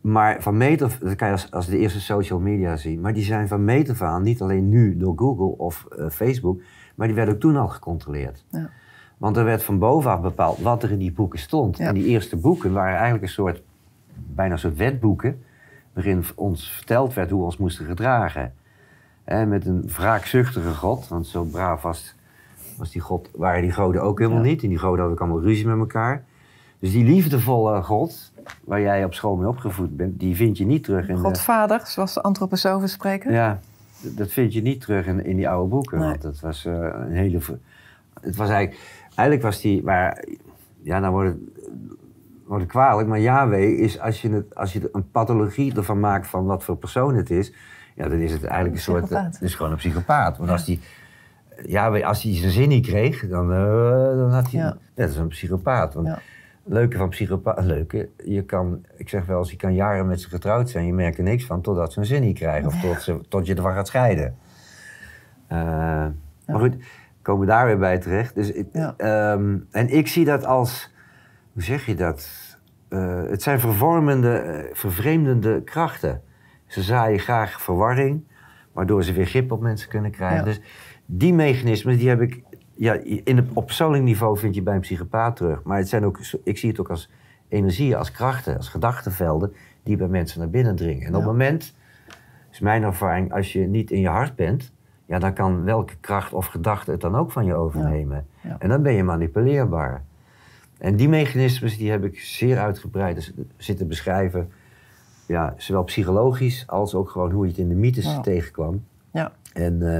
Maar 0.01 0.43
van 0.43 0.57
meet 0.57 0.83
af, 0.83 0.99
dat 0.99 1.17
kan 1.17 1.27
je 1.27 1.33
als, 1.35 1.51
als 1.51 1.67
de 1.67 1.79
eerste 1.79 2.01
social 2.01 2.41
media 2.41 2.77
zien. 2.77 3.01
Maar 3.01 3.13
die 3.13 3.25
zijn 3.25 3.49
van 3.49 3.65
meet 3.65 3.91
af 3.91 4.03
aan, 4.03 4.23
niet 4.23 4.43
alleen 4.43 4.69
nu 4.69 4.97
door 4.97 5.13
Google 5.17 5.59
of 5.59 5.87
uh, 5.99 6.09
Facebook, 6.09 6.63
maar 6.95 7.07
die 7.07 7.17
werden 7.17 7.35
ook 7.35 7.41
toen 7.41 7.57
al 7.57 7.69
gecontroleerd. 7.69 8.45
Ja. 8.51 8.71
Want 9.17 9.37
er 9.37 9.45
werd 9.45 9.63
van 9.63 9.79
bovenaf 9.79 10.21
bepaald 10.21 10.59
wat 10.59 10.83
er 10.83 10.91
in 10.91 10.99
die 10.99 11.13
boeken 11.13 11.39
stond. 11.39 11.79
En 11.79 11.95
die 11.95 12.05
eerste 12.05 12.37
boeken 12.37 12.73
waren 12.73 12.95
eigenlijk 12.95 13.23
een 13.23 13.29
soort, 13.29 13.63
bijna 14.15 14.53
een 14.53 14.59
soort 14.59 14.77
wetboeken, 14.77 15.43
waarin 15.93 16.25
ons 16.35 16.73
verteld 16.73 17.15
werd 17.15 17.31
hoe 17.31 17.39
we 17.39 17.45
ons 17.45 17.57
moesten 17.57 17.87
gedragen. 17.87 18.55
En 19.25 19.49
met 19.49 19.67
een 19.67 19.89
wraakzuchtige 19.89 20.75
God, 20.75 21.09
want 21.09 21.27
zo 21.27 21.45
braaf 21.45 21.83
was 21.83 22.15
was 22.81 22.91
die 22.91 23.01
God, 23.01 23.31
waren 23.37 23.63
die 23.63 23.73
goden 23.73 24.03
ook 24.03 24.19
helemaal 24.19 24.43
niet. 24.43 24.63
En 24.63 24.69
die 24.69 24.79
goden 24.79 24.99
hadden 24.99 25.15
ook 25.17 25.21
allemaal 25.21 25.43
ruzie 25.43 25.67
met 25.67 25.79
elkaar. 25.79 26.25
Dus 26.79 26.93
die 26.93 27.05
liefdevolle 27.05 27.83
God, 27.83 28.33
waar 28.65 28.81
jij 28.81 29.05
op 29.05 29.15
school 29.15 29.37
mee 29.37 29.49
opgevoed 29.49 29.97
bent, 29.97 30.21
die 30.21 30.37
vind 30.37 30.59
je 30.59 30.65
niet 30.65 30.85
terug 30.85 31.09
in 31.09 31.17
Godvader, 31.17 31.81
zoals 31.85 32.15
de 32.15 32.23
antroposofen 32.23 32.89
spreken. 32.89 33.33
Ja, 33.33 33.61
dat 34.01 34.31
vind 34.31 34.53
je 34.53 34.63
niet 34.63 34.81
terug 34.81 35.07
in, 35.07 35.25
in 35.25 35.37
die 35.37 35.49
oude 35.49 35.69
boeken. 35.69 35.99
Want 35.99 36.23
dat 36.23 36.41
was 36.41 36.65
uh, 36.65 36.73
een 36.93 37.13
hele... 37.13 37.39
Het 38.21 38.37
was 38.37 38.49
eigenlijk... 38.49 38.99
Eigenlijk 39.15 39.43
was 39.43 39.61
die... 39.61 39.83
Maar, 39.83 40.25
ja, 40.83 40.99
nou 40.99 41.13
wordt 41.13 41.29
het, 41.29 41.39
wordt 42.45 42.63
het 42.63 42.73
kwalijk, 42.73 43.09
maar 43.09 43.21
Yahweh 43.21 43.79
is 43.79 44.01
als 44.01 44.23
je, 44.23 44.31
het, 44.31 44.55
als 44.55 44.73
je 44.73 44.89
een 44.93 45.11
pathologie 45.11 45.77
ervan 45.77 46.01
maakt 46.01 46.27
van 46.27 46.45
wat 46.45 46.65
voor 46.65 46.77
persoon 46.77 47.15
het 47.15 47.31
is, 47.31 47.53
ja, 47.95 48.09
dan 48.09 48.19
is 48.19 48.33
het 48.33 48.45
eigenlijk 48.45 48.75
een, 48.75 48.83
soort. 48.83 49.09
Het 49.09 49.41
is 49.41 49.55
gewoon 49.55 49.73
een 49.73 49.79
psychopaat. 49.79 50.39
Want 50.39 50.51
als 50.51 50.65
die 50.65 50.81
ja, 51.67 52.01
als 52.01 52.23
hij 52.23 52.35
zijn 52.35 52.51
zin 52.51 52.69
niet 52.69 52.87
kreeg, 52.87 53.29
dan, 53.29 53.53
uh, 53.53 54.17
dan 54.17 54.31
had 54.31 54.51
hij... 54.51 54.61
Ja. 54.61 54.77
Dat 54.95 55.09
is 55.09 55.17
een 55.17 55.29
psychopaat. 55.29 55.95
Want 55.95 56.09
leuke 56.65 56.97
van 56.97 57.09
psychopaat... 57.09 57.65
Leuke, 57.65 58.09
je 58.25 58.43
kan... 58.43 58.85
Ik 58.97 59.09
zeg 59.09 59.27
wel 59.27 59.39
eens, 59.39 59.51
je 59.51 59.57
kan 59.57 59.75
jaren 59.75 60.07
met 60.07 60.21
ze 60.21 60.29
getrouwd 60.29 60.71
zijn. 60.71 60.87
Je 60.87 60.93
merkt 60.93 61.19
er 61.19 61.25
niks 61.25 61.45
van 61.45 61.61
totdat 61.61 61.93
ze 61.93 61.99
een 61.99 62.07
zin 62.07 62.21
niet 62.21 62.39
krijgen. 62.39 62.67
Of 62.67 62.81
tot, 62.81 63.03
ze, 63.03 63.21
tot 63.29 63.47
je 63.47 63.55
ervan 63.55 63.75
gaat 63.75 63.87
scheiden. 63.87 64.37
Uh, 65.53 65.59
maar 66.47 66.59
goed, 66.59 66.77
komen 67.23 67.47
daar 67.47 67.67
weer 67.67 67.79
bij 67.79 67.99
terecht. 67.99 68.35
Dus, 68.35 68.53
um, 68.97 69.67
en 69.71 69.89
ik 69.89 70.09
zie 70.09 70.25
dat 70.25 70.45
als... 70.45 70.93
Hoe 71.53 71.63
zeg 71.63 71.87
je 71.87 71.95
dat? 71.95 72.29
Uh, 72.89 73.23
het 73.29 73.43
zijn 73.43 73.61
vervormende, 73.61 74.69
vervreemdende 74.73 75.63
krachten. 75.63 76.23
Ze 76.67 76.83
zaaien 76.83 77.19
graag 77.19 77.63
verwarring, 77.63 78.25
waardoor 78.73 79.05
ze 79.05 79.13
weer 79.13 79.27
grip 79.27 79.53
op 79.53 79.61
mensen 79.61 79.89
kunnen 79.89 80.11
krijgen. 80.11 80.45
Dus 80.45 80.61
die 81.13 81.35
mechanismen, 81.35 81.99
die 81.99 82.09
heb 82.09 82.21
ik... 82.21 82.43
Ja, 82.75 82.95
in 83.25 83.37
het, 83.37 83.47
op 83.53 83.67
persoonlijk 83.67 84.03
niveau 84.03 84.39
vind 84.39 84.55
je 84.55 84.63
bij 84.63 84.75
een 84.75 84.81
psychopaat 84.81 85.37
terug. 85.37 85.63
Maar 85.63 85.79
het 85.79 85.89
zijn 85.89 86.05
ook, 86.05 86.19
ik 86.45 86.59
zie 86.59 86.71
het 86.71 86.81
ook 86.81 86.91
als 86.91 87.11
energieën, 87.49 87.97
als 87.97 88.11
krachten, 88.11 88.57
als 88.57 88.69
gedachtenvelden... 88.69 89.53
die 89.83 89.97
bij 89.97 90.09
mensen 90.09 90.41
naar 90.41 90.51
binnen 90.51 90.77
dringen. 90.77 91.07
En 91.07 91.15
op 91.15 91.21
het 91.21 91.31
moment, 91.31 91.75
is 92.51 92.61
mijn 92.61 92.83
ervaring, 92.83 93.33
als 93.33 93.53
je 93.53 93.67
niet 93.67 93.91
in 93.91 94.01
je 94.01 94.09
hart 94.09 94.37
bent... 94.37 94.73
ja, 95.07 95.19
dan 95.19 95.33
kan 95.33 95.65
welke 95.65 95.95
kracht 96.01 96.33
of 96.33 96.47
gedachte 96.47 96.91
het 96.91 97.01
dan 97.01 97.17
ook 97.17 97.33
van 97.33 97.45
je 97.45 97.55
overnemen. 97.55 98.27
En 98.59 98.69
dan 98.69 98.83
ben 98.83 98.93
je 98.93 99.05
manipuleerbaar. 99.05 100.05
En 100.79 100.97
die 100.97 101.09
mechanismes 101.09 101.77
die 101.77 101.91
heb 101.91 102.05
ik 102.05 102.21
zeer 102.21 102.59
uitgebreid 102.59 103.15
dus 103.15 103.33
zitten 103.57 103.89
beschrijven. 103.89 104.51
Ja, 105.27 105.55
zowel 105.57 105.85
psychologisch 105.85 106.65
als 106.67 106.95
ook 106.95 107.11
gewoon 107.11 107.31
hoe 107.31 107.45
je 107.45 107.51
het 107.51 107.61
in 107.61 107.69
de 107.69 107.75
mythes 107.75 108.19
tegenkwam. 108.23 108.85
Ja. 109.13 109.33
En... 109.53 109.81
Uh, 109.81 109.99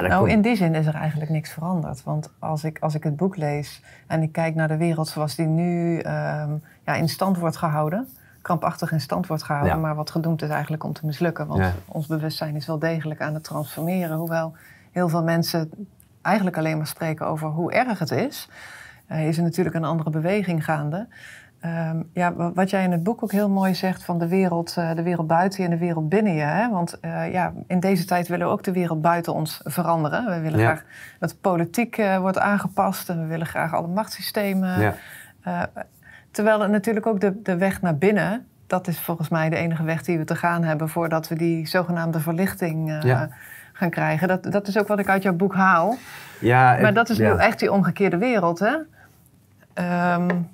nou, 0.00 0.30
in 0.30 0.40
die 0.40 0.56
zin 0.56 0.74
is 0.74 0.86
er 0.86 0.94
eigenlijk 0.94 1.30
niks 1.30 1.52
veranderd. 1.52 2.02
Want 2.02 2.30
als 2.38 2.64
ik, 2.64 2.78
als 2.80 2.94
ik 2.94 3.02
het 3.02 3.16
boek 3.16 3.36
lees 3.36 3.82
en 4.06 4.22
ik 4.22 4.32
kijk 4.32 4.54
naar 4.54 4.68
de 4.68 4.76
wereld 4.76 5.08
zoals 5.08 5.34
die 5.34 5.46
nu 5.46 5.98
ehm, 5.98 6.50
ja, 6.84 6.94
in 6.94 7.08
stand 7.08 7.38
wordt 7.38 7.56
gehouden, 7.56 8.08
krampachtig 8.42 8.92
in 8.92 9.00
stand 9.00 9.26
wordt 9.26 9.42
gehouden, 9.42 9.80
maar 9.80 9.94
wat 9.94 10.10
gedoemd 10.10 10.42
is 10.42 10.48
eigenlijk 10.48 10.84
om 10.84 10.92
te 10.92 11.06
mislukken. 11.06 11.46
Want 11.46 11.64
ons 11.86 12.06
bewustzijn 12.06 12.56
is 12.56 12.66
wel 12.66 12.78
degelijk 12.78 13.20
aan 13.20 13.34
het 13.34 13.44
transformeren. 13.44 14.16
Hoewel 14.16 14.54
heel 14.92 15.08
veel 15.08 15.22
mensen 15.22 15.70
eigenlijk 16.22 16.56
alleen 16.56 16.76
maar 16.76 16.86
spreken 16.86 17.26
over 17.26 17.48
hoe 17.48 17.72
erg 17.72 17.98
het 17.98 18.10
is, 18.10 18.48
uh, 19.12 19.28
is 19.28 19.36
er 19.36 19.42
natuurlijk 19.42 19.76
een 19.76 19.84
andere 19.84 20.10
beweging 20.10 20.64
gaande. 20.64 21.08
Ehm, 21.60 22.02
ja, 22.12 22.52
wat 22.52 22.70
jij 22.70 22.84
in 22.84 22.92
het 22.92 23.02
boek 23.02 23.22
ook 23.22 23.32
heel 23.32 23.48
mooi 23.48 23.74
zegt 23.74 24.04
van 24.04 24.18
de 24.18 24.28
wereld, 24.28 24.74
uh, 24.78 24.94
de 24.94 25.02
wereld 25.02 25.26
buiten 25.26 25.62
je 25.62 25.68
en 25.68 25.74
de 25.78 25.84
wereld 25.84 26.08
binnen 26.08 26.34
je. 26.34 26.42
Hè? 26.42 26.70
Want 26.70 26.98
uh, 27.04 27.32
ja, 27.32 27.52
in 27.66 27.80
deze 27.80 28.04
tijd 28.04 28.28
willen 28.28 28.46
we 28.46 28.52
ook 28.52 28.62
de 28.62 28.72
wereld 28.72 29.00
buiten 29.00 29.34
ons 29.34 29.60
veranderen. 29.64 30.24
We 30.24 30.40
willen 30.40 30.58
graag 30.58 30.84
dat 31.18 31.30
de 31.30 31.36
politiek 31.36 31.98
uh, 31.98 32.18
wordt 32.18 32.38
aangepast 32.38 33.08
en 33.08 33.20
we 33.20 33.26
willen 33.26 33.46
graag 33.46 33.74
alle 33.74 33.86
machtssystemen. 33.86 34.94
Ja. 35.42 35.70
terwijl 36.30 36.68
natuurlijk 36.68 37.06
ook 37.06 37.20
de, 37.20 37.42
de 37.42 37.56
weg 37.56 37.82
naar 37.82 37.96
binnen, 37.96 38.46
dat 38.66 38.86
is 38.86 39.00
volgens 39.00 39.28
mij 39.28 39.48
de 39.48 39.56
enige 39.56 39.82
weg 39.82 40.02
die 40.02 40.18
we 40.18 40.24
te 40.24 40.36
gaan 40.36 40.64
hebben 40.64 40.88
voordat 40.88 41.28
we 41.28 41.34
die 41.34 41.66
zogenaamde 41.66 42.20
verlichting 42.20 43.02
ja. 43.02 43.28
gaan 43.72 43.90
krijgen. 43.90 44.28
Dat, 44.28 44.42
dat 44.42 44.68
is 44.68 44.78
ook 44.78 44.88
wat 44.88 44.98
ik 44.98 45.08
uit 45.08 45.22
jouw 45.22 45.34
boek 45.34 45.54
haal. 45.54 45.96
Ja, 46.40 46.78
maar 46.80 46.94
dat 46.94 47.08
is 47.08 47.18
nu 47.18 47.36
echt 47.36 47.58
die 47.58 47.72
omgekeerde 47.72 48.16
wereld, 48.16 48.58
hè? 48.58 48.74
Um, 50.14 50.48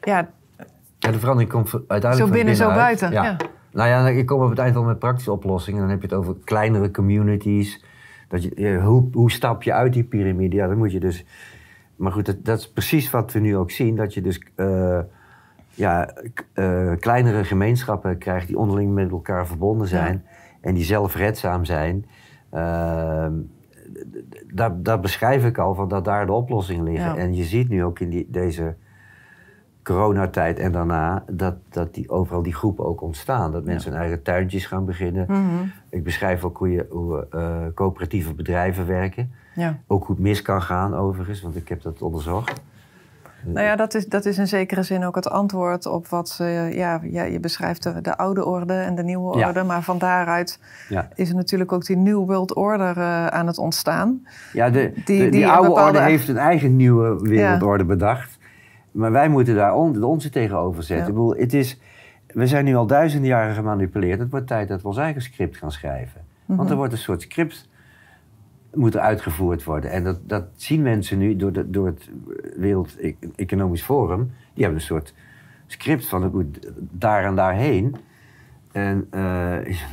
ja, 0.00 0.26
ja, 0.98 1.10
de 1.10 1.18
verandering 1.18 1.52
komt 1.52 1.72
uiteindelijk 1.72 2.30
Zo 2.30 2.36
binnen, 2.36 2.56
zo 2.56 2.68
buiten. 2.68 3.12
Ja. 3.12 3.36
Nou 3.72 3.88
ja, 3.88 4.08
ik 4.08 4.26
kom 4.26 4.42
op 4.42 4.50
het 4.50 4.58
eind 4.58 4.74
wel 4.74 4.84
met 4.84 4.98
praktische 4.98 5.32
oplossingen. 5.32 5.80
Dan 5.80 5.90
heb 5.90 6.00
je 6.00 6.06
het 6.06 6.16
over 6.16 6.34
kleinere 6.44 6.90
communities. 6.90 7.84
Dat 8.28 8.42
je, 8.42 8.80
hoe, 8.84 9.08
hoe 9.12 9.30
stap 9.30 9.62
je 9.62 9.72
uit 9.72 9.92
die 9.92 10.04
piramide? 10.04 10.56
Ja, 10.56 10.66
dan 10.66 10.78
moet 10.78 10.92
je 10.92 11.00
dus... 11.00 11.24
Maar 11.96 12.12
goed, 12.12 12.26
dat, 12.26 12.44
dat 12.44 12.58
is 12.58 12.72
precies 12.72 13.10
wat 13.10 13.32
we 13.32 13.38
nu 13.38 13.56
ook 13.56 13.70
zien. 13.70 13.96
Dat 13.96 14.14
je 14.14 14.20
dus 14.20 14.42
uh, 14.56 14.98
ja, 15.70 16.14
uh, 16.54 16.92
kleinere 16.98 17.44
gemeenschappen 17.44 18.18
krijgt 18.18 18.46
die 18.46 18.58
onderling 18.58 18.94
met 18.94 19.10
elkaar 19.10 19.46
verbonden 19.46 19.86
zijn. 19.86 20.24
En 20.60 20.74
die 20.74 20.84
zelfredzaam 20.84 21.64
zijn. 21.64 22.06
Uh, 22.54 23.26
daar, 24.54 24.82
daar 24.82 25.00
beschrijf 25.00 25.44
ik 25.44 25.58
al, 25.58 25.74
van 25.74 25.88
dat 25.88 26.04
daar 26.04 26.26
de 26.26 26.32
oplossingen 26.32 26.84
liggen. 26.84 27.16
En 27.16 27.34
je 27.34 27.44
ziet 27.44 27.68
nu 27.68 27.84
ook 27.84 28.00
in 28.00 28.10
die, 28.10 28.26
deze 28.30 28.76
coronatijd 29.88 30.58
en 30.58 30.72
daarna, 30.72 31.24
dat, 31.30 31.54
dat 31.70 31.94
die, 31.94 32.10
overal 32.10 32.42
die 32.42 32.54
groepen 32.54 32.84
ook 32.84 33.00
ontstaan. 33.00 33.52
Dat 33.52 33.64
mensen 33.64 33.90
hun 33.90 34.00
eigen 34.00 34.22
tuintjes 34.22 34.66
gaan 34.66 34.84
beginnen. 34.84 35.24
Mhm. 35.28 35.64
Ik 35.88 36.04
beschrijf 36.04 36.44
ook 36.44 36.58
hoe, 36.58 36.70
je, 36.70 36.86
hoe 36.90 37.26
uh, 37.34 37.56
coöperatieve 37.74 38.34
bedrijven 38.34 38.86
werken. 38.86 39.32
Ja. 39.54 39.78
Ook 39.86 40.06
hoe 40.06 40.14
het 40.14 40.24
mis 40.24 40.42
kan 40.42 40.62
gaan 40.62 40.94
overigens, 40.94 41.42
want 41.42 41.56
ik 41.56 41.68
heb 41.68 41.82
dat 41.82 42.02
onderzocht. 42.02 42.60
Nou 43.44 43.66
ja, 43.66 43.76
dat 43.76 43.94
is, 43.94 44.06
dat 44.06 44.24
is 44.24 44.38
in 44.38 44.46
zekere 44.46 44.82
zin 44.82 45.04
ook 45.04 45.14
het 45.14 45.30
antwoord 45.30 45.86
op 45.86 46.06
wat 46.06 46.28
ze. 46.28 46.44
Ja, 46.72 47.00
ja, 47.02 47.22
je 47.22 47.40
beschrijft 47.40 47.82
de, 47.82 48.00
de 48.00 48.16
oude 48.16 48.44
orde 48.44 48.74
en 48.74 48.94
de 48.94 49.02
nieuwe 49.02 49.46
orde. 49.46 49.62
Maar 49.62 49.82
van 49.82 49.98
daaruit 49.98 50.60
is 51.14 51.28
er 51.28 51.34
natuurlijk 51.34 51.72
ook 51.72 51.86
die 51.86 51.96
New 51.96 52.26
World 52.26 52.54
Order 52.54 52.96
uh, 52.96 53.26
aan 53.26 53.46
het 53.46 53.58
ontstaan. 53.58 54.26
Ja, 54.52 54.70
de, 54.70 54.92
die, 54.94 55.04
die, 55.04 55.30
die 55.30 55.48
oude 55.48 55.70
orde 55.70 56.00
heeft 56.00 56.28
een 56.28 56.38
eigen 56.38 56.76
nieuwe 56.76 57.28
wereldorde 57.28 57.84
bedacht. 57.84 58.37
Maar 58.98 59.12
wij 59.12 59.28
moeten 59.28 59.54
daar 59.54 59.74
on, 59.74 60.02
onze 60.02 60.30
tegenover 60.30 60.82
zetten. 60.82 61.06
Ik 61.06 61.12
bedoel, 61.12 61.34
het 61.34 61.54
is, 61.54 61.80
we 62.26 62.46
zijn 62.46 62.64
nu 62.64 62.74
al 62.74 62.86
duizenden 62.86 63.28
jaren 63.28 63.54
gemanipuleerd. 63.54 64.18
Het 64.18 64.30
wordt 64.30 64.46
tijd 64.46 64.68
dat 64.68 64.82
we 64.82 64.88
ons 64.88 64.96
eigen 64.96 65.22
script 65.22 65.56
gaan 65.56 65.72
schrijven. 65.72 66.20
Want 66.44 66.60
er 66.60 66.66
mhm. 66.66 66.76
wordt 66.76 66.92
een 66.92 66.98
soort 66.98 67.22
script 67.22 67.68
moet 68.74 68.94
er 68.94 69.00
uitgevoerd 69.00 69.64
worden. 69.64 69.90
En 69.90 70.04
dat, 70.04 70.18
dat 70.28 70.44
zien 70.56 70.82
mensen 70.82 71.18
nu 71.18 71.36
door, 71.36 71.52
de, 71.52 71.70
door 71.70 71.86
het 71.86 72.10
Wereld 72.56 72.96
Economisch 73.36 73.82
Forum. 73.82 74.32
Die 74.54 74.64
hebben 74.64 74.80
een 74.80 74.86
soort 74.86 75.14
script 75.66 76.06
van 76.06 76.22
het 76.22 76.32
moet 76.32 76.72
daar 76.78 77.24
en 77.24 77.34
daarheen. 77.34 77.96
En 78.72 79.06
uh, 79.10 79.20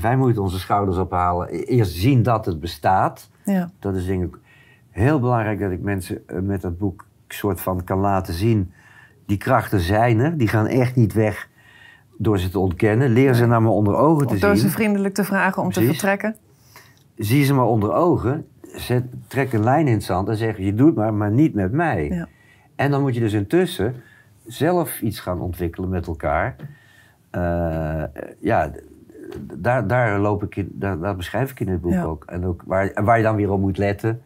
wij 0.01 0.17
moeten 0.17 0.41
onze 0.41 0.59
schouders 0.59 0.97
ophalen. 0.97 1.49
Eerst 1.49 1.91
zien 1.91 2.23
dat 2.23 2.45
het 2.45 2.59
bestaat. 2.59 3.29
Ja. 3.43 3.71
Dat 3.79 3.95
is 3.95 4.05
denk 4.05 4.23
ik 4.23 4.39
heel 4.89 5.19
belangrijk 5.19 5.59
dat 5.59 5.71
ik 5.71 5.81
mensen 5.81 6.27
eh, 6.27 6.39
met 6.39 6.61
dat 6.61 6.77
boek 6.77 7.05
soort 7.27 7.61
van 7.61 7.83
kan 7.83 7.99
laten 7.99 8.33
zien 8.33 8.71
die 9.25 9.37
krachten 9.37 9.79
zijn 9.79 10.19
er, 10.19 10.37
die 10.37 10.47
gaan 10.47 10.67
echt 10.67 10.95
niet 10.95 11.13
weg 11.13 11.49
door 12.17 12.39
ze 12.39 12.49
te 12.49 12.59
ontkennen. 12.59 13.09
Leer 13.09 13.33
ze 13.33 13.45
naar 13.45 13.61
me 13.61 13.69
onder 13.69 13.95
ogen 13.95 14.27
te 14.27 14.31
zien. 14.31 14.41
Door 14.41 14.55
ze 14.55 14.69
vriendelijk 14.69 15.13
te 15.13 15.23
vragen 15.23 15.63
om 15.63 15.71
te 15.71 15.85
vertrekken. 15.85 16.35
Zie 17.15 17.43
ze 17.43 17.53
maar 17.53 17.65
onder 17.65 17.93
ogen. 17.93 18.47
Zet, 18.61 19.03
trek 19.27 19.53
een 19.53 19.63
lijn 19.63 19.87
in 19.87 19.93
het 19.93 20.03
zand 20.03 20.29
en 20.29 20.37
zeg 20.37 20.57
je 20.57 20.73
doet 20.73 20.95
maar, 20.95 21.13
maar 21.13 21.31
niet 21.31 21.53
met 21.53 21.71
mij. 21.71 22.09
Ja. 22.09 22.27
En 22.75 22.91
dan 22.91 23.01
moet 23.01 23.13
je 23.13 23.19
dus 23.19 23.33
intussen 23.33 23.95
zelf 24.45 25.01
iets 25.01 25.19
gaan 25.19 25.41
ontwikkelen 25.41 25.89
met 25.89 26.07
elkaar. 26.07 26.55
Uh, 27.31 28.03
ja, 28.39 28.71
daar, 29.53 29.87
daar, 29.87 30.19
loop 30.19 30.43
ik 30.43 30.55
in, 30.55 30.69
daar, 30.71 30.99
daar 30.99 31.15
beschrijf 31.15 31.51
ik 31.51 31.59
in 31.59 31.67
het 31.67 31.81
boek 31.81 32.05
ook. 32.05 32.23
En 32.25 32.45
ook 32.45 32.61
waar, 32.65 32.91
waar 33.03 33.17
je 33.17 33.23
dan 33.23 33.35
weer 33.35 33.51
op 33.51 33.59
moet 33.59 33.77
letten. 33.77 34.21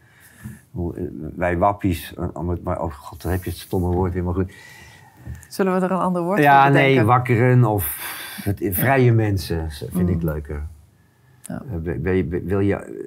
Wij 1.36 1.58
wappies, 1.58 2.14
maar 2.64 2.82
oh 2.82 2.94
god, 2.94 3.22
dan 3.22 3.32
heb 3.32 3.44
je 3.44 3.50
het 3.50 3.60
stomme 3.60 3.96
woord 3.96 4.14
weer, 4.14 4.24
maar 4.24 4.34
goed. 4.34 4.54
Zullen 5.48 5.74
we 5.80 5.86
er 5.86 5.92
een 5.92 5.98
ander 5.98 6.22
woord 6.22 6.40
ja, 6.40 6.66
voor 6.66 6.76
Ja, 6.76 6.82
nee, 6.82 7.04
wakkeren 7.04 7.66
of 7.66 8.18
het, 8.44 8.70
vrije 8.72 9.12
mensen 9.12 9.72
vind 9.72 10.10
ik 10.10 10.22
mm. 10.22 10.24
leuker. 10.24 10.68
Ja. 11.42 11.64
Uh, 11.86 11.96
wil, 12.02 12.42
wil 12.44 12.60
je, 12.60 13.06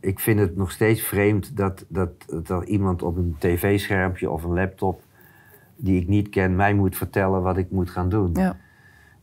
ik 0.00 0.20
vind 0.20 0.40
het 0.40 0.56
nog 0.56 0.70
steeds 0.70 1.02
vreemd 1.02 1.56
dat, 1.56 1.84
dat, 1.88 2.10
dat 2.42 2.64
iemand 2.64 3.02
op 3.02 3.16
een 3.16 3.36
tv-schermpje 3.38 4.30
of 4.30 4.44
een 4.44 4.54
laptop 4.54 5.02
die 5.76 6.00
ik 6.00 6.08
niet 6.08 6.28
ken, 6.28 6.56
mij 6.56 6.74
moet 6.74 6.96
vertellen 6.96 7.42
wat 7.42 7.56
ik 7.56 7.70
moet 7.70 7.90
gaan 7.90 8.08
doen. 8.08 8.30
Ja. 8.32 8.56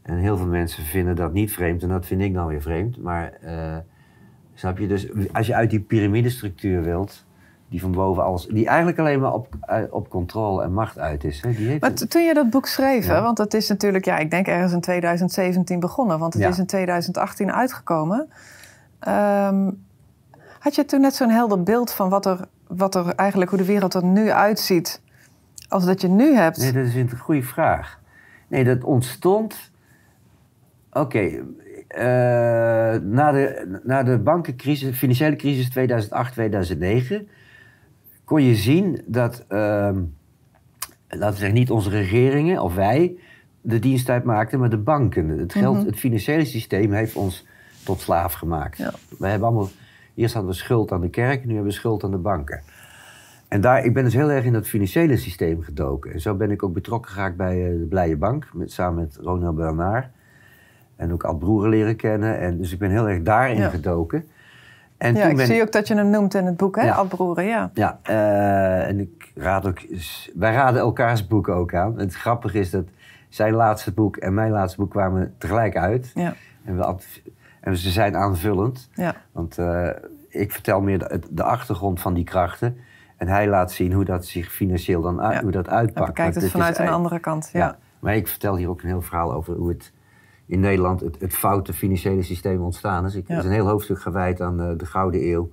En 0.01 0.17
heel 0.17 0.37
veel 0.37 0.47
mensen 0.47 0.83
vinden 0.83 1.15
dat 1.15 1.33
niet 1.33 1.51
vreemd 1.51 1.83
en 1.83 1.89
dat 1.89 2.05
vind 2.05 2.21
ik 2.21 2.33
dan 2.33 2.47
weer 2.47 2.61
vreemd. 2.61 3.01
Maar 3.01 3.33
uh, 3.43 3.77
snap 4.53 4.77
je, 4.77 4.87
dus 4.87 5.07
als 5.31 5.47
je 5.47 5.55
uit 5.55 5.69
die 5.69 5.79
piramidestructuur 5.79 6.83
wilt, 6.83 7.25
die 7.71 7.81
van 7.81 7.91
boven 7.91 8.23
alles, 8.23 8.45
die 8.45 8.67
eigenlijk 8.67 8.99
alleen 8.99 9.19
maar 9.19 9.33
op, 9.33 9.47
eh, 9.61 9.77
op 9.89 10.09
controle 10.09 10.63
en 10.63 10.73
macht 10.73 10.99
uit 10.99 11.23
is. 11.23 11.41
Hè? 11.41 11.53
Die 11.53 11.67
heeft 11.67 11.81
maar 11.81 11.93
toen 11.93 12.23
je 12.23 12.33
dat 12.33 12.49
boek 12.49 12.67
schreef, 12.67 13.07
want 13.07 13.37
dat 13.37 13.53
is 13.53 13.67
natuurlijk, 13.67 14.05
ja, 14.05 14.17
ik 14.17 14.31
denk 14.31 14.47
ergens 14.47 14.73
in 14.73 14.81
2017 14.81 15.79
begonnen, 15.79 16.19
want 16.19 16.33
het 16.33 16.43
is 16.43 16.59
in 16.59 16.65
2018 16.65 17.51
uitgekomen. 17.51 18.29
Um, 19.07 19.83
had 20.59 20.75
je 20.75 20.85
toen 20.85 21.01
net 21.01 21.15
zo'n 21.15 21.29
helder 21.29 21.63
beeld 21.63 21.91
van 21.91 22.09
wat 22.09 22.25
er, 22.25 22.39
wat 22.67 22.95
er 22.95 23.15
eigenlijk, 23.15 23.49
hoe 23.49 23.59
de 23.59 23.65
wereld 23.65 23.93
er 23.93 24.05
nu 24.05 24.31
uitziet, 24.31 25.01
als 25.69 25.85
dat 25.85 26.01
je 26.01 26.07
nu 26.07 26.35
hebt? 26.35 26.57
Nee, 26.57 26.71
dat 26.71 26.85
is 26.85 26.95
een 26.95 27.17
goede 27.17 27.43
vraag. 27.43 27.99
Nee, 28.47 28.63
dat 28.63 28.83
ontstond. 28.83 29.71
Oké, 30.91 31.19
uh, 31.19 31.43
na, 33.01 33.31
de, 33.31 33.79
na 33.83 34.03
de 34.03 34.17
bankencrisis, 34.17 34.97
financiële 34.97 35.35
crisis 35.35 35.69
2008, 35.69 36.33
2009 36.33 37.27
kon 38.31 38.43
je 38.43 38.55
zien 38.55 39.01
dat, 39.05 39.45
uh, 39.49 39.57
laten 39.57 40.09
we 41.09 41.35
zeggen, 41.35 41.53
niet 41.53 41.71
onze 41.71 41.89
regeringen 41.89 42.61
of 42.61 42.75
wij 42.75 43.17
de 43.61 43.79
dienst 43.79 44.09
uitmaakten, 44.09 44.59
maar 44.59 44.69
de 44.69 44.77
banken. 44.77 45.27
Het, 45.27 45.53
geld, 45.53 45.77
mhm. 45.77 45.85
het 45.85 45.95
financiële 45.95 46.45
systeem 46.45 46.91
heeft 46.91 47.15
ons 47.15 47.45
tot 47.83 47.99
slaaf 47.99 48.33
gemaakt. 48.33 48.77
Ja. 48.77 48.93
We 49.19 49.27
hebben 49.27 49.47
allemaal, 49.47 49.69
eerst 50.15 50.33
hadden 50.33 50.51
we 50.51 50.57
schuld 50.57 50.91
aan 50.91 51.01
de 51.01 51.09
kerk, 51.09 51.45
nu 51.45 51.53
hebben 51.53 51.71
we 51.71 51.77
schuld 51.77 52.03
aan 52.03 52.11
de 52.11 52.17
banken. 52.17 52.61
En 53.47 53.61
daar, 53.61 53.85
ik 53.85 53.93
ben 53.93 54.03
dus 54.03 54.13
heel 54.13 54.31
erg 54.31 54.45
in 54.45 54.53
dat 54.53 54.67
financiële 54.67 55.17
systeem 55.17 55.61
gedoken. 55.61 56.13
En 56.13 56.21
zo 56.21 56.35
ben 56.35 56.51
ik 56.51 56.63
ook 56.63 56.73
betrokken 56.73 57.11
geraakt 57.11 57.37
bij 57.37 57.65
eh, 57.65 57.79
de 57.79 57.85
Blije 57.89 58.17
Bank, 58.17 58.49
met, 58.53 58.71
samen 58.71 59.03
met 59.03 59.17
Ronald 59.21 59.55
Bernard. 59.55 60.07
En 60.95 61.13
ook 61.13 61.23
Ad 61.23 61.39
Broeren 61.39 61.69
leren 61.69 61.95
kennen. 61.95 62.39
En 62.39 62.57
dus 62.57 62.71
ik 62.71 62.79
ben 62.79 62.91
heel 62.91 63.09
erg 63.09 63.21
daarin 63.21 63.69
gedoken. 63.69 64.25
En 65.01 65.15
ja, 65.15 65.25
ik 65.25 65.39
zie 65.39 65.61
ook 65.61 65.71
dat 65.71 65.87
je 65.87 65.95
hem 65.95 66.09
noemt 66.09 66.33
in 66.33 66.45
het 66.45 66.57
boek, 66.57 66.75
hè? 66.75 66.83
Ja. 66.83 67.05
ja. 67.35 67.71
Ja, 67.73 67.99
uh, 68.09 68.87
en 68.87 68.99
ik 68.99 69.31
raad 69.35 69.65
ook... 69.67 69.79
Wij 70.33 70.53
raden 70.53 70.81
elkaars 70.81 71.27
boek 71.27 71.47
ook 71.47 71.73
aan. 71.73 71.99
Het 71.99 72.15
grappige 72.15 72.59
is 72.59 72.69
dat 72.69 72.85
zijn 73.29 73.53
laatste 73.53 73.91
boek 73.91 74.17
en 74.17 74.33
mijn 74.33 74.51
laatste 74.51 74.79
boek 74.79 74.89
kwamen 74.89 75.35
tegelijk 75.37 75.77
uit. 75.77 76.11
Ja. 76.13 76.33
En, 76.65 76.77
we, 76.77 76.95
en 77.61 77.77
ze 77.77 77.89
zijn 77.89 78.15
aanvullend. 78.15 78.89
Ja. 78.93 79.15
Want 79.31 79.57
uh, 79.57 79.89
ik 80.27 80.51
vertel 80.51 80.81
meer 80.81 80.99
de, 80.99 81.19
de, 81.29 81.43
achtergrond 81.43 82.01
van 82.01 82.13
die 82.13 82.23
krachten. 82.23 82.77
En 83.17 83.27
hij 83.27 83.47
laat 83.47 83.71
zien 83.71 83.93
hoe 83.93 84.05
dat 84.05 84.25
zich 84.25 84.51
financieel 84.51 85.01
dan 85.01 85.21
uit, 85.21 85.41
hoe 85.41 85.51
dat 85.51 85.69
uitpakt. 85.69 85.99
Ja, 85.99 86.05
bekijkt 86.05 86.35
het 86.35 86.51
vanuit 86.51 86.79
een 86.79 86.89
andere 86.89 87.19
kant, 87.19 87.49
ja. 87.53 87.77
Maar 87.99 88.15
ik 88.15 88.27
vertel 88.27 88.55
hier 88.55 88.69
ook 88.69 88.81
een 88.81 88.87
heel 88.87 89.01
verhaal 89.01 89.33
over 89.33 89.55
hoe 89.55 89.69
het 89.69 89.91
in 90.51 90.59
Nederland 90.59 90.99
het, 90.99 91.15
het 91.19 91.33
foute 91.33 91.73
financiële 91.73 92.23
systeem 92.23 92.61
ontstaan 92.61 93.05
is. 93.05 93.15
Ik, 93.15 93.29
is 93.29 93.43
een 93.43 93.51
heel 93.51 93.67
hoofdstuk 93.67 94.01
gewijd 94.01 94.41
aan 94.41 94.57
de, 94.57 94.63
eh, 94.63 94.77
de 94.77 94.85
Gouden 94.85 95.27
Eeuw. 95.27 95.51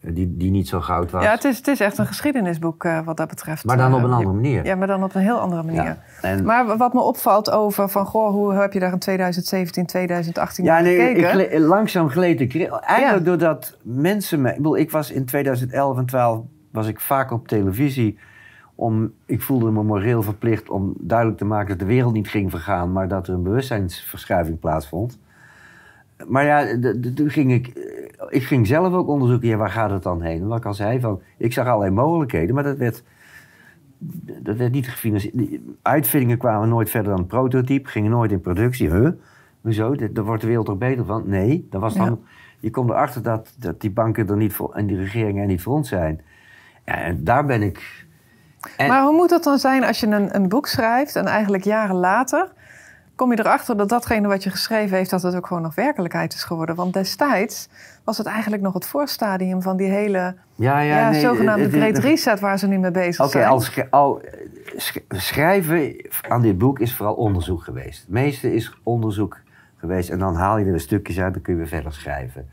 Eh, 0.00 0.14
die, 0.14 0.36
die 0.36 0.50
niet 0.50 0.68
zo 0.68 0.80
goud 0.80 1.10
was. 1.10 1.22
Ja, 1.22 1.30
het 1.30 1.44
is, 1.44 1.56
het 1.56 1.66
is 1.66 1.80
echt 1.80 1.98
een 1.98 2.06
geschiedenisboek 2.06 2.84
uh, 2.84 3.00
wat 3.04 3.16
dat 3.16 3.28
betreft. 3.28 3.64
Maar 3.64 3.76
dan 3.76 3.94
op 3.94 4.02
een 4.02 4.12
andere 4.12 4.34
manier. 4.34 4.64
Ja, 4.64 4.74
maar 4.74 4.86
dan 4.86 5.04
op 5.04 5.14
een 5.14 5.20
heel 5.20 5.38
andere 5.38 5.62
manier. 5.62 5.82
Ja, 5.82 5.98
en... 6.22 6.44
Maar 6.44 6.76
wat 6.76 6.92
me 6.92 7.00
opvalt 7.00 7.50
over 7.50 7.88
van, 7.88 8.06
goh, 8.06 8.30
hoe 8.30 8.52
heb 8.54 8.72
je 8.72 8.80
daar 8.80 8.92
in 8.92 8.98
2017, 8.98 9.86
2018 9.86 10.64
ja, 10.64 10.80
nee, 10.80 10.96
gekeken? 10.96 11.52
Ik 11.52 11.58
langzaam 11.58 12.08
gleed 12.08 12.40
ik. 12.40 12.68
Eigenlijk 12.80 13.24
doordat 13.24 13.76
mensen... 13.82 14.40
Me, 14.40 14.48
ik, 14.50 14.56
bedoel, 14.56 14.76
ik 14.76 14.90
was 14.90 15.10
in 15.10 15.24
2011 15.24 15.98
en 15.98 16.06
12 16.06 16.44
was 16.72 16.86
ik 16.86 17.00
vaak 17.00 17.30
op 17.30 17.48
televisie 17.48 18.18
om, 18.80 19.12
ik 19.26 19.40
voelde 19.40 19.70
me 19.70 19.82
moreel 19.82 20.22
verplicht 20.22 20.70
om 20.70 20.94
duidelijk 20.98 21.38
te 21.38 21.44
maken 21.44 21.68
dat 21.68 21.78
de 21.78 21.94
wereld 21.94 22.12
niet 22.12 22.28
ging 22.28 22.50
vergaan, 22.50 22.92
maar 22.92 23.08
dat 23.08 23.28
er 23.28 23.34
een 23.34 23.42
bewustzijnsverschuiving 23.42 24.58
plaatsvond. 24.58 25.18
Maar 26.26 26.44
ja, 26.44 26.78
toen 27.14 27.30
ging 27.30 27.52
ik 27.52 27.72
ik 28.28 28.42
ging 28.42 28.66
zelf 28.66 28.92
ook 28.92 29.08
onderzoeken, 29.08 29.48
ja, 29.48 29.56
waar 29.56 29.70
gaat 29.70 29.90
het 29.90 30.02
dan 30.02 30.22
heen? 30.22 30.40
En 30.40 30.46
wat 30.46 30.58
ik 30.58 30.64
al 30.64 30.74
zei, 30.74 31.00
van, 31.00 31.20
ik 31.36 31.52
zag 31.52 31.66
allerlei 31.66 31.90
mogelijkheden, 31.90 32.54
maar 32.54 32.64
dat 32.64 32.76
werd, 32.76 33.02
dat 34.42 34.56
werd 34.56 34.72
niet 34.72 34.88
gefinancierd. 34.88 35.38
Die 35.38 35.76
Uitvindingen 35.82 36.38
kwamen 36.38 36.68
nooit 36.68 36.90
verder 36.90 37.16
dan 37.16 37.26
prototype, 37.26 37.88
gingen 37.88 38.10
nooit 38.10 38.32
in 38.32 38.40
productie. 38.40 38.90
Huh? 38.90 39.08
Hoezo? 39.60 39.94
Daar 39.94 40.24
wordt 40.24 40.40
de 40.40 40.46
wereld 40.46 40.66
toch 40.66 40.78
beter 40.78 41.04
van? 41.04 41.22
Nee, 41.26 41.66
dat 41.70 41.80
was 41.80 41.94
dan, 41.94 42.06
Ja. 42.06 42.16
je 42.60 42.70
komt 42.70 42.90
erachter 42.90 43.22
dat, 43.22 43.54
dat 43.58 43.80
die 43.80 43.90
banken 43.90 44.28
er 44.28 44.36
niet 44.36 44.52
voor, 44.52 44.74
en 44.74 44.86
die 44.86 44.96
regeringen 44.96 45.42
er 45.42 45.48
niet 45.48 45.62
voor 45.62 45.74
ons 45.74 45.88
zijn. 45.88 46.20
En 46.84 47.24
daar 47.24 47.46
ben 47.46 47.62
ik... 47.62 48.08
En- 48.76 48.88
Maar 48.88 49.02
hoe 49.02 49.12
moet 49.16 49.30
het 49.30 49.42
dan 49.44 49.58
zijn 49.58 49.84
als 49.84 50.00
je 50.00 50.06
een, 50.06 50.34
een 50.34 50.48
boek 50.48 50.66
schrijft 50.66 51.16
en 51.16 51.26
eigenlijk 51.26 51.64
jaren 51.64 51.96
later 51.96 52.52
kom 53.14 53.32
je 53.32 53.38
erachter 53.38 53.76
dat 53.76 53.88
datgene 53.88 54.28
wat 54.28 54.42
je 54.42 54.50
geschreven 54.50 54.96
heeft, 54.96 55.10
dat 55.10 55.22
het 55.22 55.34
ook 55.36 55.46
gewoon 55.46 55.62
nog 55.62 55.74
werkelijkheid 55.74 56.34
is 56.34 56.44
geworden? 56.44 56.74
Want 56.74 56.92
destijds 56.92 57.68
was 58.04 58.18
het 58.18 58.26
eigenlijk 58.26 58.62
nog 58.62 58.74
het 58.74 58.86
voorstadium 58.86 59.62
van 59.62 59.76
die 59.76 59.88
hele 59.90 60.18
Ja, 60.54 60.80
ja, 60.80 60.80
ja, 60.80 61.10
nee, 61.10 61.20
zogenaamde 61.20 61.70
Great 61.70 61.98
Reset 61.98 62.40
waar 62.40 62.58
ze 62.58 62.66
nu 62.66 62.78
mee 62.78 62.90
bezig 62.90 63.24
Oké, 63.24 63.30
zijn. 63.30 63.90
al 63.90 64.20
sch- 64.76 64.96
schrijven 65.08 65.94
aan 66.28 66.42
dit 66.42 66.58
boek 66.58 66.78
is 66.78 66.94
vooral 66.96 67.14
onderzoek 67.14 67.62
geweest. 67.62 68.00
Het 68.00 68.10
meeste 68.10 68.54
is 68.54 68.74
onderzoek 68.82 69.40
geweest 69.76 70.10
en 70.10 70.18
dan 70.18 70.34
haal 70.34 70.58
je 70.58 70.64
er 70.64 70.70
weer 70.70 70.80
stukjes 70.80 71.20
uit, 71.20 71.32
dan 71.32 71.42
kun 71.42 71.52
je 71.52 71.58
weer 71.58 71.68
verder 71.68 71.92
schrijven. 71.92 72.48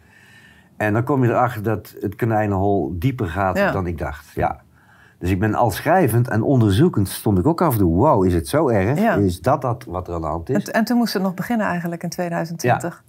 En 0.77 0.93
dan 0.93 1.03
kom 1.03 1.23
je 1.23 1.29
erachter 1.29 1.63
dat 1.63 1.95
het 1.99 2.15
konijnenhol 2.15 2.95
dieper 2.99 3.27
gaat 3.27 3.57
Ja. 3.57 3.71
dan 3.71 3.87
ik 3.87 3.97
dacht. 3.97 4.31
Ja. 4.33 4.61
Dus 5.19 5.29
ik 5.29 5.39
ben 5.39 5.53
al 5.53 5.71
schrijvend 5.71 6.27
en 6.27 6.41
onderzoekend 6.41 7.07
stond 7.09 7.37
ik 7.39 7.45
ook 7.47 7.61
af 7.61 7.71
en 7.73 7.79
toe, 7.79 7.95
wow, 7.95 8.25
is 8.25 8.33
het 8.33 8.47
zo 8.47 8.69
erg? 8.69 8.99
Ja. 8.99 9.15
Is 9.15 9.41
dat 9.41 9.61
dat 9.61 9.83
wat 9.87 10.07
er 10.07 10.13
aan 10.13 10.21
de 10.21 10.27
hand 10.27 10.49
is? 10.49 10.65
En, 10.65 10.73
en 10.73 10.83
toen 10.83 10.97
moest 10.97 11.13
het 11.13 11.21
nog 11.23 11.33
beginnen 11.33 11.67
eigenlijk 11.67 12.03
in 12.03 12.09
2020. 12.09 13.03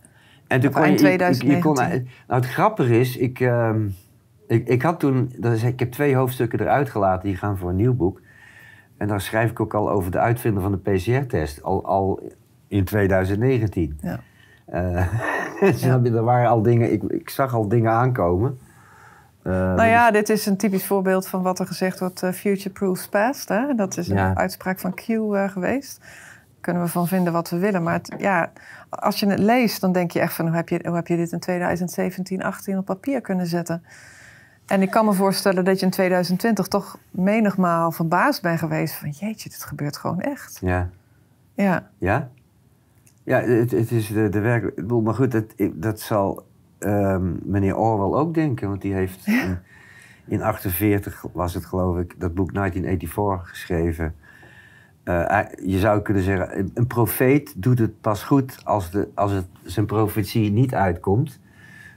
En 0.46 0.60
toen 0.60 0.68
Of 0.68 0.74
kon 0.74 0.84
je, 0.84 0.88
eind 0.88 1.00
je- 1.00 1.06
je- 1.06 1.12
je 1.12 1.18
2019. 1.18 1.60
kon- 2.00 2.04
nou, 2.28 2.40
het 2.40 2.46
grappige 2.50 3.00
is, 3.00 3.16
ik, 3.16 3.40
ehm, 3.40 3.80
ik, 4.46 4.68
ik 4.68 4.82
had 4.82 5.00
toen, 5.00 5.32
dat 5.38 5.52
is, 5.52 5.62
ik 5.62 5.78
heb 5.78 5.90
twee 5.92 6.16
hoofdstukken 6.16 6.60
eruit 6.60 6.90
gelaten, 6.90 7.28
die 7.28 7.36
gaan 7.36 7.56
voor 7.58 7.70
een 7.70 7.76
nieuw 7.76 7.94
boek. 7.94 8.20
En 8.96 9.08
daar 9.08 9.20
schrijf 9.20 9.50
ik 9.50 9.60
ook 9.60 9.74
al 9.74 9.90
over 9.90 10.10
de 10.10 10.18
uitvinder 10.18 10.62
van 10.62 10.72
de 10.72 10.78
PCR-test, 10.92 11.62
al, 11.62 11.84
al 11.84 12.20
in 12.68 12.84
2019. 12.84 13.98
Ja. 14.02 14.20
Je, 15.60 16.00
er 16.14 16.22
waren 16.22 16.48
al 16.48 16.62
dingen, 16.62 16.92
ik, 16.92 17.02
ik 17.02 17.30
zag 17.30 17.54
al 17.54 17.68
dingen 17.68 17.90
aankomen. 17.92 18.58
Eh, 19.42 19.52
Nou 19.52 19.88
ja, 19.88 20.10
dit 20.10 20.28
is 20.28 20.46
een 20.46 20.56
typisch 20.56 20.86
voorbeeld 20.86 21.28
van 21.28 21.42
wat 21.42 21.58
er 21.58 21.66
gezegd 21.66 21.98
wordt: 22.00 22.22
eh, 22.22 22.32
future 22.32 22.70
proofs 22.70 23.08
past. 23.08 23.48
Hè? 23.48 23.74
Dat 23.74 23.96
is 23.96 24.08
een 24.08 24.16
Ja. 24.16 24.34
uitspraak 24.34 24.78
van 24.78 24.94
Q 24.94 25.08
eh, 25.08 25.48
geweest. 25.48 26.00
Kunnen 26.60 26.82
we 26.82 26.88
van 26.88 27.06
vinden 27.08 27.32
wat 27.32 27.50
we 27.50 27.58
willen. 27.58 27.82
Maar 27.82 27.94
het- 27.94 28.14
ja, 28.18 28.52
als 28.88 29.20
je 29.20 29.26
het 29.26 29.38
leest, 29.38 29.80
dan 29.80 29.92
denk 29.92 30.10
je 30.10 30.20
echt 30.20 30.32
van: 30.34 30.46
hoe 30.46 30.56
heb 30.56 30.68
je, 30.68 30.80
hoe 30.86 30.96
heb 30.96 31.06
je 31.06 31.16
dit 31.16 31.32
in 31.32 31.38
2017, 31.38 32.42
18 32.42 32.78
op 32.78 32.84
papier 32.84 33.20
kunnen 33.20 33.46
zetten? 33.46 33.82
En 34.66 34.82
ik 34.82 34.90
kan 34.90 35.04
me 35.04 35.12
voorstellen 35.12 35.64
dat 35.64 35.78
je 35.80 35.84
in 35.86 35.92
2020 35.92 36.66
toch 36.68 36.98
menigmaal 37.10 37.92
verbaasd 37.92 38.42
bent 38.42 38.58
geweest 38.58 38.94
van 38.94 39.10
jeetje, 39.10 39.48
dit 39.48 39.64
gebeurt 39.64 39.96
gewoon 39.96 40.20
echt. 40.20 40.58
Ja. 40.60 40.88
Ja, 41.54 41.88
Ja? 41.98 42.28
Ja, 43.24 43.40
het, 43.40 43.70
het 43.70 43.90
is 43.90 44.06
de, 44.08 44.28
de 44.28 44.38
werk. 44.40 44.82
Maar 45.02 45.14
goed, 45.14 45.42
dat 45.74 46.00
zal 46.00 46.46
ehm, 46.78 47.32
meneer 47.42 47.76
Orwell 47.76 48.20
ook 48.20 48.34
denken. 48.34 48.68
Want 48.68 48.82
die 48.82 48.94
heeft 48.94 49.26
in, 49.26 49.58
in 50.26 50.42
48 50.42 51.24
was 51.32 51.54
het 51.54 51.64
geloof 51.64 51.98
ik, 51.98 52.20
dat 52.20 52.34
boek 52.34 52.54
1984 52.54 53.48
geschreven. 53.48 54.14
Eh, 55.04 55.40
je 55.64 55.78
zou 55.78 56.00
kunnen 56.02 56.22
zeggen, 56.22 56.70
een- 56.74 56.86
profeet 56.86 57.52
doet 57.56 57.78
het 57.78 58.00
pas 58.00 58.22
goed 58.22 58.60
als, 58.64 58.90
de, 58.90 59.08
als 59.14 59.32
het, 59.32 59.46
zijn 59.62 59.86
profetie 59.86 60.50
niet 60.52 60.74
uitkomt. 60.74 61.40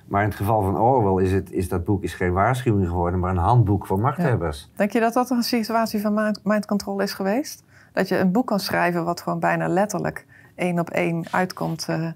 Maar 0.07 0.21
in 0.23 0.27
het 0.27 0.37
geval 0.37 0.61
van 0.61 0.77
Orwell 0.79 1.23
is, 1.25 1.31
het, 1.31 1.51
is 1.51 1.69
dat 1.69 1.83
boek 1.85 2.03
is 2.03 2.13
geen 2.13 2.31
waarschuwing 2.33 2.87
geworden, 2.87 3.19
maar 3.19 3.31
een 3.31 3.37
handboek 3.37 3.85
voor 3.87 3.99
machthebbers. 3.99 4.69
denk 4.75 4.91
je 4.91 4.99
dat 4.99 5.13
dat 5.13 5.29
een 5.29 5.43
situatie 5.43 6.01
van 6.01 6.13
mind, 6.13 6.39
mind 6.43 6.65
control 6.65 6.99
is 6.99 7.13
geweest? 7.13 7.63
Dat 7.93 8.07
je 8.07 8.17
een 8.17 8.31
boek 8.31 8.47
kan 8.47 8.59
schrijven 8.59 9.05
wat 9.05 9.21
gewoon 9.21 9.39
bijna 9.39 9.67
letterlijk 9.67 10.25
één 10.55 10.79
op 10.79 10.89
één 10.89 11.25
uitkomt. 11.31 11.85
eh, 11.89 12.07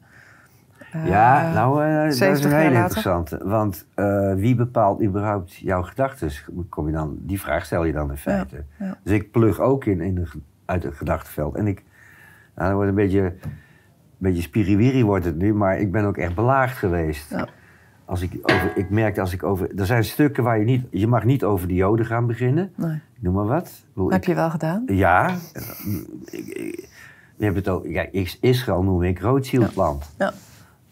Ja, 1.06 1.54
nou, 1.54 1.84
eh, 1.86 1.96
dat 2.04 2.12
is 2.12 2.18
70 2.18 2.52
een 2.52 2.58
later. 2.58 2.74
interessante. 2.76 3.39
Want 3.43 3.86
eh, 3.93 4.34
wie 4.34 4.56
bepaalt 4.56 5.02
überhaupt 5.04 5.56
jouw 5.56 5.82
gedachten? 5.82 6.30
Kom 6.70 6.88
je 6.88 6.93
dan, 6.93 7.18
die 7.20 7.39
vraag 7.41 7.66
stel 7.66 7.84
je 7.84 7.93
dan 7.93 8.10
in 8.12 8.18
feite. 8.18 8.64
ja. 8.80 8.98
Dus 9.04 9.14
ik 9.14 9.32
plug 9.32 9.60
ook 9.60 9.86
in, 9.86 10.02
in 10.02 10.16
de, 10.16 10.28
uit 10.66 10.84
het 10.84 10.96
gedachtenveld. 10.96 11.56
En 11.56 11.68
ik, 11.68 11.84
nou, 12.56 12.68
dat 12.68 12.74
wordt 12.76 12.89
een 12.89 12.96
beetje, 12.96 13.22
een 13.22 13.52
beetje 14.18 14.41
spiriwiri 14.41 15.04
wordt 15.04 15.26
het 15.26 15.36
nu, 15.38 15.54
maar 15.54 15.80
ik 15.80 15.91
ben 15.91 16.06
ook 16.06 16.18
echt 16.18 16.36
belaagd 16.36 16.78
geweest. 16.78 17.30
Ja. 17.30 17.48
Als 18.06 18.22
ik, 18.22 18.39
over, 18.41 18.72
ik 18.78 18.89
merkte 18.89 19.22
als 19.22 19.34
ik 19.34 19.43
over... 19.43 19.70
Er 19.80 19.86
zijn 19.86 20.04
stukken 20.04 20.43
waar 20.43 20.60
je 20.60 20.66
niet... 20.66 20.86
Je 20.91 21.08
mag 21.08 21.24
niet 21.24 21.43
over 21.43 21.68
de 21.68 21.74
joden 21.74 22.06
gaan 22.06 22.28
beginnen. 22.28 22.72
Nee. 22.76 23.00
Noem 23.20 23.34
maar 23.34 23.46
wat. 23.46 23.86
Heb 23.96 24.22
ik- 24.22 24.26
je 24.28 24.36
wel 24.36 24.50
gedaan? 24.50 24.84
ja. 24.88 25.30
Ik, 26.32 26.48
ik, 26.48 26.88
je 27.38 27.43
hebt 27.46 27.56
het 27.56 27.68
ook, 27.70 27.86
ja, 27.88 28.06
Is- 28.12 28.38
Israël 28.41 28.84
noem 28.84 29.04
ik 29.04 29.20
Rothschildland. 29.20 30.14
Ja. 30.18 30.34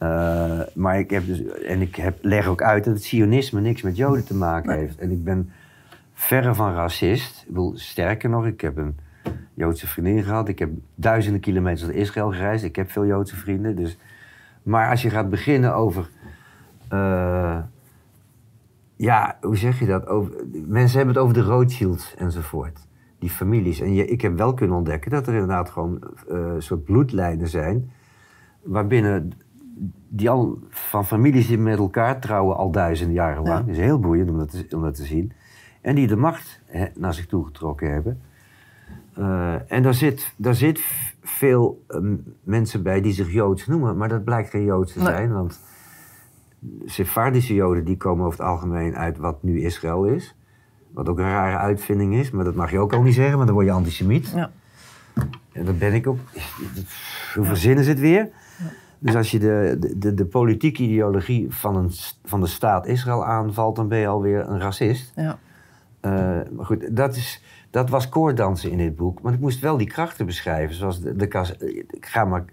Eh, 0.04 0.60
maar 0.74 1.00
ik 1.00 1.10
heb 1.10 1.26
dus, 1.26 1.44
en 1.46 1.82
ik 1.82 1.96
heb, 1.96 2.18
leg 2.22 2.48
ook 2.48 2.62
uit 2.62 2.84
dat 2.84 2.94
het 2.94 3.04
sionisme 3.04 3.62
niks 3.62 3.82
met 3.82 3.96
Joden 3.98 4.26
te 4.26 4.36
maken 4.36 4.70
Nee. 4.70 4.80
heeft. 4.80 4.98
En 4.98 5.12
ik 5.12 5.24
ben 5.24 5.50
verre 6.14 6.56
van 6.56 6.74
racist. 6.74 7.42
Ik 7.42 7.48
bedoel, 7.48 7.72
sterker 7.78 8.30
nog, 8.30 8.46
ik 8.46 8.62
heb 8.62 8.78
een 8.78 8.98
Joodse 9.54 9.88
vriendin 9.88 10.24
gehad. 10.24 10.48
Ik 10.48 10.60
heb 10.60 10.70
duizenden 10.96 11.42
kilometers 11.42 11.82
naar 11.82 11.96
Israël 11.96 12.32
gereisd. 12.32 12.64
Ik 12.64 12.76
heb 12.76 12.92
veel 12.92 13.06
Joodse 13.06 13.36
vrienden. 13.36 13.76
Dus, 13.76 13.98
maar 14.64 14.90
als 14.90 15.02
je 15.02 15.10
gaat 15.10 15.30
beginnen 15.30 15.76
over. 15.76 16.10
eh, 16.90 17.58
ja, 18.96 19.38
hoe 19.42 19.58
zeg 19.58 19.80
je 19.80 19.86
dat? 19.86 20.08
Over, 20.08 20.32
mensen 20.68 20.98
hebben 20.98 21.16
het 21.16 21.24
over 21.24 21.34
de 21.36 21.42
Rothschilds 21.50 22.16
enzovoort. 22.16 22.80
Die 23.20 23.30
families. 23.30 23.80
En 23.80 23.94
je, 23.94 24.06
ik 24.06 24.22
heb 24.22 24.38
wel 24.38 24.54
kunnen 24.54 24.76
ontdekken 24.78 25.12
dat 25.12 25.28
er 25.28 25.34
inderdaad 25.34 25.70
gewoon 25.70 26.00
eh, 26.30 26.38
een 26.38 26.62
soort 26.62 26.84
bloedlijnen 26.84 27.48
zijn. 27.48 27.92
Waarbinnen 28.64 29.32
die 30.10 30.30
al 30.30 30.60
van 30.70 31.06
families 31.06 31.48
die 31.48 31.58
met 31.58 31.78
elkaar 31.78 32.20
trouwen 32.20 32.58
al 32.58 32.72
duizenden 32.72 33.16
jaren 33.16 33.44
lang. 33.44 33.60
Ja. 33.60 33.66
Dat 33.66 33.68
is 33.76 33.78
heel 33.78 34.00
boeiend 34.00 34.30
om 34.30 34.38
dat 34.38 34.50
te, 34.50 34.76
om 34.76 34.82
dat 34.82 34.96
te 34.96 35.06
zien. 35.06 35.32
En 35.82 35.96
die 35.96 36.08
de 36.08 36.16
macht 36.16 36.60
naar 36.96 37.14
zich 37.14 37.26
toe 37.26 37.46
getrokken 37.46 37.92
hebben. 37.92 38.22
Eh, 39.14 39.72
en 39.72 39.84
daar 39.84 39.94
zit, 39.94 40.34
daar 40.36 40.56
zit 40.56 40.82
veel 41.22 41.84
ehm, 41.88 42.16
mensen 42.44 42.84
bij 42.84 43.02
die 43.02 43.14
zich 43.14 43.32
Joods 43.32 43.68
noemen, 43.68 43.98
maar 43.98 44.10
dat 44.10 44.24
blijkt 44.24 44.50
geen 44.50 44.64
Joods 44.64 44.94
te 44.94 45.00
Nee. 45.00 45.08
zijn. 45.08 45.34
Want 45.34 45.60
Sephardische 46.86 47.54
Joden 47.54 47.86
die 47.86 47.98
komen 47.98 48.26
over 48.26 48.40
het 48.40 48.48
algemeen 48.48 48.96
uit 48.96 49.18
wat 49.18 49.44
nu 49.44 49.62
Israël 49.62 50.06
is. 50.06 50.36
Wat 50.92 51.10
ook 51.10 51.18
een 51.18 51.30
rare 51.30 51.58
uitvinding 51.58 52.14
is, 52.16 52.32
maar 52.32 52.46
dat 52.46 52.56
mag 52.56 52.72
je 52.72 52.80
ook 52.80 52.94
al 52.94 53.02
niet 53.02 53.14
zeggen, 53.14 53.34
want 53.36 53.46
dan 53.46 53.56
word 53.56 53.68
je 53.68 53.74
antisemiet. 53.74 54.32
Ja. 54.36 54.52
En 55.52 55.66
dat 55.66 55.80
ben 55.80 55.94
ik 55.94 56.08
ook. 56.08 56.20
Hoe 57.36 57.46
verzinnen 57.46 57.84
ze 57.84 57.90
het 57.90 58.00
weer? 58.00 58.30
Dus 59.04 59.16
als 59.16 59.32
je 59.32 59.40
de, 59.40 59.78
de, 59.98 60.14
de, 60.14 60.26
politieke 60.26 60.84
ideologie 60.84 61.46
van, 61.50 61.76
een, 61.76 61.92
van 62.24 62.40
de 62.42 62.48
staat 62.48 62.88
Israël 62.88 63.26
aanvalt, 63.26 63.76
dan 63.76 63.88
ben 63.88 63.98
je 63.98 64.08
alweer 64.08 64.50
een 64.50 64.60
racist. 64.60 65.12
Ja. 65.16 65.38
Eh, 66.00 66.12
maar 66.52 66.66
goed, 66.66 66.96
dat, 66.96 67.16
is, 67.16 67.44
dat 67.70 67.90
was 67.90 68.10
koorddansen 68.10 68.72
in 68.72 68.78
dit 68.78 68.96
boek. 68.96 69.22
Maar 69.22 69.34
ik 69.34 69.40
moest 69.40 69.60
wel 69.60 69.78
die 69.78 69.88
krachten 69.88 70.26
beschrijven. 70.26 70.76
Zoals 70.76 71.02
de, 71.02 71.16
de 71.16 71.28
Kaz- 71.28 71.52
ik 71.90 72.06
ga 72.06 72.26
maar 72.26 72.46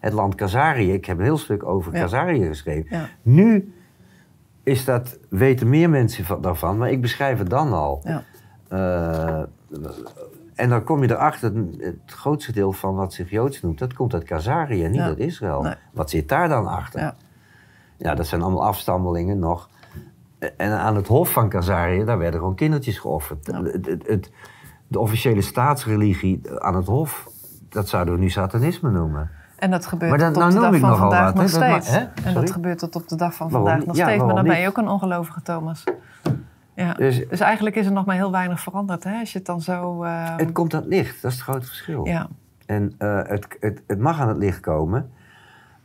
het 0.00 0.12
land 0.12 0.34
Kazarië. 0.34 0.92
Ik 0.92 1.04
heb 1.04 1.18
een 1.18 1.24
heel 1.24 1.38
stuk 1.38 1.64
over 1.64 1.94
Ja. 1.94 2.00
Kazarië 2.00 2.46
geschreven. 2.46 2.96
Ja. 2.96 3.08
Nu 3.22 3.72
is 4.62 4.84
dat, 4.84 5.18
weten 5.28 5.68
meer 5.68 5.90
mensen 5.90 6.24
van, 6.24 6.40
daarvan, 6.40 6.78
maar 6.78 6.90
ik 6.90 7.00
beschrijf 7.00 7.38
het 7.38 7.50
dan 7.50 7.72
al. 7.72 8.02
Ja. 8.04 8.22
Eh, 8.68 9.42
en 10.56 10.68
dan 10.68 10.84
kom 10.84 11.02
je 11.02 11.10
erachter, 11.10 11.52
het 11.78 11.96
grootste 12.06 12.52
deel 12.52 12.72
van 12.72 12.94
wat 12.94 13.12
zich 13.12 13.30
Joods 13.30 13.62
noemt, 13.62 13.78
dat 13.78 13.94
komt 13.94 14.14
uit 14.14 14.24
Kazarië, 14.24 14.86
niet 14.86 14.94
Ja. 14.94 15.04
uit 15.04 15.18
Israël. 15.18 15.62
Nee. 15.62 15.74
Wat 15.92 16.10
zit 16.10 16.28
daar 16.28 16.48
dan 16.48 16.66
achter? 16.66 17.00
Ja. 17.00 17.14
Ja, 17.96 18.14
dat 18.14 18.26
zijn 18.26 18.42
allemaal 18.42 18.64
afstammelingen 18.66 19.38
nog. 19.38 19.68
En 20.56 20.70
aan 20.72 20.96
het 20.96 21.06
hof 21.06 21.30
van 21.32 21.48
Kazarië, 21.48 22.04
daar 22.04 22.18
werden 22.18 22.40
gewoon 22.40 22.54
kindertjes 22.54 22.98
geofferd. 22.98 23.46
Ja. 23.46 23.62
Het, 23.62 23.86
het, 23.86 24.06
het- 24.06 24.30
de 24.88 24.98
officiële 24.98 25.40
staatsreligie 25.40 26.40
aan 26.58 26.76
het 26.76 26.86
hof, 26.86 27.28
dat 27.68 27.88
zouden 27.88 28.14
we 28.14 28.20
nu 28.20 28.30
satanisme 28.30 28.90
noemen. 28.90 29.30
En 29.56 29.70
dat 29.70 29.86
gebeurt 29.86 30.10
Maar 30.10 30.18
dat- 30.20 30.34
tot 30.34 30.42
op 30.42 30.48
nou 30.50 30.54
de 30.54 30.60
noem 30.60 30.64
dag 30.70 30.74
ik 30.74 30.80
van 30.80 30.90
nogal 30.90 31.10
vandaag 31.10 31.32
wat, 31.32 31.42
nog? 31.42 31.50
Dat 31.72 31.84
steeds. 31.84 32.24
En 32.24 32.34
dat 32.34 32.50
gebeurt 32.50 32.78
tot 32.78 32.96
op 32.96 33.08
de 33.08 33.16
dag 33.16 33.34
van 33.34 33.48
Waarom 33.50 33.68
vandaag 33.68 33.86
nog 33.86 33.96
steeds. 33.96 34.22
Maar 34.24 34.34
dan 34.34 34.44
ben 34.44 34.60
je 34.60 34.68
ook 34.68 34.76
een 34.76 34.88
ongelovige 34.88 35.42
Thomas. 35.42 35.84
Ja. 36.76 36.92
Dus- 36.94 37.28
Dus, 37.28 37.40
eigenlijk 37.40 37.76
is 37.76 37.86
er 37.86 37.92
nog 37.92 38.04
maar 38.04 38.16
heel 38.16 38.30
weinig 38.30 38.60
veranderd. 38.60 39.04
Hè? 39.04 39.18
Als 39.18 39.32
je 39.32 39.38
het 39.38 39.46
dan 39.46 39.60
zo... 39.60 40.02
eh, 40.02 40.36
Het 40.36 40.52
komt 40.52 40.74
aan 40.74 40.80
het 40.80 40.88
licht, 40.88 41.22
dat 41.22 41.30
is 41.30 41.36
het 41.36 41.46
grote 41.46 41.66
verschil. 41.66 42.06
ja. 42.06 42.28
En 42.66 42.92
eh, 42.98 43.20
het, 43.22 43.46
het, 43.60 43.82
het 43.86 43.98
mag 43.98 44.20
aan 44.20 44.28
het 44.28 44.36
licht 44.36 44.60
komen. 44.60 45.10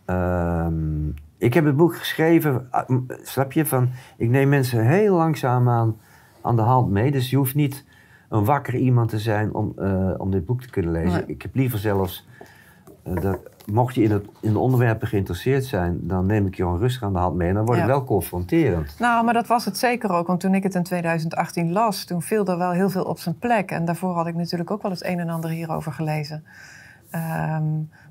Ehm, 0.06 1.10
ik 1.38 1.54
heb 1.54 1.66
het 1.66 1.76
boek 1.76 1.96
geschreven, 1.98 2.68
ah, 2.72 2.90
snap 3.24 3.52
je, 3.52 3.66
van 3.66 3.90
ik 4.18 4.30
neem 4.30 4.50
mensen 4.50 4.86
heel 4.88 5.16
langzaam 5.16 5.70
aan, 5.70 5.98
aan 6.42 6.56
de 6.56 6.62
hand 6.62 6.90
mee. 6.90 7.12
Dus 7.12 7.30
je 7.30 7.36
hoeft 7.38 7.56
niet 7.56 7.86
een 8.30 8.46
wakker 8.46 8.76
iemand 8.76 9.10
te 9.10 9.20
zijn 9.20 9.54
om, 9.54 9.74
eh, 9.78 10.10
om 10.18 10.32
dit 10.32 10.46
boek 10.46 10.62
te 10.62 10.70
kunnen 10.70 10.92
lezen. 10.92 11.12
Nee. 11.12 11.26
Ik 11.26 11.42
heb 11.42 11.56
liever 11.56 11.80
zelfs 11.80 12.28
dat, 13.04 13.40
mocht 13.66 13.96
je 13.96 14.04
in 14.04 14.12
het, 14.12 14.26
in 14.40 14.54
de 14.54 14.60
onderwerpen 14.60 15.08
geïnteresseerd 15.08 15.66
zijn, 15.66 16.00
dan 16.08 16.26
neem 16.26 16.46
ik 16.48 16.56
je 16.56 16.64
gewoon 16.64 16.80
rustig 16.80 17.04
aan 17.04 17.14
de 17.14 17.20
hand 17.20 17.36
mee. 17.36 17.48
En 17.48 17.54
dan 17.56 17.66
wordt 17.66 17.82
Ja. 17.82 17.88
het 17.88 17.96
wel 17.96 18.06
confronterend. 18.06 18.96
Nou, 19.00 19.26
maar 19.26 19.34
dat 19.34 19.48
was 19.48 19.66
het 19.66 19.78
zeker 19.78 20.12
ook. 20.12 20.28
Want 20.28 20.40
toen 20.40 20.56
ik 20.56 20.64
het 20.64 20.76
in 20.76 20.84
2018 20.84 21.72
las, 21.72 22.04
toen 22.04 22.22
viel 22.22 22.46
er 22.46 22.58
wel 22.58 22.72
heel 22.72 22.90
veel 22.90 23.04
op 23.04 23.20
zijn 23.20 23.38
plek. 23.40 23.72
En 23.72 23.86
daarvoor 23.86 24.16
had 24.16 24.28
ik 24.28 24.36
natuurlijk 24.36 24.72
ook 24.72 24.82
wel 24.82 24.92
het 24.92 25.06
een 25.06 25.20
en 25.20 25.30
ander 25.30 25.50
hierover 25.50 25.92
gelezen. 25.92 26.44
Ehm, 27.10 27.64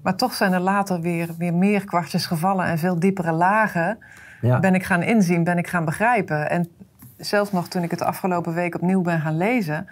maar 0.03 0.17
toch 0.17 0.35
zijn 0.35 0.53
er 0.53 0.61
later 0.61 1.01
weer, 1.01 1.29
weer 1.39 1.55
meer 1.55 1.85
kwartjes 1.85 2.27
gevallen 2.27 2.65
en 2.67 2.79
veel 2.79 2.99
diepere 2.99 3.33
lagen. 3.33 3.99
Ja. 4.41 4.59
Ben 4.61 4.75
ik 4.75 4.85
gaan 4.85 5.03
inzien, 5.03 5.45
ben 5.45 5.59
ik 5.59 5.67
gaan 5.67 5.85
begrijpen. 5.85 6.51
En 6.51 6.69
zelfs 7.17 7.53
nog 7.53 7.69
toen 7.69 7.83
ik 7.83 7.91
het 7.91 7.99
de 7.99 8.05
afgelopen 8.05 8.55
week 8.55 8.75
opnieuw 8.75 9.03
ben 9.03 9.21
gaan 9.21 9.37
lezen, 9.37 9.87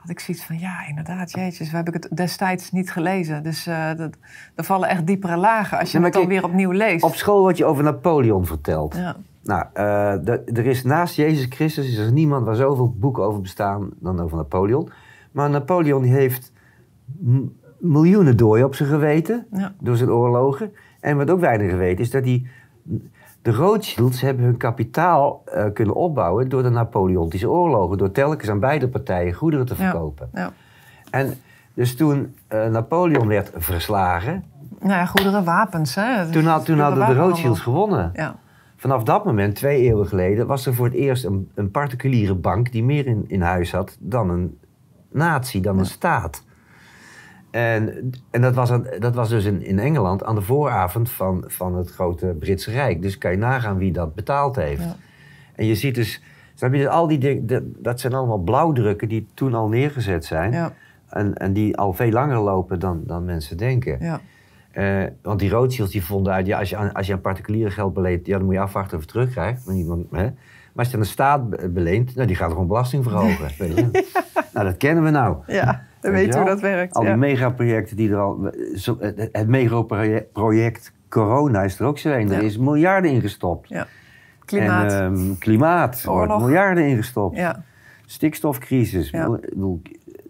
had 0.00 0.10
ik 0.10 0.20
zoiets 0.20 0.44
van: 0.44 0.58
ja, 0.58 0.86
inderdaad, 0.88 1.30
jeetjes, 1.32 1.70
we 1.70 1.76
heb 1.76 1.88
ik 1.88 1.94
het 1.94 2.08
destijds 2.14 2.70
niet 2.70 2.90
gelezen. 2.92 3.42
Dus 3.42 3.66
eh, 3.66 3.94
dat, 3.96 4.16
er 4.54 4.64
vallen 4.64 4.88
echt 4.88 5.06
diepere 5.06 5.36
lagen 5.36 5.78
als 5.78 5.92
je 5.92 5.98
Ja, 5.98 6.04
het 6.04 6.12
dan 6.12 6.26
kijk, 6.26 6.34
weer 6.34 6.44
opnieuw 6.50 6.70
leest. 6.70 7.04
Op 7.04 7.14
school 7.14 7.40
wordt 7.40 7.58
je 7.58 7.64
over 7.64 7.84
Napoleon 7.84 8.46
verteld. 8.46 8.94
Ja. 8.96 9.16
Nou, 9.42 9.64
eh, 9.72 10.24
de- 10.24 10.42
er 10.52 10.66
is 10.66 10.84
naast 10.84 11.14
Jezus 11.16 11.46
Christus 11.48 11.88
is 11.88 11.96
er 11.98 12.12
niemand 12.12 12.44
waar 12.46 12.54
zoveel 12.54 12.94
boeken 12.98 13.22
over 13.24 13.40
bestaan 13.40 13.90
dan 13.98 14.20
over 14.20 14.36
Napoleon. 14.36 14.90
Maar 15.32 15.50
Napoleon 15.50 16.02
heeft 16.04 16.52
miljoenen 17.78 18.36
dooien 18.36 18.66
op 18.66 18.74
zijn 18.74 18.88
geweten 18.88 19.46
Ja. 19.52 19.72
door 19.80 19.96
zijn 19.96 20.10
oorlogen. 20.10 20.72
En 21.00 21.16
wat 21.16 21.30
ook 21.30 21.40
weinig 21.40 21.70
geweten 21.70 22.04
is 22.04 22.10
dat 22.10 22.24
die, 22.24 22.48
de 23.42 23.52
Rothschilds 23.52 24.20
hebben 24.20 24.44
hun 24.44 24.56
kapitaal 24.56 25.42
eh, 25.44 25.64
kunnen 25.72 25.94
opbouwen 25.94 26.48
door 26.48 26.62
de 26.62 26.68
Napoleontische 26.68 27.50
oorlogen. 27.50 27.98
Door 27.98 28.10
telkens 28.10 28.50
aan 28.50 28.60
beide 28.60 28.88
partijen 28.88 29.32
goederen 29.32 29.66
te 29.66 29.74
verkopen. 29.74 30.28
Ja. 30.32 30.52
En 31.10 31.34
dus 31.74 31.96
toen 31.96 32.36
eh, 32.48 32.66
Napoleon 32.66 33.28
werd 33.28 33.50
verslagen, 33.54 34.44
Nou 34.80 34.92
ja, 34.92 35.06
goederen, 35.06 35.44
wapens. 35.44 35.94
Hè? 35.94 36.30
toen, 36.30 36.44
had, 36.44 36.64
toen 36.64 36.78
hadden 36.78 37.06
de. 37.06 37.14
Rothschilds 37.14 37.60
gewonnen. 37.60 38.10
Ja. 38.14 38.36
Vanaf 38.76 39.02
dat 39.02 39.24
moment, 39.24 39.54
twee 39.54 39.82
eeuwen 39.82 40.06
geleden, 40.06 40.46
was 40.46 40.66
er 40.66 40.74
voor 40.74 40.86
het 40.86 40.94
eerst 40.94 41.24
een, 41.24 41.50
een 41.54 41.70
particuliere 41.70 42.34
bank 42.34 42.72
die 42.72 42.84
meer 42.84 43.06
in, 43.06 43.24
in 43.28 43.42
huis 43.42 43.72
had 43.72 43.96
dan 44.00 44.30
een 44.30 44.58
natie, 45.10 45.60
dan 45.60 45.78
een 45.78 45.86
staat. 45.86 46.44
En, 47.50 48.10
en 48.30 48.40
dat, 48.40 48.54
was, 48.54 48.70
aan- 48.70 48.86
dat 48.98 49.14
was 49.14 49.28
dus 49.28 49.44
in, 49.44 49.62
in 49.62 49.78
Engeland 49.78 50.24
aan 50.24 50.34
de 50.34 50.42
vooravond 50.42 51.10
van, 51.10 51.44
van 51.46 51.76
het 51.76 51.90
grote 51.90 52.26
Britse 52.38 52.70
Rijk. 52.70 53.02
Dus 53.02 53.18
kan 53.18 53.30
je 53.30 53.36
nagaan 53.36 53.76
wie 53.78 53.92
dat 53.92 54.14
betaald 54.14 54.56
heeft. 54.56 54.82
Ja. 54.82 54.96
En 55.54 55.66
je 55.66 55.74
ziet 55.74 55.94
dus, 55.94 56.22
snap 56.54 56.72
je, 56.72 56.78
dus 56.78 56.88
al 56.88 57.06
die 57.06 57.18
dingen, 57.18 57.46
dat, 57.46 57.62
dat 57.78 58.00
zijn 58.00 58.14
allemaal 58.14 58.38
blauwdrukken 58.38 59.08
die 59.08 59.26
toen 59.34 59.54
al 59.54 59.68
neergezet 59.68 60.24
zijn. 60.24 60.52
Ja. 60.52 60.72
En, 61.08 61.34
en 61.34 61.52
die 61.52 61.76
al 61.76 61.92
veel 61.92 62.10
langer 62.10 62.38
lopen 62.38 62.78
dan, 62.80 63.00
dan 63.06 63.24
mensen 63.24 63.56
denken. 63.56 63.96
Ja. 64.00 64.20
Eh, 64.70 65.04
want 65.22 65.38
die 65.40 65.50
Rothschilds 65.50 65.92
die 65.92 66.04
vonden 66.04 66.32
uit, 66.32 66.46
ja, 66.46 66.58
als 66.58 66.70
je 66.70 66.76
aan, 66.76 66.92
als 66.92 67.06
je 67.06 67.12
aan 67.12 67.20
particuliere 67.20 67.70
geld 67.70 67.94
beleent, 67.94 68.26
ja, 68.26 68.36
dan 68.36 68.44
moet 68.44 68.54
je 68.54 68.60
afwachten 68.60 68.98
of 68.98 69.02
je 69.04 69.08
het 69.10 69.16
terugkrijgt. 69.18 69.66
Maar, 69.66 69.74
niemand, 69.74 70.06
hè? 70.10 70.22
maar 70.22 70.32
als 70.74 70.88
je 70.88 70.94
aan 70.94 71.00
de 71.02 71.08
staat 71.08 71.50
be- 71.50 71.68
beleent, 71.68 72.14
nou, 72.14 72.26
die 72.26 72.36
gaat 72.36 72.50
gewoon 72.50 72.66
belasting 72.66 73.02
verhogen. 73.04 73.48
Nou, 74.54 74.66
dat 74.66 74.76
kennen 74.76 75.04
we 75.04 75.10
nou. 75.10 75.36
Ja, 75.46 75.82
dan 76.00 76.12
Weet 76.12 76.26
je 76.32 76.36
hoe 76.36 76.48
dat 76.48 76.60
werkt. 76.60 76.94
Al 76.94 77.00
die 77.02 77.10
ja. 77.10 77.16
megaprojecten 77.16 77.96
die 77.96 78.10
er 78.10 78.18
al... 78.18 78.50
Zo, 78.74 78.96
het 79.00 79.28
het 79.32 79.48
megaproject 79.48 80.92
corona 81.08 81.62
is 81.62 81.78
er 81.78 81.86
ook 81.86 81.98
zo 81.98 82.10
een. 82.10 82.32
Er 82.32 82.42
is 82.42 82.58
miljarden 82.58 83.10
in 83.10 83.20
gestopt. 83.20 83.68
Ja. 83.68 83.86
Klimaat. 84.44 84.92
En 84.92 85.02
ehm, 85.14 85.38
klimaat 85.38 86.02
er 86.02 86.10
wordt 86.10 86.30
Oorlog. 86.30 86.46
miljarden 86.46 86.84
in 86.88 86.96
gestopt. 86.96 87.36
ja. 87.36 87.62
Stikstofcrisis. 88.06 89.12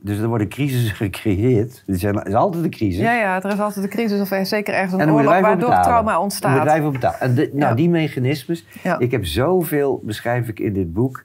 Dus 0.03 0.19
er 0.19 0.29
worden 0.29 0.49
crisissen 0.49 0.97
gecreëerd. 0.97 1.83
Er 1.87 1.99
zijn- 1.99 2.21
er 2.21 2.27
is 2.27 2.35
altijd 2.35 2.65
een 2.65 2.71
crisis. 2.71 3.01
ja, 3.03 3.13
ja, 3.15 3.43
er 3.43 3.53
is 3.53 3.59
altijd 3.61 3.85
een 3.85 3.91
crisis 3.91 4.21
of 4.21 4.31
er 4.31 4.47
zeker 4.47 4.75
ergens 4.75 5.03
een 5.03 5.11
oorlog 5.13 5.41
waardoor 5.41 5.71
trauma 5.83 6.21
ontstaat. 6.21 6.67
er 6.67 6.71
even 6.73 6.83
voor 6.83 6.93
betalen. 6.93 7.21
En 7.21 7.35
de- 7.35 7.51
nou, 7.53 7.77
die 7.77 7.89
mechanismes. 7.89 8.67
Ik 8.99 9.11
heb 9.11 9.25
zoveel, 9.27 10.01
beschrijf 10.05 10.49
ik 10.49 10.61
in 10.61 10.73
dit 10.73 10.93
boek, 10.93 11.25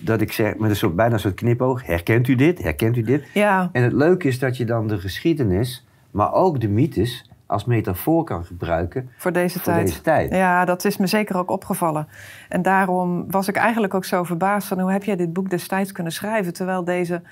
dat 0.00 0.20
ik 0.20 0.32
zeg 0.32 0.56
met 0.56 0.70
een 0.70 0.76
soort, 0.76 0.96
bijna 0.96 1.12
een 1.14 1.20
soort 1.20 1.34
knipoog. 1.34 1.86
Herkent 1.86 2.28
u 2.28 2.34
dit? 2.34 2.62
Herkent 2.62 2.96
u 2.96 3.02
dit? 3.02 3.24
Ja, 3.34 3.68
En 3.72 3.82
het 3.82 3.92
leuke 3.92 4.28
is 4.28 4.38
dat 4.38 4.56
je 4.56 4.64
dan 4.64 4.88
de 4.88 4.98
geschiedenis, 4.98 5.86
maar 6.10 6.32
ook 6.32 6.60
de 6.60 6.68
mythes, 6.68 7.30
als 7.46 7.64
metafoor 7.64 8.24
kan 8.24 8.44
gebruiken 8.44 9.10
voor 9.16 9.32
deze 9.32 9.58
voor 9.60 9.72
tijd. 9.72 9.86
deze 9.86 10.00
tijd. 10.00 10.30
Ja, 10.34 10.64
dat 10.64 10.84
is 10.84 10.96
me 10.96 11.06
zeker 11.06 11.36
ook 11.36 11.50
opgevallen. 11.50 12.08
En 12.48 12.62
daarom 12.62 13.30
was 13.30 13.48
ik 13.48 13.56
eigenlijk 13.56 13.94
ook 13.94 14.04
zo 14.04 14.22
verbaasd 14.24 14.68
van 14.68 14.80
hoe 14.80 14.92
heb 14.92 15.04
jij 15.04 15.16
dit 15.16 15.32
boek 15.32 15.50
destijds 15.50 15.92
kunnen 15.92 16.12
schrijven, 16.12 16.52
terwijl 16.52 16.84
deze, 16.84 17.22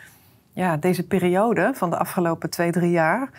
ja, 0.52 0.76
deze 0.76 1.06
periode 1.06 1.70
van 1.74 1.90
de 1.90 1.96
afgelopen 1.96 2.50
twee, 2.50 2.70
drie 2.70 2.90
jaar 2.90 3.30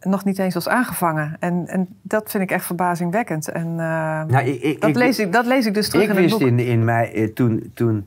nog 0.00 0.24
niet 0.24 0.38
eens 0.38 0.54
was 0.54 0.68
aangevangen. 0.68 1.36
En, 1.40 1.64
en 1.66 1.88
dat 2.02 2.30
vind 2.30 2.42
ik 2.42 2.50
echt 2.50 2.64
verbazingwekkend. 2.66 3.48
En 3.48 3.66
eh, 3.66 3.76
Nou, 4.24 4.36
ik, 4.44 4.62
ik, 4.62 4.80
dat, 4.80 4.90
ik- 4.90 4.96
lees 4.96 5.18
ik, 5.18 5.32
dat 5.32 5.46
lees 5.46 5.66
ik 5.66 5.74
dus 5.74 5.88
terug 5.88 6.02
ik 6.04 6.08
in 6.10 6.14
het 6.16 6.24
wist 6.24 6.38
boek. 6.38 6.48
in, 6.48 6.58
in 6.58 6.84
mij, 6.84 7.12
eh, 7.14 7.28
toen, 7.32 7.70
toen 7.74 8.06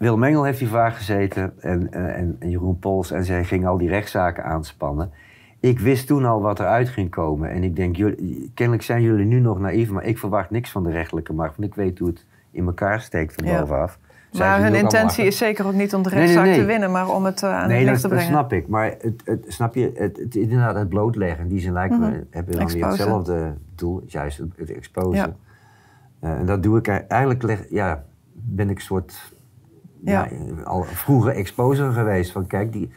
Willem 0.00 0.22
Engel 0.24 0.44
heeft 0.44 0.58
hier 0.58 0.68
vaak 0.68 0.94
gezeten 0.94 1.52
en, 1.58 1.92
eh, 1.92 2.18
en, 2.18 2.36
en 2.38 2.50
Jeroen 2.50 2.78
Pols 2.78 3.10
en 3.10 3.24
zij 3.24 3.44
gingen 3.44 3.68
al 3.68 3.78
die 3.78 3.88
rechtszaken 3.88 4.44
aanspannen. 4.44 5.10
Ik 5.60 5.78
wist 5.78 6.06
toen 6.06 6.24
al 6.24 6.40
wat 6.40 6.60
eruit 6.60 6.88
ging 6.88 7.10
komen. 7.10 7.50
En 7.50 7.62
ik 7.64 7.76
denk, 7.76 7.96
jullie, 7.96 8.50
kennelijk 8.54 8.84
zijn 8.84 9.02
jullie 9.02 9.26
nu 9.26 9.40
nog 9.40 9.58
naïef, 9.58 9.90
maar 9.90 10.04
ik 10.04 10.18
verwacht 10.18 10.50
niks 10.50 10.70
van 10.70 10.82
de 10.82 10.90
rechtelijke 10.90 11.32
macht. 11.32 11.56
Want 11.56 11.68
ik 11.68 11.74
weet 11.74 11.98
hoe 11.98 12.08
het 12.08 12.24
in 12.50 12.66
elkaar 12.66 13.00
steekt 13.00 13.34
van 13.34 13.46
Ja. 13.46 13.60
bovenaf. 13.60 13.98
Zij 14.30 14.46
Maar 14.48 14.62
hun 14.62 14.74
intentie 14.74 15.24
is 15.24 15.36
zeker 15.38 15.66
ook 15.66 15.72
niet 15.72 15.94
om 15.94 16.02
de 16.02 16.08
Nee, 16.08 16.18
nee, 16.18 16.26
rechtszaak 16.26 16.46
nee. 16.50 16.58
te 16.60 16.64
winnen, 16.64 16.90
maar 16.90 17.08
om 17.14 17.24
het 17.24 17.42
eh, 17.42 17.50
aan 17.54 17.68
Nee, 17.68 17.76
het 17.78 17.86
dat, 17.86 17.88
licht 17.88 18.00
te 18.02 18.08
dat 18.08 18.16
brengen. 18.18 18.32
snap 18.34 18.52
ik. 18.52 18.68
Maar 18.68 18.94
het, 19.00 19.22
het, 19.24 19.44
snap 19.48 19.74
je, 19.74 19.92
het, 19.94 20.16
het, 20.16 20.34
inderdaad, 20.34 20.74
het 20.74 20.88
blootleggen, 20.88 21.48
die 21.48 21.60
zin 21.60 21.72
lijkt 21.72 21.98
me, 21.98 22.06
Mhm. 22.06 22.20
hebben 22.30 22.52
we 22.54 22.58
dan 22.60 22.68
weer 22.72 22.86
hetzelfde 22.86 23.54
doel, 23.74 24.02
juist 24.06 24.38
het, 24.56 24.70
exposen. 24.72 25.36
Ja. 26.20 26.28
Eh, 26.28 26.38
en 26.38 26.46
dat 26.46 26.62
doe 26.62 26.78
ik 26.78 26.88
ei- 26.88 27.04
eigenlijk, 27.08 27.42
leg, 27.42 27.66
ja, 27.70 28.04
ben 28.32 28.70
ik 28.70 28.76
een 28.76 28.82
soort, 28.82 29.32
ja. 30.04 30.28
Ja. 30.30 30.62
al 30.64 30.82
vroeger 30.82 31.34
exposer 31.34 31.92
geweest. 31.92 32.32
Van 32.32 32.46
kijk, 32.46 32.72
die, 32.72 32.92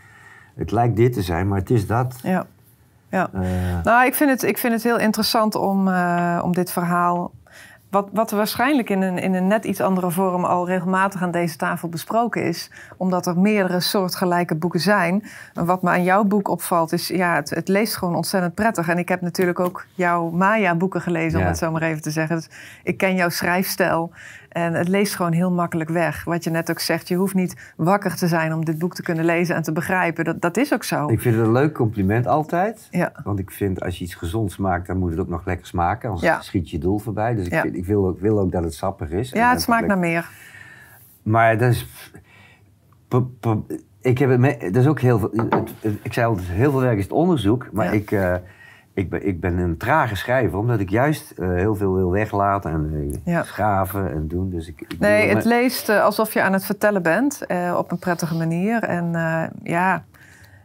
het 0.55 0.71
lijkt 0.71 0.95
dit 0.95 1.13
te 1.13 1.21
zijn, 1.21 1.47
maar 1.47 1.59
het 1.59 1.69
is 1.69 1.87
dat. 1.87 2.19
Ja. 2.23 2.45
Ja. 3.09 3.29
Eh, 3.33 3.41
Nou, 3.83 4.05
ik 4.05 4.13
vind 4.13 4.29
het, 4.29 4.43
ik 4.43 4.57
vind 4.57 4.73
het 4.73 4.83
heel 4.83 4.99
interessant 4.99 5.55
om, 5.55 5.87
eh, 5.87 6.41
om 6.43 6.53
dit 6.53 6.71
verhaal. 6.71 7.31
Wat, 7.89 8.09
wat 8.13 8.31
waarschijnlijk 8.31 8.89
in 8.89 9.01
een, 9.01 9.17
in 9.17 9.33
een 9.33 9.47
net 9.47 9.65
iets 9.65 9.81
andere 9.81 10.11
vorm 10.11 10.45
al 10.45 10.67
regelmatig 10.67 11.21
aan 11.21 11.31
deze 11.31 11.57
tafel 11.57 11.89
besproken 11.89 12.43
is, 12.43 12.71
omdat 12.97 13.25
er 13.25 13.39
meerdere 13.39 13.79
soortgelijke 13.79 14.55
boeken 14.55 14.79
zijn. 14.79 15.23
En 15.53 15.65
wat 15.65 15.81
me 15.81 15.89
aan 15.89 16.03
jouw 16.03 16.23
boek 16.23 16.47
opvalt, 16.47 16.91
is 16.91 17.07
ja, 17.07 17.35
het, 17.35 17.49
het 17.49 17.67
leest 17.67 17.95
gewoon 17.95 18.15
ontzettend 18.15 18.53
prettig. 18.53 18.87
En 18.87 18.97
ik 18.97 19.09
heb 19.09 19.21
natuurlijk 19.21 19.59
ook 19.59 19.85
jouw 19.91 20.29
Maya-boeken 20.29 21.01
gelezen, 21.01 21.39
om 21.39 21.45
het 21.45 21.57
zo 21.57 21.71
maar 21.71 21.81
even 21.81 22.01
te 22.01 22.11
zeggen. 22.11 22.35
Dus 22.35 22.49
ik 22.83 22.97
ken 22.97 23.15
jouw 23.15 23.29
schrijfstijl. 23.29 24.11
En 24.53 24.73
het 24.73 24.87
leest 24.87 25.15
gewoon 25.15 25.31
heel 25.31 25.51
makkelijk 25.51 25.89
weg. 25.89 26.23
Wat 26.23 26.43
je 26.43 26.49
net 26.49 26.69
ook 26.69 26.79
zegt, 26.79 27.07
je 27.07 27.15
hoeft 27.15 27.33
niet 27.33 27.73
wakker 27.77 28.15
te 28.15 28.27
zijn 28.27 28.53
om 28.53 28.65
dit 28.65 28.77
boek 28.77 28.95
te 28.95 29.03
kunnen 29.03 29.25
lezen 29.25 29.55
en 29.55 29.61
te 29.63 29.71
begrijpen. 29.71 30.25
Dat, 30.25 30.41
dat 30.41 30.57
is 30.57 30.73
ook 30.73 30.83
zo. 30.83 31.07
ik 31.09 31.21
vind 31.21 31.35
het 31.35 31.45
een 31.45 31.51
leuk 31.51 31.73
compliment 31.73 32.27
altijd. 32.27 32.87
Ja. 32.91 33.11
Want 33.23 33.39
ik 33.39 33.51
vind 33.51 33.81
als 33.81 33.97
je 33.97 34.03
iets 34.03 34.15
gezonds 34.15 34.57
maakt, 34.57 34.87
dan 34.87 34.97
moet 34.97 35.11
het 35.11 35.19
ook 35.19 35.27
nog 35.29 35.45
lekker 35.45 35.67
smaken. 35.67 36.09
Anders 36.09 36.27
Ja. 36.27 36.41
schiet 36.41 36.69
je 36.69 36.77
doel 36.77 36.99
voorbij. 36.99 37.35
Dus 37.35 37.45
ik, 37.45 37.51
Ja. 37.51 37.61
vind- 37.61 37.75
ik 37.75 37.85
wil, 37.85 38.07
ook, 38.07 38.19
wil 38.19 38.39
ook 38.39 38.51
dat 38.51 38.63
het 38.63 38.73
sappig 38.73 39.09
is. 39.09 39.29
Ja, 39.29 39.49
het 39.51 39.61
smaakt 39.61 39.87
naar 39.87 39.97
meer. 39.97 40.29
Maar 41.23 41.57
dat 41.57 41.71
is. 41.71 41.87
Ik 44.01 44.17
heb 44.17 44.29
het. 44.29 44.39
me- 44.39 44.57
Dat 44.71 44.75
is 44.75 44.87
ook 44.87 44.99
heel 44.99 45.19
veel. 45.19 45.31
het- 45.49 45.73
ik 46.01 46.13
zei 46.13 46.25
altijd: 46.27 46.47
heel 46.47 46.71
veel 46.71 46.79
werk 46.79 46.97
is 46.97 47.03
het 47.03 47.11
onderzoek. 47.13 47.69
Maar 47.71 47.93
ik, 47.93 48.11
eh, 48.11 48.35
ik, 48.93 49.09
ben, 49.09 49.27
ik 49.27 49.39
ben 49.39 49.57
een 49.57 49.77
trage 49.77 50.15
schrijver, 50.15 50.57
omdat 50.57 50.79
ik 50.79 50.89
juist 50.89 51.31
eh, 51.31 51.47
heel 51.47 51.75
veel 51.75 51.93
wil 51.93 52.11
weglaten 52.11 52.71
en 52.71 52.91
eh, 53.25 53.33
Ja. 53.33 53.43
schaven 53.43 54.11
en 54.11 54.27
doen. 54.27 54.49
Dus 54.49 54.67
ik, 54.67 54.81
ik 54.81 54.99
Nee, 54.99 55.29
het 55.29 55.45
leest 55.45 55.89
eh, 55.89 56.03
alsof 56.03 56.33
je 56.33 56.41
aan 56.41 56.53
het 56.53 56.65
vertellen 56.65 57.01
bent 57.01 57.45
eh, 57.45 57.75
op 57.77 57.91
een 57.91 57.99
prettige 57.99 58.35
manier. 58.35 58.83
En 58.83 59.15
eh, 59.15 59.43
ja, 59.63 60.03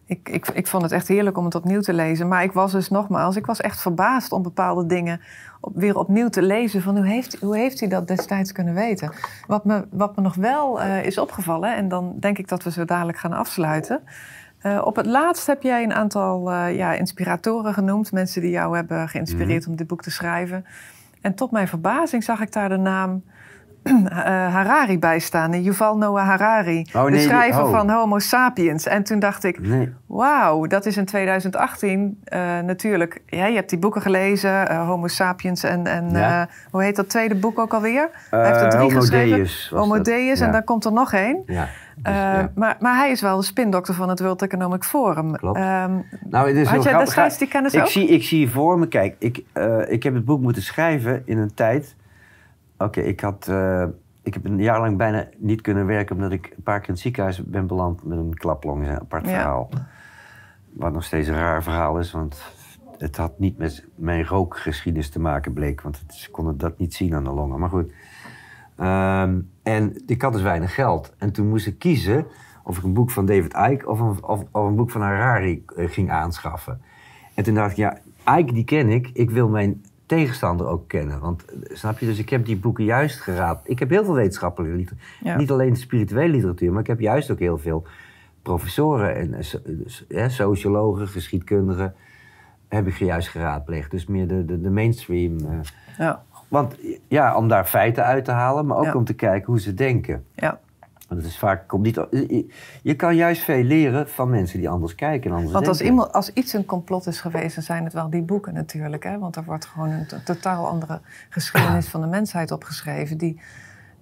ik, 0.07 0.29
ik, 0.29 0.49
ik 0.49 0.66
vond 0.66 0.83
het 0.83 0.93
echt 0.93 1.09
heerlijk 1.09 1.39
om 1.39 1.45
het 1.45 1.55
opnieuw 1.55 1.81
te 1.81 1.93
lezen. 1.93 2.29
Maar 2.29 2.43
ik 2.43 2.53
was 2.53 2.72
dus 2.72 2.89
nogmaals, 2.91 3.37
ik 3.37 3.47
was 3.47 3.61
echt 3.61 3.81
verbaasd 3.81 4.33
om 4.33 4.43
bepaalde 4.43 4.87
dingen 4.87 5.20
op, 5.61 5.72
weer 5.74 5.99
opnieuw 5.99 6.29
te 6.29 6.43
lezen. 6.43 6.83
Van 6.83 6.97
hoe 6.97 7.07
heeft, 7.07 7.37
hoe 7.41 7.57
heeft 7.57 7.81
hij 7.81 7.89
dat 7.89 8.09
destijds 8.09 8.53
kunnen 8.53 8.74
weten? 8.74 9.12
Wat 9.47 9.64
me, 9.64 9.87
wat 9.91 10.16
me 10.16 10.22
nog 10.22 10.35
wel 10.35 10.81
eh, 10.81 11.05
is 11.05 11.18
opgevallen, 11.18 11.76
en 11.76 11.89
dan 11.89 12.14
denk 12.20 12.39
ik 12.39 12.49
dat 12.49 12.62
we 12.62 12.70
zo 12.70 12.85
dadelijk 12.85 13.18
gaan 13.18 13.33
afsluiten. 13.33 14.01
Eh, 14.59 14.81
op 14.85 14.97
het 14.97 15.07
laatst 15.07 15.47
heb 15.47 15.63
jij 15.63 15.83
een 15.83 15.95
aantal 15.95 16.53
eh, 16.53 16.77
ja, 16.77 16.93
inspiratoren 16.93 17.75
genoemd. 17.75 18.13
Mensen 18.13 18.41
die 18.41 18.51
jou 18.51 18.77
hebben 18.77 19.09
geïnspireerd 19.09 19.67
om 19.67 19.77
dit 19.77 19.87
boek 19.87 20.03
te 20.03 20.11
schrijven. 20.11 20.65
En 21.21 21.35
tot 21.35 21.51
mijn 21.51 21.69
verbazing 21.69 22.25
zag 22.25 22.41
ik 22.41 22.53
daar 22.53 22.69
de 22.69 22.77
naam 22.77 23.23
eh, 23.83 23.95
Harari 24.55 24.99
bij 24.99 25.19
staan. 25.19 25.63
Yuval 25.63 25.97
Noah 25.97 26.27
Harari. 26.27 26.87
Oh, 26.93 27.03
nee, 27.03 27.11
de 27.11 27.19
schrijver 27.21 27.63
oh. 27.65 27.71
van 27.71 27.91
Homo 27.91 28.19
sapiens. 28.19 28.87
En 28.87 29.03
toen 29.03 29.19
dacht 29.19 29.45
ik, 29.45 29.61
Nee. 29.61 29.93
wauw, 30.07 30.67
dat 30.67 30.87
is 30.87 30.97
in 30.97 31.05
2018 31.05 32.21
eh, 32.25 32.41
natuurlijk. 32.59 33.23
Ja, 33.27 33.47
je 33.47 33.55
hebt 33.55 33.71
die 33.71 33.79
boeken 33.79 34.03
gelezen, 34.03 34.77
Homo 34.77 35.07
sapiens 35.07 35.63
en, 35.63 35.87
en 35.87 36.11
Ja. 36.11 36.49
hoe 36.71 36.83
heet 36.83 36.97
dat 36.97 37.09
tweede 37.09 37.35
boek 37.35 37.59
ook 37.59 37.75
alweer? 37.75 38.09
Hij 38.31 38.47
heeft 38.47 38.61
er 38.61 38.69
drie 38.71 38.83
Homo 38.83 39.01
geschreven. 39.01 39.37
Deus 39.37 39.71
Homo. 39.75 40.01
Deus 40.01 40.39
Ja. 40.39 40.47
en 40.47 40.53
dan 40.53 40.65
komt 40.65 40.85
er 40.85 40.93
nog 40.93 41.13
één. 41.13 41.43
Ja. 41.47 41.69
Dus, 42.03 42.14
ja. 42.14 42.53
maar, 42.55 42.76
maar 42.80 42.96
hij 42.96 43.11
is 43.11 43.20
wel 43.20 43.36
de 43.36 43.42
spindokter 43.42 43.94
van 43.94 44.09
het 44.09 44.20
World 44.20 44.42
Economic 44.42 44.84
Forum. 44.84 45.36
Klopt. 45.36 45.57
Ehm, 45.59 45.92
nou, 46.24 46.49
het 46.49 46.57
is 46.57 46.68
had 46.68 46.82
jij 46.82 46.99
destijds 46.99 47.38
die 47.38 47.49
kennis 47.49 47.74
ik 47.74 47.80
ook? 47.80 47.86
Zie, 47.86 48.09
ik 48.09 48.22
zie 48.22 48.51
voor 48.51 48.78
me, 48.78 48.88
kijk, 48.88 49.16
ik, 49.18 49.42
eh, 49.53 49.90
ik 49.92 50.03
heb 50.03 50.14
het 50.14 50.24
boek 50.24 50.40
moeten 50.40 50.62
schrijven 50.62 51.22
in 51.24 51.38
een 51.38 51.55
tijd. 51.55 51.96
Oké, 52.78 53.01
ik 53.01 53.20
had. 53.20 53.46
eh, 53.49 53.84
ik 54.22 54.34
heb 54.34 54.44
een 54.44 54.59
jaar 54.59 54.80
lang 54.80 54.96
bijna 54.96 55.26
niet 55.38 55.61
kunnen 55.61 55.86
werken 55.86 56.14
omdat 56.16 56.32
ik 56.32 56.53
een 56.57 56.62
paar 56.62 56.78
keer 56.78 56.88
in 56.88 56.94
het 56.94 57.03
ziekenhuis 57.03 57.44
ben 57.44 57.66
beland 57.66 58.05
met 58.05 58.18
een 58.18 58.34
klaplong. 58.34 58.88
Een 58.88 59.01
apart 59.01 59.24
Ja. 59.24 59.30
verhaal. 59.30 59.68
Wat 60.72 60.92
nog 60.92 61.05
steeds 61.05 61.28
een 61.28 61.34
raar 61.34 61.62
verhaal 61.62 61.99
is, 61.99 62.12
want 62.12 62.42
het 62.99 63.16
had 63.16 63.38
niet 63.38 63.59
met 63.59 63.84
mijn 63.94 64.24
rookgeschiedenis 64.26 65.11
te 65.11 65.20
maken, 65.20 65.53
bleek. 65.53 65.80
Want 65.80 66.03
ze 66.09 66.30
konden 66.30 66.59
dat 66.59 66.78
niet 66.78 66.94
zien 66.94 67.14
aan 67.14 67.24
de 67.24 67.30
longen. 67.30 67.61
Maar 67.61 67.68
goed. 67.68 67.92
Ehm, 68.76 69.38
en 69.69 70.03
ik 70.07 70.23
had 70.23 70.33
dus 70.33 70.43
weinig 70.43 70.75
geld. 70.75 71.14
En 71.19 71.33
toen 71.33 71.49
moest 71.49 71.66
ik 71.66 71.79
kiezen 71.79 72.27
of 72.64 72.79
ik 72.79 72.85
een 72.85 72.93
boek 72.93 73.11
van 73.11 73.27
David 73.27 73.55
Icke 73.71 73.89
of 73.89 74.01
een, 74.01 74.25
of, 74.25 74.45
of 74.51 74.66
een 74.66 74.75
boek 74.77 74.91
van 74.91 75.01
Harari 75.01 75.64
eh, 75.77 75.89
ging 75.91 76.11
aanschaffen. 76.11 76.81
En 77.35 77.45
toen 77.45 77.55
dacht 77.55 77.71
ik, 77.71 77.77
ja, 77.77 77.99
Icke 78.39 78.53
die 78.53 78.64
ken 78.64 78.89
ik. 78.89 79.11
Ik 79.12 79.31
wil 79.31 79.49
mijn 79.49 79.85
tegenstander 80.07 80.66
ook 80.66 80.89
kennen. 80.89 81.21
Want, 81.21 81.45
eh, 81.45 81.77
snap 81.77 81.99
je, 81.99 82.07
dus 82.07 82.19
ik 82.19 82.29
heb 82.29 82.45
die 82.45 82.57
boeken 82.57 82.85
juist 82.85 83.21
geraapt. 83.21 83.71
Ik 83.71 83.79
heb 83.79 83.91
heel 83.91 84.05
veel 84.05 84.14
wetenschappelijke 84.14 84.77
literatuur. 84.77 85.07
Ja. 85.21 85.37
Niet 85.37 85.51
alleen 85.51 85.77
spirituele 85.77 86.33
literatuur, 86.33 86.73
maar 86.73 86.81
ik 86.81 86.87
heb 86.87 87.01
juist 87.01 87.31
ook 87.31 87.39
heel 87.39 87.59
veel 87.59 87.87
professoren 88.43 89.16
en 89.16 89.35
eh, 89.35 89.55
dus, 89.64 90.05
sociologen, 90.37 91.09
geschiedkundigen 91.09 91.95
heb 92.69 92.87
ik 92.87 92.95
juist 92.95 93.29
geraadpleegd. 93.29 93.91
Dus 93.91 94.07
meer 94.07 94.29
de, 94.29 94.45
de, 94.45 94.61
de 94.61 94.71
mainstream. 94.71 95.39
eh. 95.39 95.59
Ja, 95.99 96.23
want 96.49 96.76
ja, 97.09 97.36
om 97.36 97.49
daar 97.49 97.64
feiten 97.64 98.05
uit 98.05 98.24
te 98.24 98.30
halen, 98.32 98.66
maar 98.66 98.76
ook 98.76 98.84
Ja. 98.84 98.94
om 98.94 99.05
te 99.05 99.14
kijken 99.14 99.46
hoe 99.46 99.61
ze 99.61 99.74
denken. 99.74 100.24
ja. 100.34 100.59
Want 101.09 101.20
het 101.20 101.30
is 101.30 101.38
vaak, 101.38 101.68
komt 101.68 101.82
niet, 101.82 102.07
je, 102.82 102.94
kan 102.96 103.16
juist 103.16 103.42
veel 103.42 103.62
leren 103.62 104.09
van 104.09 104.30
mensen 104.30 104.59
die 104.59 104.68
anders 104.68 104.94
kijken 104.94 105.30
en 105.30 105.36
anders 105.36 105.53
Want 105.53 105.68
als, 105.68 105.78
denken. 105.78 105.94
iemand, 105.94 106.12
als 106.14 106.32
iets 106.32 106.53
een 106.53 106.64
complot 106.64 107.07
is 107.07 107.20
geweest, 107.20 107.55
dan 107.55 107.64
zijn 107.64 107.84
het 107.84 107.92
wel 107.92 108.11
die 108.11 108.22
boeken 108.22 108.55
natuurlijk. 108.55 109.05
Hè? 109.05 109.18
Want 109.18 109.36
er 109.36 109.44
wordt 109.44 109.64
gewoon 109.66 109.90
een 109.90 110.07
to- 110.07 110.16
totaal 110.24 110.66
andere 110.68 111.01
geschiedenis 111.28 111.88
van 111.88 112.01
de 112.01 112.07
mensheid 112.07 112.51
opgeschreven. 112.51 113.18
Die, 113.18 113.40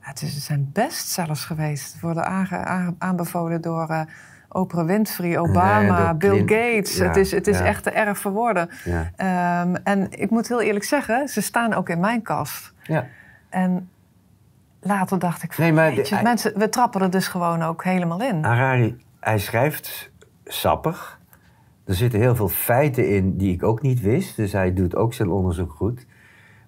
het, 0.01 0.23
is, 0.23 0.35
het 0.35 0.43
zijn 0.43 0.71
bestsellers 0.73 1.45
geweest. 1.45 2.01
Worden 2.01 2.27
aange- 2.27 2.95
aanbevolen 2.99 3.61
door 3.61 3.89
eh, 3.89 4.01
Oprah 4.49 4.87
Winfrey, 4.87 5.39
Obama, 5.39 6.15
Bill 6.15 6.39
Gates. 6.39 6.97
ja, 6.97 7.07
het 7.07 7.17
is, 7.17 7.31
het 7.31 7.47
is 7.47 7.59
ja. 7.59 7.65
echt 7.65 7.83
te 7.83 7.91
erg 7.91 8.19
voor 8.19 8.33
woorden. 8.33 8.69
Ja. 8.85 9.11
Ehm, 9.17 9.75
en 9.85 10.07
ik 10.11 10.31
moet 10.31 10.49
heel 10.49 10.61
eerlijk 10.61 10.85
zeggen, 10.85 11.29
ze 11.29 11.41
staan 11.41 11.75
ook 11.75 11.89
in 11.89 12.01
mijn 12.01 12.23
kast. 12.23 12.73
Ja. 12.83 13.07
En 13.49 13.89
later 14.81 15.19
dacht 15.19 15.43
ik, 15.43 15.53
van, 15.53 15.65
Nee, 15.65 15.73
maar 15.73 16.23
mensen, 16.23 16.59
we 16.59 16.69
trappen 16.69 17.01
er 17.01 17.11
dus 17.11 17.29
gewoon 17.29 17.63
ook 17.63 17.85
helemaal 17.85 18.23
in. 18.23 18.45
Harari, 18.45 18.97
hij 19.21 19.39
schrijft 19.39 20.11
sappig. 20.45 21.21
Er 21.85 21.95
zitten 21.95 22.21
heel 22.21 22.37
veel 22.37 22.49
feiten 22.49 23.09
in 23.15 23.37
die 23.37 23.53
ik 23.53 23.63
ook 23.63 23.83
niet 23.83 24.01
wist. 24.01 24.37
Dus 24.37 24.53
hij 24.53 24.73
doet 24.73 24.97
ook 24.97 25.15
zijn 25.15 25.29
onderzoek 25.29 25.73
goed. 25.73 26.07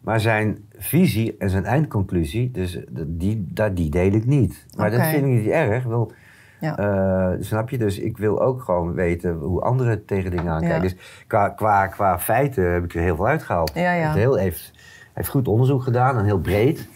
Maar 0.00 0.20
zijn 0.20 0.68
visie 0.78 1.36
en 1.38 1.50
zijn 1.50 1.64
eindconclusie, 1.64 2.50
dus 2.50 2.78
die, 3.06 3.46
dat, 3.50 3.76
die 3.76 3.90
deel 3.90 4.12
ik 4.12 4.24
niet. 4.24 4.66
Maar 4.76 4.90
dat 4.90 5.06
vind 5.06 5.24
ik 5.24 5.30
niet 5.30 5.46
erg. 5.46 5.84
Wel, 5.84 6.12
Ja. 6.60 6.76
eh, 6.76 7.36
snap 7.40 7.70
je? 7.70 7.78
Dus 7.78 7.98
ik 7.98 8.16
wil 8.18 8.42
ook 8.42 8.62
gewoon 8.62 8.92
weten 8.92 9.34
hoe 9.34 9.60
anderen 9.60 10.04
tegen 10.04 10.30
dingen 10.30 10.52
aankijken. 10.52 10.76
Ja. 10.76 10.82
Dus 10.82 10.96
qua, 11.26 11.48
qua, 11.48 11.86
qua 11.86 12.18
feiten 12.18 12.72
heb 12.72 12.84
ik 12.84 12.94
er 12.94 13.00
heel 13.00 13.16
veel 13.16 13.26
uitgehaald. 13.26 13.70
Ja, 13.74 13.92
ja. 13.92 14.12
Heel, 14.12 14.34
heeft, 14.34 14.70
hij 14.72 15.12
heeft 15.14 15.28
goed 15.28 15.48
onderzoek 15.48 15.82
gedaan 15.82 16.18
en 16.18 16.24
heel 16.24 16.40
breed. 16.40 16.88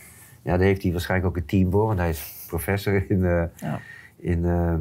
Ja, 0.43 0.57
daar 0.57 0.67
heeft 0.67 0.83
hij 0.83 0.93
waarschijnlijk 0.93 1.31
ook 1.31 1.37
een 1.37 1.47
team 1.47 1.71
voor, 1.71 1.87
want 1.87 1.99
hij 1.99 2.09
is 2.09 2.45
professor 2.49 3.11
in, 3.11 3.25
eh, 3.25 3.43
Ja. 3.55 3.79
in 4.17 4.45
eh, 4.45 4.75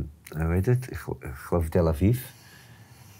hoe 0.44 0.54
heet 0.54 0.66
het? 0.66 0.88
Ik 0.92 0.98
gel- 0.98 1.18
ik 1.20 1.30
geloof 1.34 1.70
Tel 1.70 1.88
Aviv. 1.88 2.20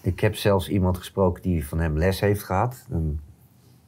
Ik 0.02 0.20
heb 0.20 0.36
zelfs 0.36 0.70
iemand 0.70 0.98
gesproken 0.98 1.42
die 1.42 1.68
van 1.68 1.80
hem 1.80 1.98
les 1.98 2.20
heeft 2.20 2.44
gehad. 2.44 2.86
Een, 2.90 3.20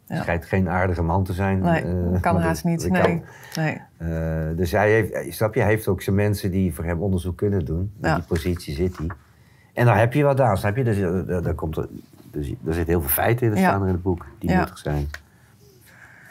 Ja. 0.08 0.22
Schijnt 0.22 0.46
geen 0.46 0.70
aardige 0.70 1.02
man 1.04 1.24
te 1.24 1.34
zijn. 1.34 1.60
Nee, 1.60 2.20
kan 2.20 2.38
haast 2.42 2.64
niet. 2.64 2.90
Nee. 2.90 3.02
kan. 3.02 3.24
nee. 3.64 3.82
Eh, 4.04 4.58
dus 4.58 4.72
hij 4.72 4.92
heeft, 4.92 5.34
snap 5.36 5.54
je, 5.54 5.60
hij 5.60 5.70
heeft 5.70 5.88
ook 5.88 6.02
zijn 6.02 6.16
mensen 6.16 6.52
die 6.52 6.74
voor 6.74 6.84
hem 6.86 7.02
onderzoek 7.02 7.38
kunnen 7.38 7.66
doen. 7.66 7.92
In 8.02 8.08
Ja. 8.10 8.16
die 8.16 8.24
positie 8.24 8.76
zit 8.76 8.98
hij. 8.98 9.08
En 9.74 9.86
daar 9.86 9.98
heb 10.00 10.14
je 10.14 10.24
wat 10.24 10.40
aan, 10.42 10.58
snap 10.58 10.76
je? 10.76 10.84
Dus, 10.84 10.98
eh, 10.98 11.12
daar, 11.28 11.42
daar, 11.42 11.54
komt 11.54 11.78
er, 11.78 11.88
dus, 12.32 12.48
er 12.50 12.74
zitten 12.74 12.86
heel 12.94 13.02
veel 13.02 13.10
feiten 13.24 13.46
in, 13.46 13.52
dat 13.52 13.62
Ja. 13.62 13.68
staan 13.70 13.82
er 13.82 13.88
in 13.88 13.94
het 13.94 14.04
boek, 14.04 14.26
die 14.40 14.50
Ja. 14.50 14.58
nuttig 14.60 14.78
zijn. 14.78 15.10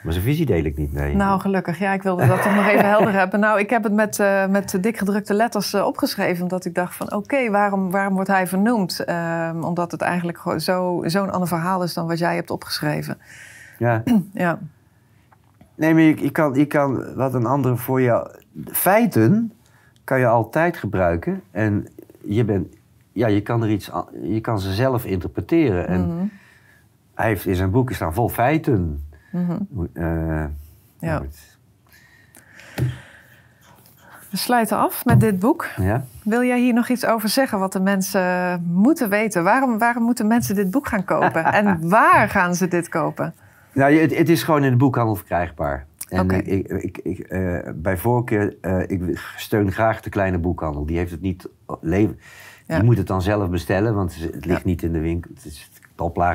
Maar 0.03 0.12
zijn 0.12 0.25
visie 0.25 0.47
deel 0.47 0.64
ik 0.64 0.77
niet, 0.77 0.93
nee. 0.93 1.14
Nou, 1.16 1.41
gelukkig. 1.41 1.79
Ja, 1.79 1.93
ik 1.93 2.03
wilde 2.03 2.27
dat 2.27 2.43
toch 2.43 2.55
nog 2.55 2.66
even 2.66 2.89
helder 2.89 3.12
hebben. 3.12 3.41
Nou, 3.41 3.59
ik 3.61 3.70
heb 3.70 3.83
het 3.83 3.93
met, 3.93 4.18
eh, 4.18 4.47
met 4.47 4.79
dik 4.81 4.99
gedrukte 4.99 5.35
letters 5.35 5.73
eh, 5.75 5.87
opgeschreven. 5.87 6.43
Omdat 6.43 6.64
ik 6.64 6.75
dacht 6.75 6.95
van, 6.97 7.12
oké, 7.12 7.51
waarom, 7.51 7.91
waarom 7.91 8.14
wordt 8.14 8.29
hij 8.29 8.47
vernoemd? 8.47 9.01
Ehm, 9.05 9.62
omdat 9.62 9.91
het 9.93 10.01
eigenlijk 10.01 10.39
gewoon 10.39 10.61
zo- 10.61 11.03
zo'n 11.07 11.31
ander 11.31 11.49
verhaal 11.49 11.83
is 11.83 11.95
dan 11.95 12.07
wat 12.07 12.18
jij 12.18 12.35
hebt 12.35 12.51
opgeschreven. 12.51 13.18
Ja. 13.79 14.03
Ja, 14.33 14.59
Nee, 15.83 15.95
maar 15.95 16.03
je, 16.03 16.22
je, 16.22 16.30
kan, 16.30 16.55
je 16.55 16.64
kan 16.66 17.14
wat 17.14 17.35
een 17.35 17.47
andere 17.47 17.76
voor 17.76 18.03
jou... 18.03 18.28
Feiten 18.72 19.53
kan 20.05 20.18
je 20.18 20.26
altijd 20.26 20.76
gebruiken. 20.76 21.43
En 21.51 21.87
je, 22.24 22.45
bent, 22.45 22.74
ja, 23.12 23.26
je, 23.26 23.41
kan, 23.43 23.62
er 23.62 23.70
iets, 23.70 23.91
je 24.22 24.41
kan 24.41 24.61
ze 24.61 24.72
zelf 24.72 25.05
interpreteren. 25.05 25.89
En 25.89 26.01
Mhm. 26.01 26.24
hij 27.14 27.26
heeft 27.26 27.47
in 27.47 27.55
zijn 27.55 27.70
boeken 27.70 27.95
staan 27.95 28.14
vol 28.14 28.28
feiten. 28.28 29.07
Mhm. 29.33 29.57
Eh, 29.93 30.45
Ja. 30.99 31.16
goed. 31.16 31.57
we 34.30 34.37
sluiten 34.39 34.76
af 34.78 35.05
met 35.05 35.20
dit 35.20 35.39
boek. 35.39 35.66
ja? 35.76 36.05
Wil 36.24 36.43
jij 36.43 36.61
hier 36.61 36.74
nog 36.74 36.89
iets 36.89 37.07
over 37.07 37.28
zeggen 37.28 37.59
wat 37.59 37.72
de 37.72 37.80
mensen 37.80 38.62
moeten 38.72 39.09
weten? 39.09 39.45
Waarom, 39.45 39.78
waarom 39.78 40.03
moeten 40.03 40.26
mensen 40.26 40.55
dit 40.55 40.70
boek 40.70 40.87
gaan 40.89 41.05
kopen? 41.05 41.45
en 41.59 41.89
waar 41.89 42.28
gaan 42.28 42.55
ze 42.55 42.68
dit 42.68 42.89
kopen? 42.89 43.35
Nou, 43.75 43.95
het, 43.95 44.16
het 44.16 44.29
is 44.29 44.43
gewoon 44.43 44.64
in 44.64 44.70
de 44.70 44.77
boekhandel 44.77 45.14
verkrijgbaar. 45.14 45.87
En 46.09 46.20
Oké. 46.20 46.37
ik, 46.37 46.68
ik, 46.68 46.99
ik, 47.03 47.18
eh, 47.18 47.59
bij 47.75 47.97
voorkeur, 47.97 48.57
eh, 48.61 48.81
ik 48.87 49.33
steun 49.37 49.73
graag 49.73 50.01
de 50.01 50.11
kleine 50.11 50.39
boekhandel. 50.39 50.87
Die 50.87 50.97
heeft 50.99 51.11
het 51.11 51.20
niet 51.20 51.49
leven. 51.81 52.18
Ja. 52.66 52.75
Die 52.75 52.85
moet 52.85 52.97
het 52.97 53.07
dan 53.07 53.23
zelf 53.23 53.51
bestellen, 53.51 53.95
want 53.95 54.14
het 54.14 54.45
ligt 54.45 54.61
Ja. 54.62 54.66
niet 54.68 54.83
in 54.83 54.93
de 54.93 55.01
winkel. 55.01 55.31
Het 55.35 55.45
is, 55.45 55.70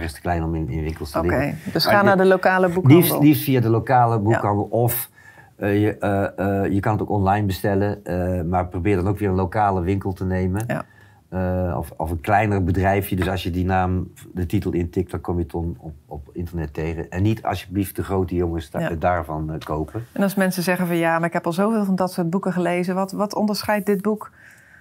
is 0.04 0.14
te 0.14 0.22
klein 0.22 0.44
om 0.44 0.56
in, 0.56 0.70
in 0.70 0.84
winkels 0.84 1.12
te 1.12 1.18
Oké, 1.18 1.28
liggen. 1.28 1.58
dus 1.74 1.86
Maar 1.86 1.94
ga 1.94 2.02
naar 2.02 2.18
de 2.18 2.26
lokale 2.26 2.68
boekhandel. 2.70 2.98
Liefst, 2.98 3.20
liefst 3.20 3.44
via 3.44 3.60
de 3.62 3.70
lokale 3.70 4.20
boekhandel 4.20 4.64
of 4.64 5.10
eh, 5.56 5.82
je, 5.82 5.98
eh, 5.98 6.64
eh, 6.64 6.72
je 6.74 6.80
kan 6.80 6.92
het 6.92 7.02
ook 7.02 7.10
online 7.10 7.46
bestellen. 7.46 8.06
eh, 8.06 8.42
maar 8.42 8.68
probeer 8.68 8.96
dan 8.96 9.08
ook 9.08 9.18
weer 9.20 9.30
een 9.30 9.36
lokale 9.36 9.82
winkel 9.82 10.14
te 10.14 10.26
nemen. 10.26 10.64
Ja. 10.68 10.86
Eh, 11.30 11.76
of, 11.78 11.92
of 11.98 12.12
een 12.12 12.22
kleiner 12.22 12.64
bedrijfje. 12.64 13.16
Dus 13.16 13.30
als 13.30 13.44
je 13.44 13.50
die 13.50 13.66
naam, 13.66 14.12
de 14.34 14.46
titel 14.46 14.72
intikt, 14.72 15.12
dan 15.12 15.22
kom 15.22 15.38
je 15.38 15.44
het 15.44 15.54
op, 15.54 15.94
op 16.06 16.30
internet 16.34 16.74
tegen. 16.74 17.10
En 17.10 17.24
niet 17.24 17.44
alsjeblieft 17.44 17.96
de 17.96 18.04
grote 18.04 18.36
jongens 18.36 18.70
da- 18.70 18.80
Ja. 18.80 18.90
daarvan 18.90 19.52
eh, 19.52 19.60
kopen. 19.60 20.06
En 20.12 20.24
als 20.24 20.36
mensen 20.36 20.64
zeggen 20.64 20.88
van 20.88 20.96
ja, 20.98 21.18
maar 21.20 21.28
ik 21.28 21.34
heb 21.34 21.46
al 21.46 21.54
zoveel 21.54 21.86
van 21.86 21.96
dat 21.96 22.12
soort 22.12 22.30
boeken 22.30 22.54
gelezen. 22.54 22.96
Wat, 22.96 23.12
wat 23.12 23.36
onderscheidt 23.36 23.86
dit 23.86 24.02
boek 24.02 24.32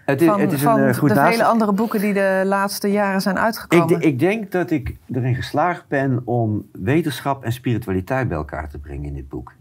Het 0.05 0.21
is, 0.21 0.27
van, 0.29 0.41
het 0.41 0.53
is 0.53 0.63
van 0.63 0.81
een 0.81 0.89
eh, 0.89 0.95
goed 0.95 1.09
de 1.09 1.15
naast- 1.15 1.31
vele 1.37 1.45
andere 1.49 1.73
boeken 1.73 2.01
die 2.01 2.13
de 2.13 2.43
laatste 2.45 2.89
jaren 2.89 3.21
zijn 3.21 3.37
Ik, 3.37 3.43
uitgekomen? 3.43 3.89
de- 3.89 4.07
ik 4.07 4.19
denk 4.19 4.53
dat 4.53 4.71
ik 4.71 4.97
erin 5.13 5.35
geslaagd 5.35 5.85
ben 5.89 6.21
om 6.25 6.67
wetenschap 6.73 7.45
en 7.45 7.53
spiritualiteit 7.53 8.29
bij 8.29 8.37
elkaar 8.37 8.69
te 8.69 8.79
brengen 8.79 9.05
in 9.05 9.15
dit 9.15 9.29
boek. 9.29 9.53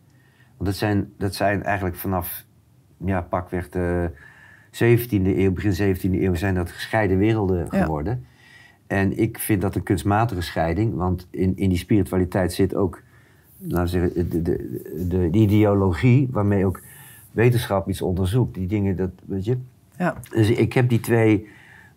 Want 0.57 0.69
dat 0.69 0.75
zijn, 0.79 1.13
dat 1.17 1.35
zijn 1.35 1.63
eigenlijk 1.63 1.95
vanaf 1.95 2.43
ja, 2.97 3.21
pakweg 3.21 3.69
de 3.69 4.11
17e 4.83 5.37
eeuw, 5.37 5.51
begin 5.51 5.95
17e 5.95 5.99
eeuw, 6.21 6.33
zijn 6.35 6.55
dat 6.55 6.71
gescheiden 6.71 7.17
werelden 7.17 7.67
Ja. 7.71 7.81
geworden. 7.83 8.25
En 8.87 9.17
ik 9.17 9.39
vind 9.39 9.61
dat 9.61 9.75
een 9.75 9.83
kunstmatige 9.83 10.41
scheiding, 10.41 10.95
want 10.95 11.27
in, 11.31 11.53
in 11.55 11.69
die 11.69 11.77
spiritualiteit 11.77 12.53
zit 12.53 12.75
ook 12.75 13.01
laten 13.57 13.83
we 13.83 13.87
zeggen, 13.89 14.29
de, 14.29 14.41
de, 14.41 14.81
de, 15.07 15.29
de 15.29 15.37
ideologie 15.37 16.27
waarmee 16.31 16.65
ook 16.65 16.81
wetenschap 17.31 17.89
iets 17.89 18.01
onderzoekt. 18.01 18.53
Die 18.53 18.67
dingen, 18.67 18.95
dat, 18.95 19.09
weet 19.25 19.45
je, 19.45 19.57
ja. 19.97 20.15
dus 20.29 20.49
ik 20.49 20.73
heb 20.73 20.89
die 20.89 20.99
twee. 20.99 21.47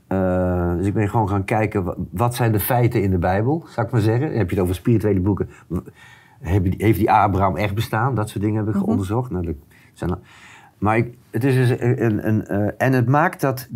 eh, 0.06 0.76
dus 0.76 0.86
ik 0.86 0.94
ben 0.94 1.08
gewoon 1.08 1.28
gaan 1.28 1.44
kijken, 1.44 1.84
wa- 1.84 1.96
wat 2.10 2.34
zijn 2.34 2.52
de 2.52 2.60
feiten 2.60 3.02
in 3.02 3.10
de 3.10 3.18
Bijbel, 3.18 3.64
zou 3.68 3.86
ik 3.86 3.92
maar 3.92 4.00
zeggen. 4.00 4.28
Dan 4.28 4.38
heb 4.38 4.48
je 4.48 4.54
het 4.54 4.64
over 4.64 4.74
spirituele 4.76 5.20
boeken. 5.20 5.48
Heeft 6.40 6.98
die 6.98 7.10
Abraham 7.10 7.56
echt 7.56 7.74
bestaan? 7.74 8.14
Dat 8.14 8.28
soort 8.28 8.44
dingen 8.44 8.66
heb 8.66 8.74
ik 8.74 8.86
onderzocht. 8.86 9.30
Nou, 9.30 9.44
dat 9.44 9.54
zijn, 9.92 10.10
maar 10.78 10.96
ik, 10.96 11.14
het 11.42 11.44
is 11.44 11.68
dus 11.68 11.80
een. 11.80 12.26
een, 12.28 12.46
eh, 12.46 12.68
en 12.78 12.92
het 12.92 13.06
maakt 13.06 13.40
dat. 13.40 13.68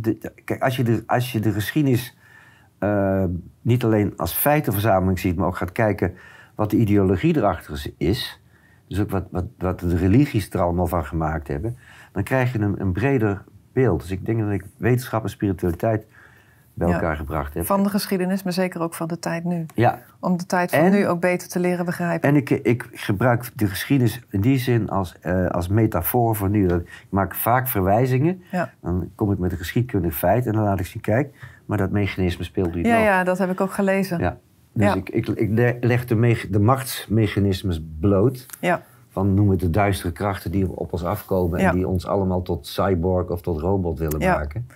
Kijk, 0.44 0.62
als 0.62 0.76
je 0.76 0.82
de, 0.82 1.02
als 1.06 1.32
je 1.32 1.40
de 1.40 1.52
geschiedenis 1.52 2.16
eh, 2.78 3.24
niet 3.60 3.84
alleen 3.84 4.12
als 4.16 4.32
feitenverzameling 4.32 5.18
ziet, 5.18 5.36
maar 5.36 5.46
ook 5.46 5.56
gaat 5.56 5.72
kijken 5.72 6.14
wat 6.54 6.70
de 6.70 6.76
ideologie 6.76 7.36
erachter 7.36 7.92
is. 7.96 8.40
Dus 8.88 9.00
ook 9.00 9.10
wat, 9.10 9.24
wat, 9.30 9.44
wat 9.58 9.80
de 9.80 9.96
religies 9.96 10.50
er 10.50 10.60
allemaal 10.60 10.86
van 10.86 11.04
gemaakt 11.04 11.48
hebben. 11.48 11.76
Dan 12.12 12.22
krijg 12.22 12.52
je 12.52 12.58
een, 12.58 12.80
een 12.80 12.92
breder 12.92 13.44
beeld. 13.72 14.00
Dus 14.00 14.10
ik 14.10 14.26
denk 14.26 14.40
dat 14.40 14.50
ik 14.50 14.64
wetenschap 14.76 15.22
en 15.22 15.30
spiritualiteit 15.30 16.06
bij 16.74 16.92
elkaar 16.92 17.16
gebracht 17.16 17.54
heb. 17.54 17.66
Van 17.66 17.82
de 17.82 17.88
geschiedenis, 17.88 18.42
maar 18.42 18.52
zeker 18.52 18.80
ook 18.80 18.94
van 18.94 19.08
de 19.08 19.18
tijd 19.18 19.44
nu. 19.44 19.66
Ja. 19.74 19.98
Om 20.20 20.36
de 20.36 20.46
tijd 20.46 20.70
van 20.70 20.90
nu 20.90 21.08
ook 21.08 21.20
beter 21.20 21.48
te 21.48 21.60
leren 21.60 21.84
begrijpen. 21.84 22.28
En 22.28 22.36
ik, 22.36 22.50
ik 22.50 22.88
gebruik 22.92 23.50
de 23.54 23.66
geschiedenis 23.66 24.22
in 24.30 24.40
die 24.40 24.58
zin 24.58 24.90
als, 24.90 25.16
uh, 25.22 25.46
als 25.46 25.68
metafoor 25.68 26.36
voor 26.36 26.50
nu. 26.50 26.68
Ik 26.68 27.06
maak 27.08 27.34
vaak 27.34 27.68
verwijzingen. 27.68 28.42
Ja. 28.50 28.72
Dan 28.80 29.10
kom 29.14 29.32
ik 29.32 29.38
met 29.38 29.52
een 29.52 29.58
geschiedkundig 29.58 30.14
feit 30.14 30.46
en 30.46 30.52
dan 30.52 30.62
laat 30.62 30.80
ik 30.80 30.86
zien, 30.86 31.02
kijk, 31.02 31.34
maar 31.66 31.78
dat 31.78 31.90
mechanisme 31.90 32.44
speelt 32.44 32.74
nu 32.74 32.84
ja, 32.84 32.98
Ja, 32.98 33.24
dat 33.24 33.38
heb 33.38 33.50
ik 33.50 33.60
ook 33.60 33.72
gelezen. 33.72 34.18
Ja. 34.18 34.38
Dus 34.72 34.94
Ik, 34.94 35.08
ik, 35.08 35.28
ik, 35.28 35.76
leg 35.80 36.04
de, 36.04 36.46
de 36.50 36.60
machtsmechanismes 36.60 37.82
bloot. 38.00 38.46
Ja. 38.60 38.82
Van 39.08 39.34
noem 39.34 39.50
het 39.50 39.60
de 39.60 39.70
duistere 39.70 40.12
krachten 40.12 40.50
die 40.50 40.76
op 40.76 40.92
ons 40.92 41.04
afkomen... 41.04 41.58
en 41.58 41.74
die 41.74 41.88
ons 41.88 42.06
allemaal 42.06 42.42
tot 42.42 42.66
cyborg 42.66 43.28
of 43.28 43.42
tot 43.42 43.60
robot 43.60 43.98
willen 43.98 44.18
maken. 44.18 44.66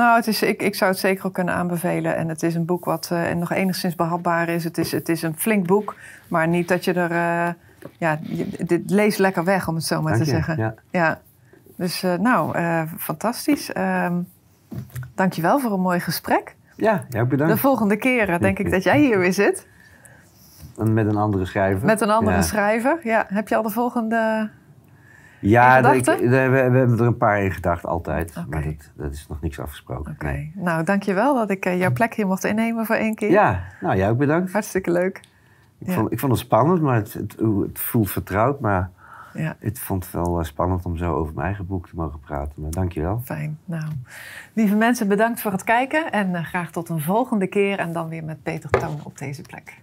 Nou, 0.00 0.16
het 0.16 0.26
is, 0.26 0.42
ik, 0.42 0.62
ik 0.62 0.74
zou 0.74 0.90
het 0.90 1.00
zeker 1.00 1.26
ook 1.26 1.34
kunnen 1.34 1.54
aanbevelen. 1.54 2.16
En 2.16 2.28
het 2.28 2.42
is 2.42 2.54
een 2.54 2.64
boek 2.64 2.84
wat 2.84 3.10
uh, 3.12 3.32
nog 3.32 3.52
enigszins 3.52 3.94
behapbaar 3.94 4.48
is. 4.48 4.64
Het, 4.64 4.78
is. 4.78 4.92
het 4.92 5.08
is 5.08 5.22
een 5.22 5.36
flink 5.36 5.66
boek, 5.66 5.96
maar 6.28 6.48
niet 6.48 6.68
dat 6.68 6.84
je 6.84 6.92
er... 6.92 7.10
Uh, 7.10 7.52
ja, 7.98 8.18
dit 8.58 8.90
leest 8.90 9.18
lekker 9.18 9.44
weg, 9.44 9.68
om 9.68 9.74
het 9.74 9.84
zo 9.84 10.02
maar 10.02 10.16
te 10.16 10.24
zeggen. 10.24 10.56
Ja. 10.56 10.74
ja. 10.90 11.20
Dus 11.76 12.02
uh, 12.02 12.14
nou, 12.14 12.56
fantastisch. 12.98 13.70
Um, 13.76 14.28
dankjewel 15.14 15.58
voor 15.58 15.72
een 15.72 15.80
mooi 15.80 16.00
gesprek. 16.00 16.54
Ja, 16.76 17.04
ja 17.08 17.24
bedankt. 17.24 17.54
De 17.54 17.60
volgende 17.60 17.96
keer 17.96 18.38
denk 18.38 18.58
ik 18.58 18.70
dat 18.70 18.82
jij 18.82 19.00
hier 19.00 19.18
weer 19.18 19.32
zit. 19.32 19.66
Met 20.76 21.06
een 21.06 21.16
andere 21.16 21.44
schrijver. 21.44 21.86
Met 21.86 22.00
een 22.00 22.10
andere 22.10 22.42
schrijver, 22.42 22.98
ja. 23.02 23.26
Heb 23.28 23.48
je 23.48 23.56
al 23.56 23.62
de 23.62 23.70
volgende 23.70 24.50
ja, 25.40 25.82
we, 25.82 26.28
we, 26.28 26.36
hebben 26.36 26.98
er 26.98 27.00
een 27.00 27.16
paar 27.16 27.42
in 27.42 27.52
gedacht, 27.52 27.86
altijd. 27.86 28.34
Maar 28.48 28.62
dat, 28.62 28.90
dat, 28.94 29.12
is 29.12 29.26
nog 29.28 29.40
niks 29.40 29.60
afgesproken. 29.60 30.12
Oké. 30.12 30.26
Nee. 30.26 30.52
Nou, 30.54 30.84
dankjewel 30.84 31.34
dat 31.34 31.50
ik 31.50 31.66
uh, 31.66 31.78
jouw 31.78 31.92
plek 31.92 32.14
hier 32.14 32.26
mocht 32.26 32.44
innemen 32.44 32.86
voor 32.86 32.96
één 32.96 33.14
keer. 33.14 33.30
Ja, 33.30 33.64
nou 33.80 33.96
jij 33.96 34.10
ook 34.10 34.18
bedankt. 34.18 34.52
Hartstikke 34.52 34.90
leuk. 34.90 35.20
Ik, 35.78 35.90
vond, 35.92 36.12
ik 36.12 36.18
vond 36.18 36.32
het 36.32 36.40
spannend, 36.40 36.80
maar 36.80 36.94
het, 36.94 37.12
het, 37.12 37.36
het 37.62 37.78
voelt 37.78 38.10
vertrouwd. 38.10 38.60
Maar 38.60 38.90
ja. 39.34 39.56
ik 39.60 39.76
vond 39.76 40.04
het 40.04 40.12
wel 40.12 40.38
eh, 40.38 40.44
spannend 40.44 40.84
om 40.84 40.96
zo 40.96 41.14
over 41.14 41.34
mijn 41.34 41.46
eigen 41.46 41.66
boek 41.66 41.88
te 41.88 41.96
mogen 41.96 42.20
praten. 42.20 42.52
Maar 42.62 42.70
dankjewel. 42.70 43.20
Fijn. 43.24 43.58
Nou, 43.64 43.84
lieve 44.52 44.76
mensen, 44.76 45.08
bedankt 45.08 45.40
voor 45.40 45.52
het 45.52 45.64
kijken. 45.64 46.12
En 46.12 46.30
uh, 46.30 46.44
graag 46.44 46.70
tot 46.70 46.88
een 46.88 47.00
volgende 47.00 47.46
keer. 47.46 47.78
En 47.78 47.92
dan 47.92 48.08
weer 48.08 48.24
met 48.24 48.42
Peter 48.42 48.70
Toon 48.70 49.00
op 49.02 49.18
deze 49.18 49.42
plek. 49.42 49.80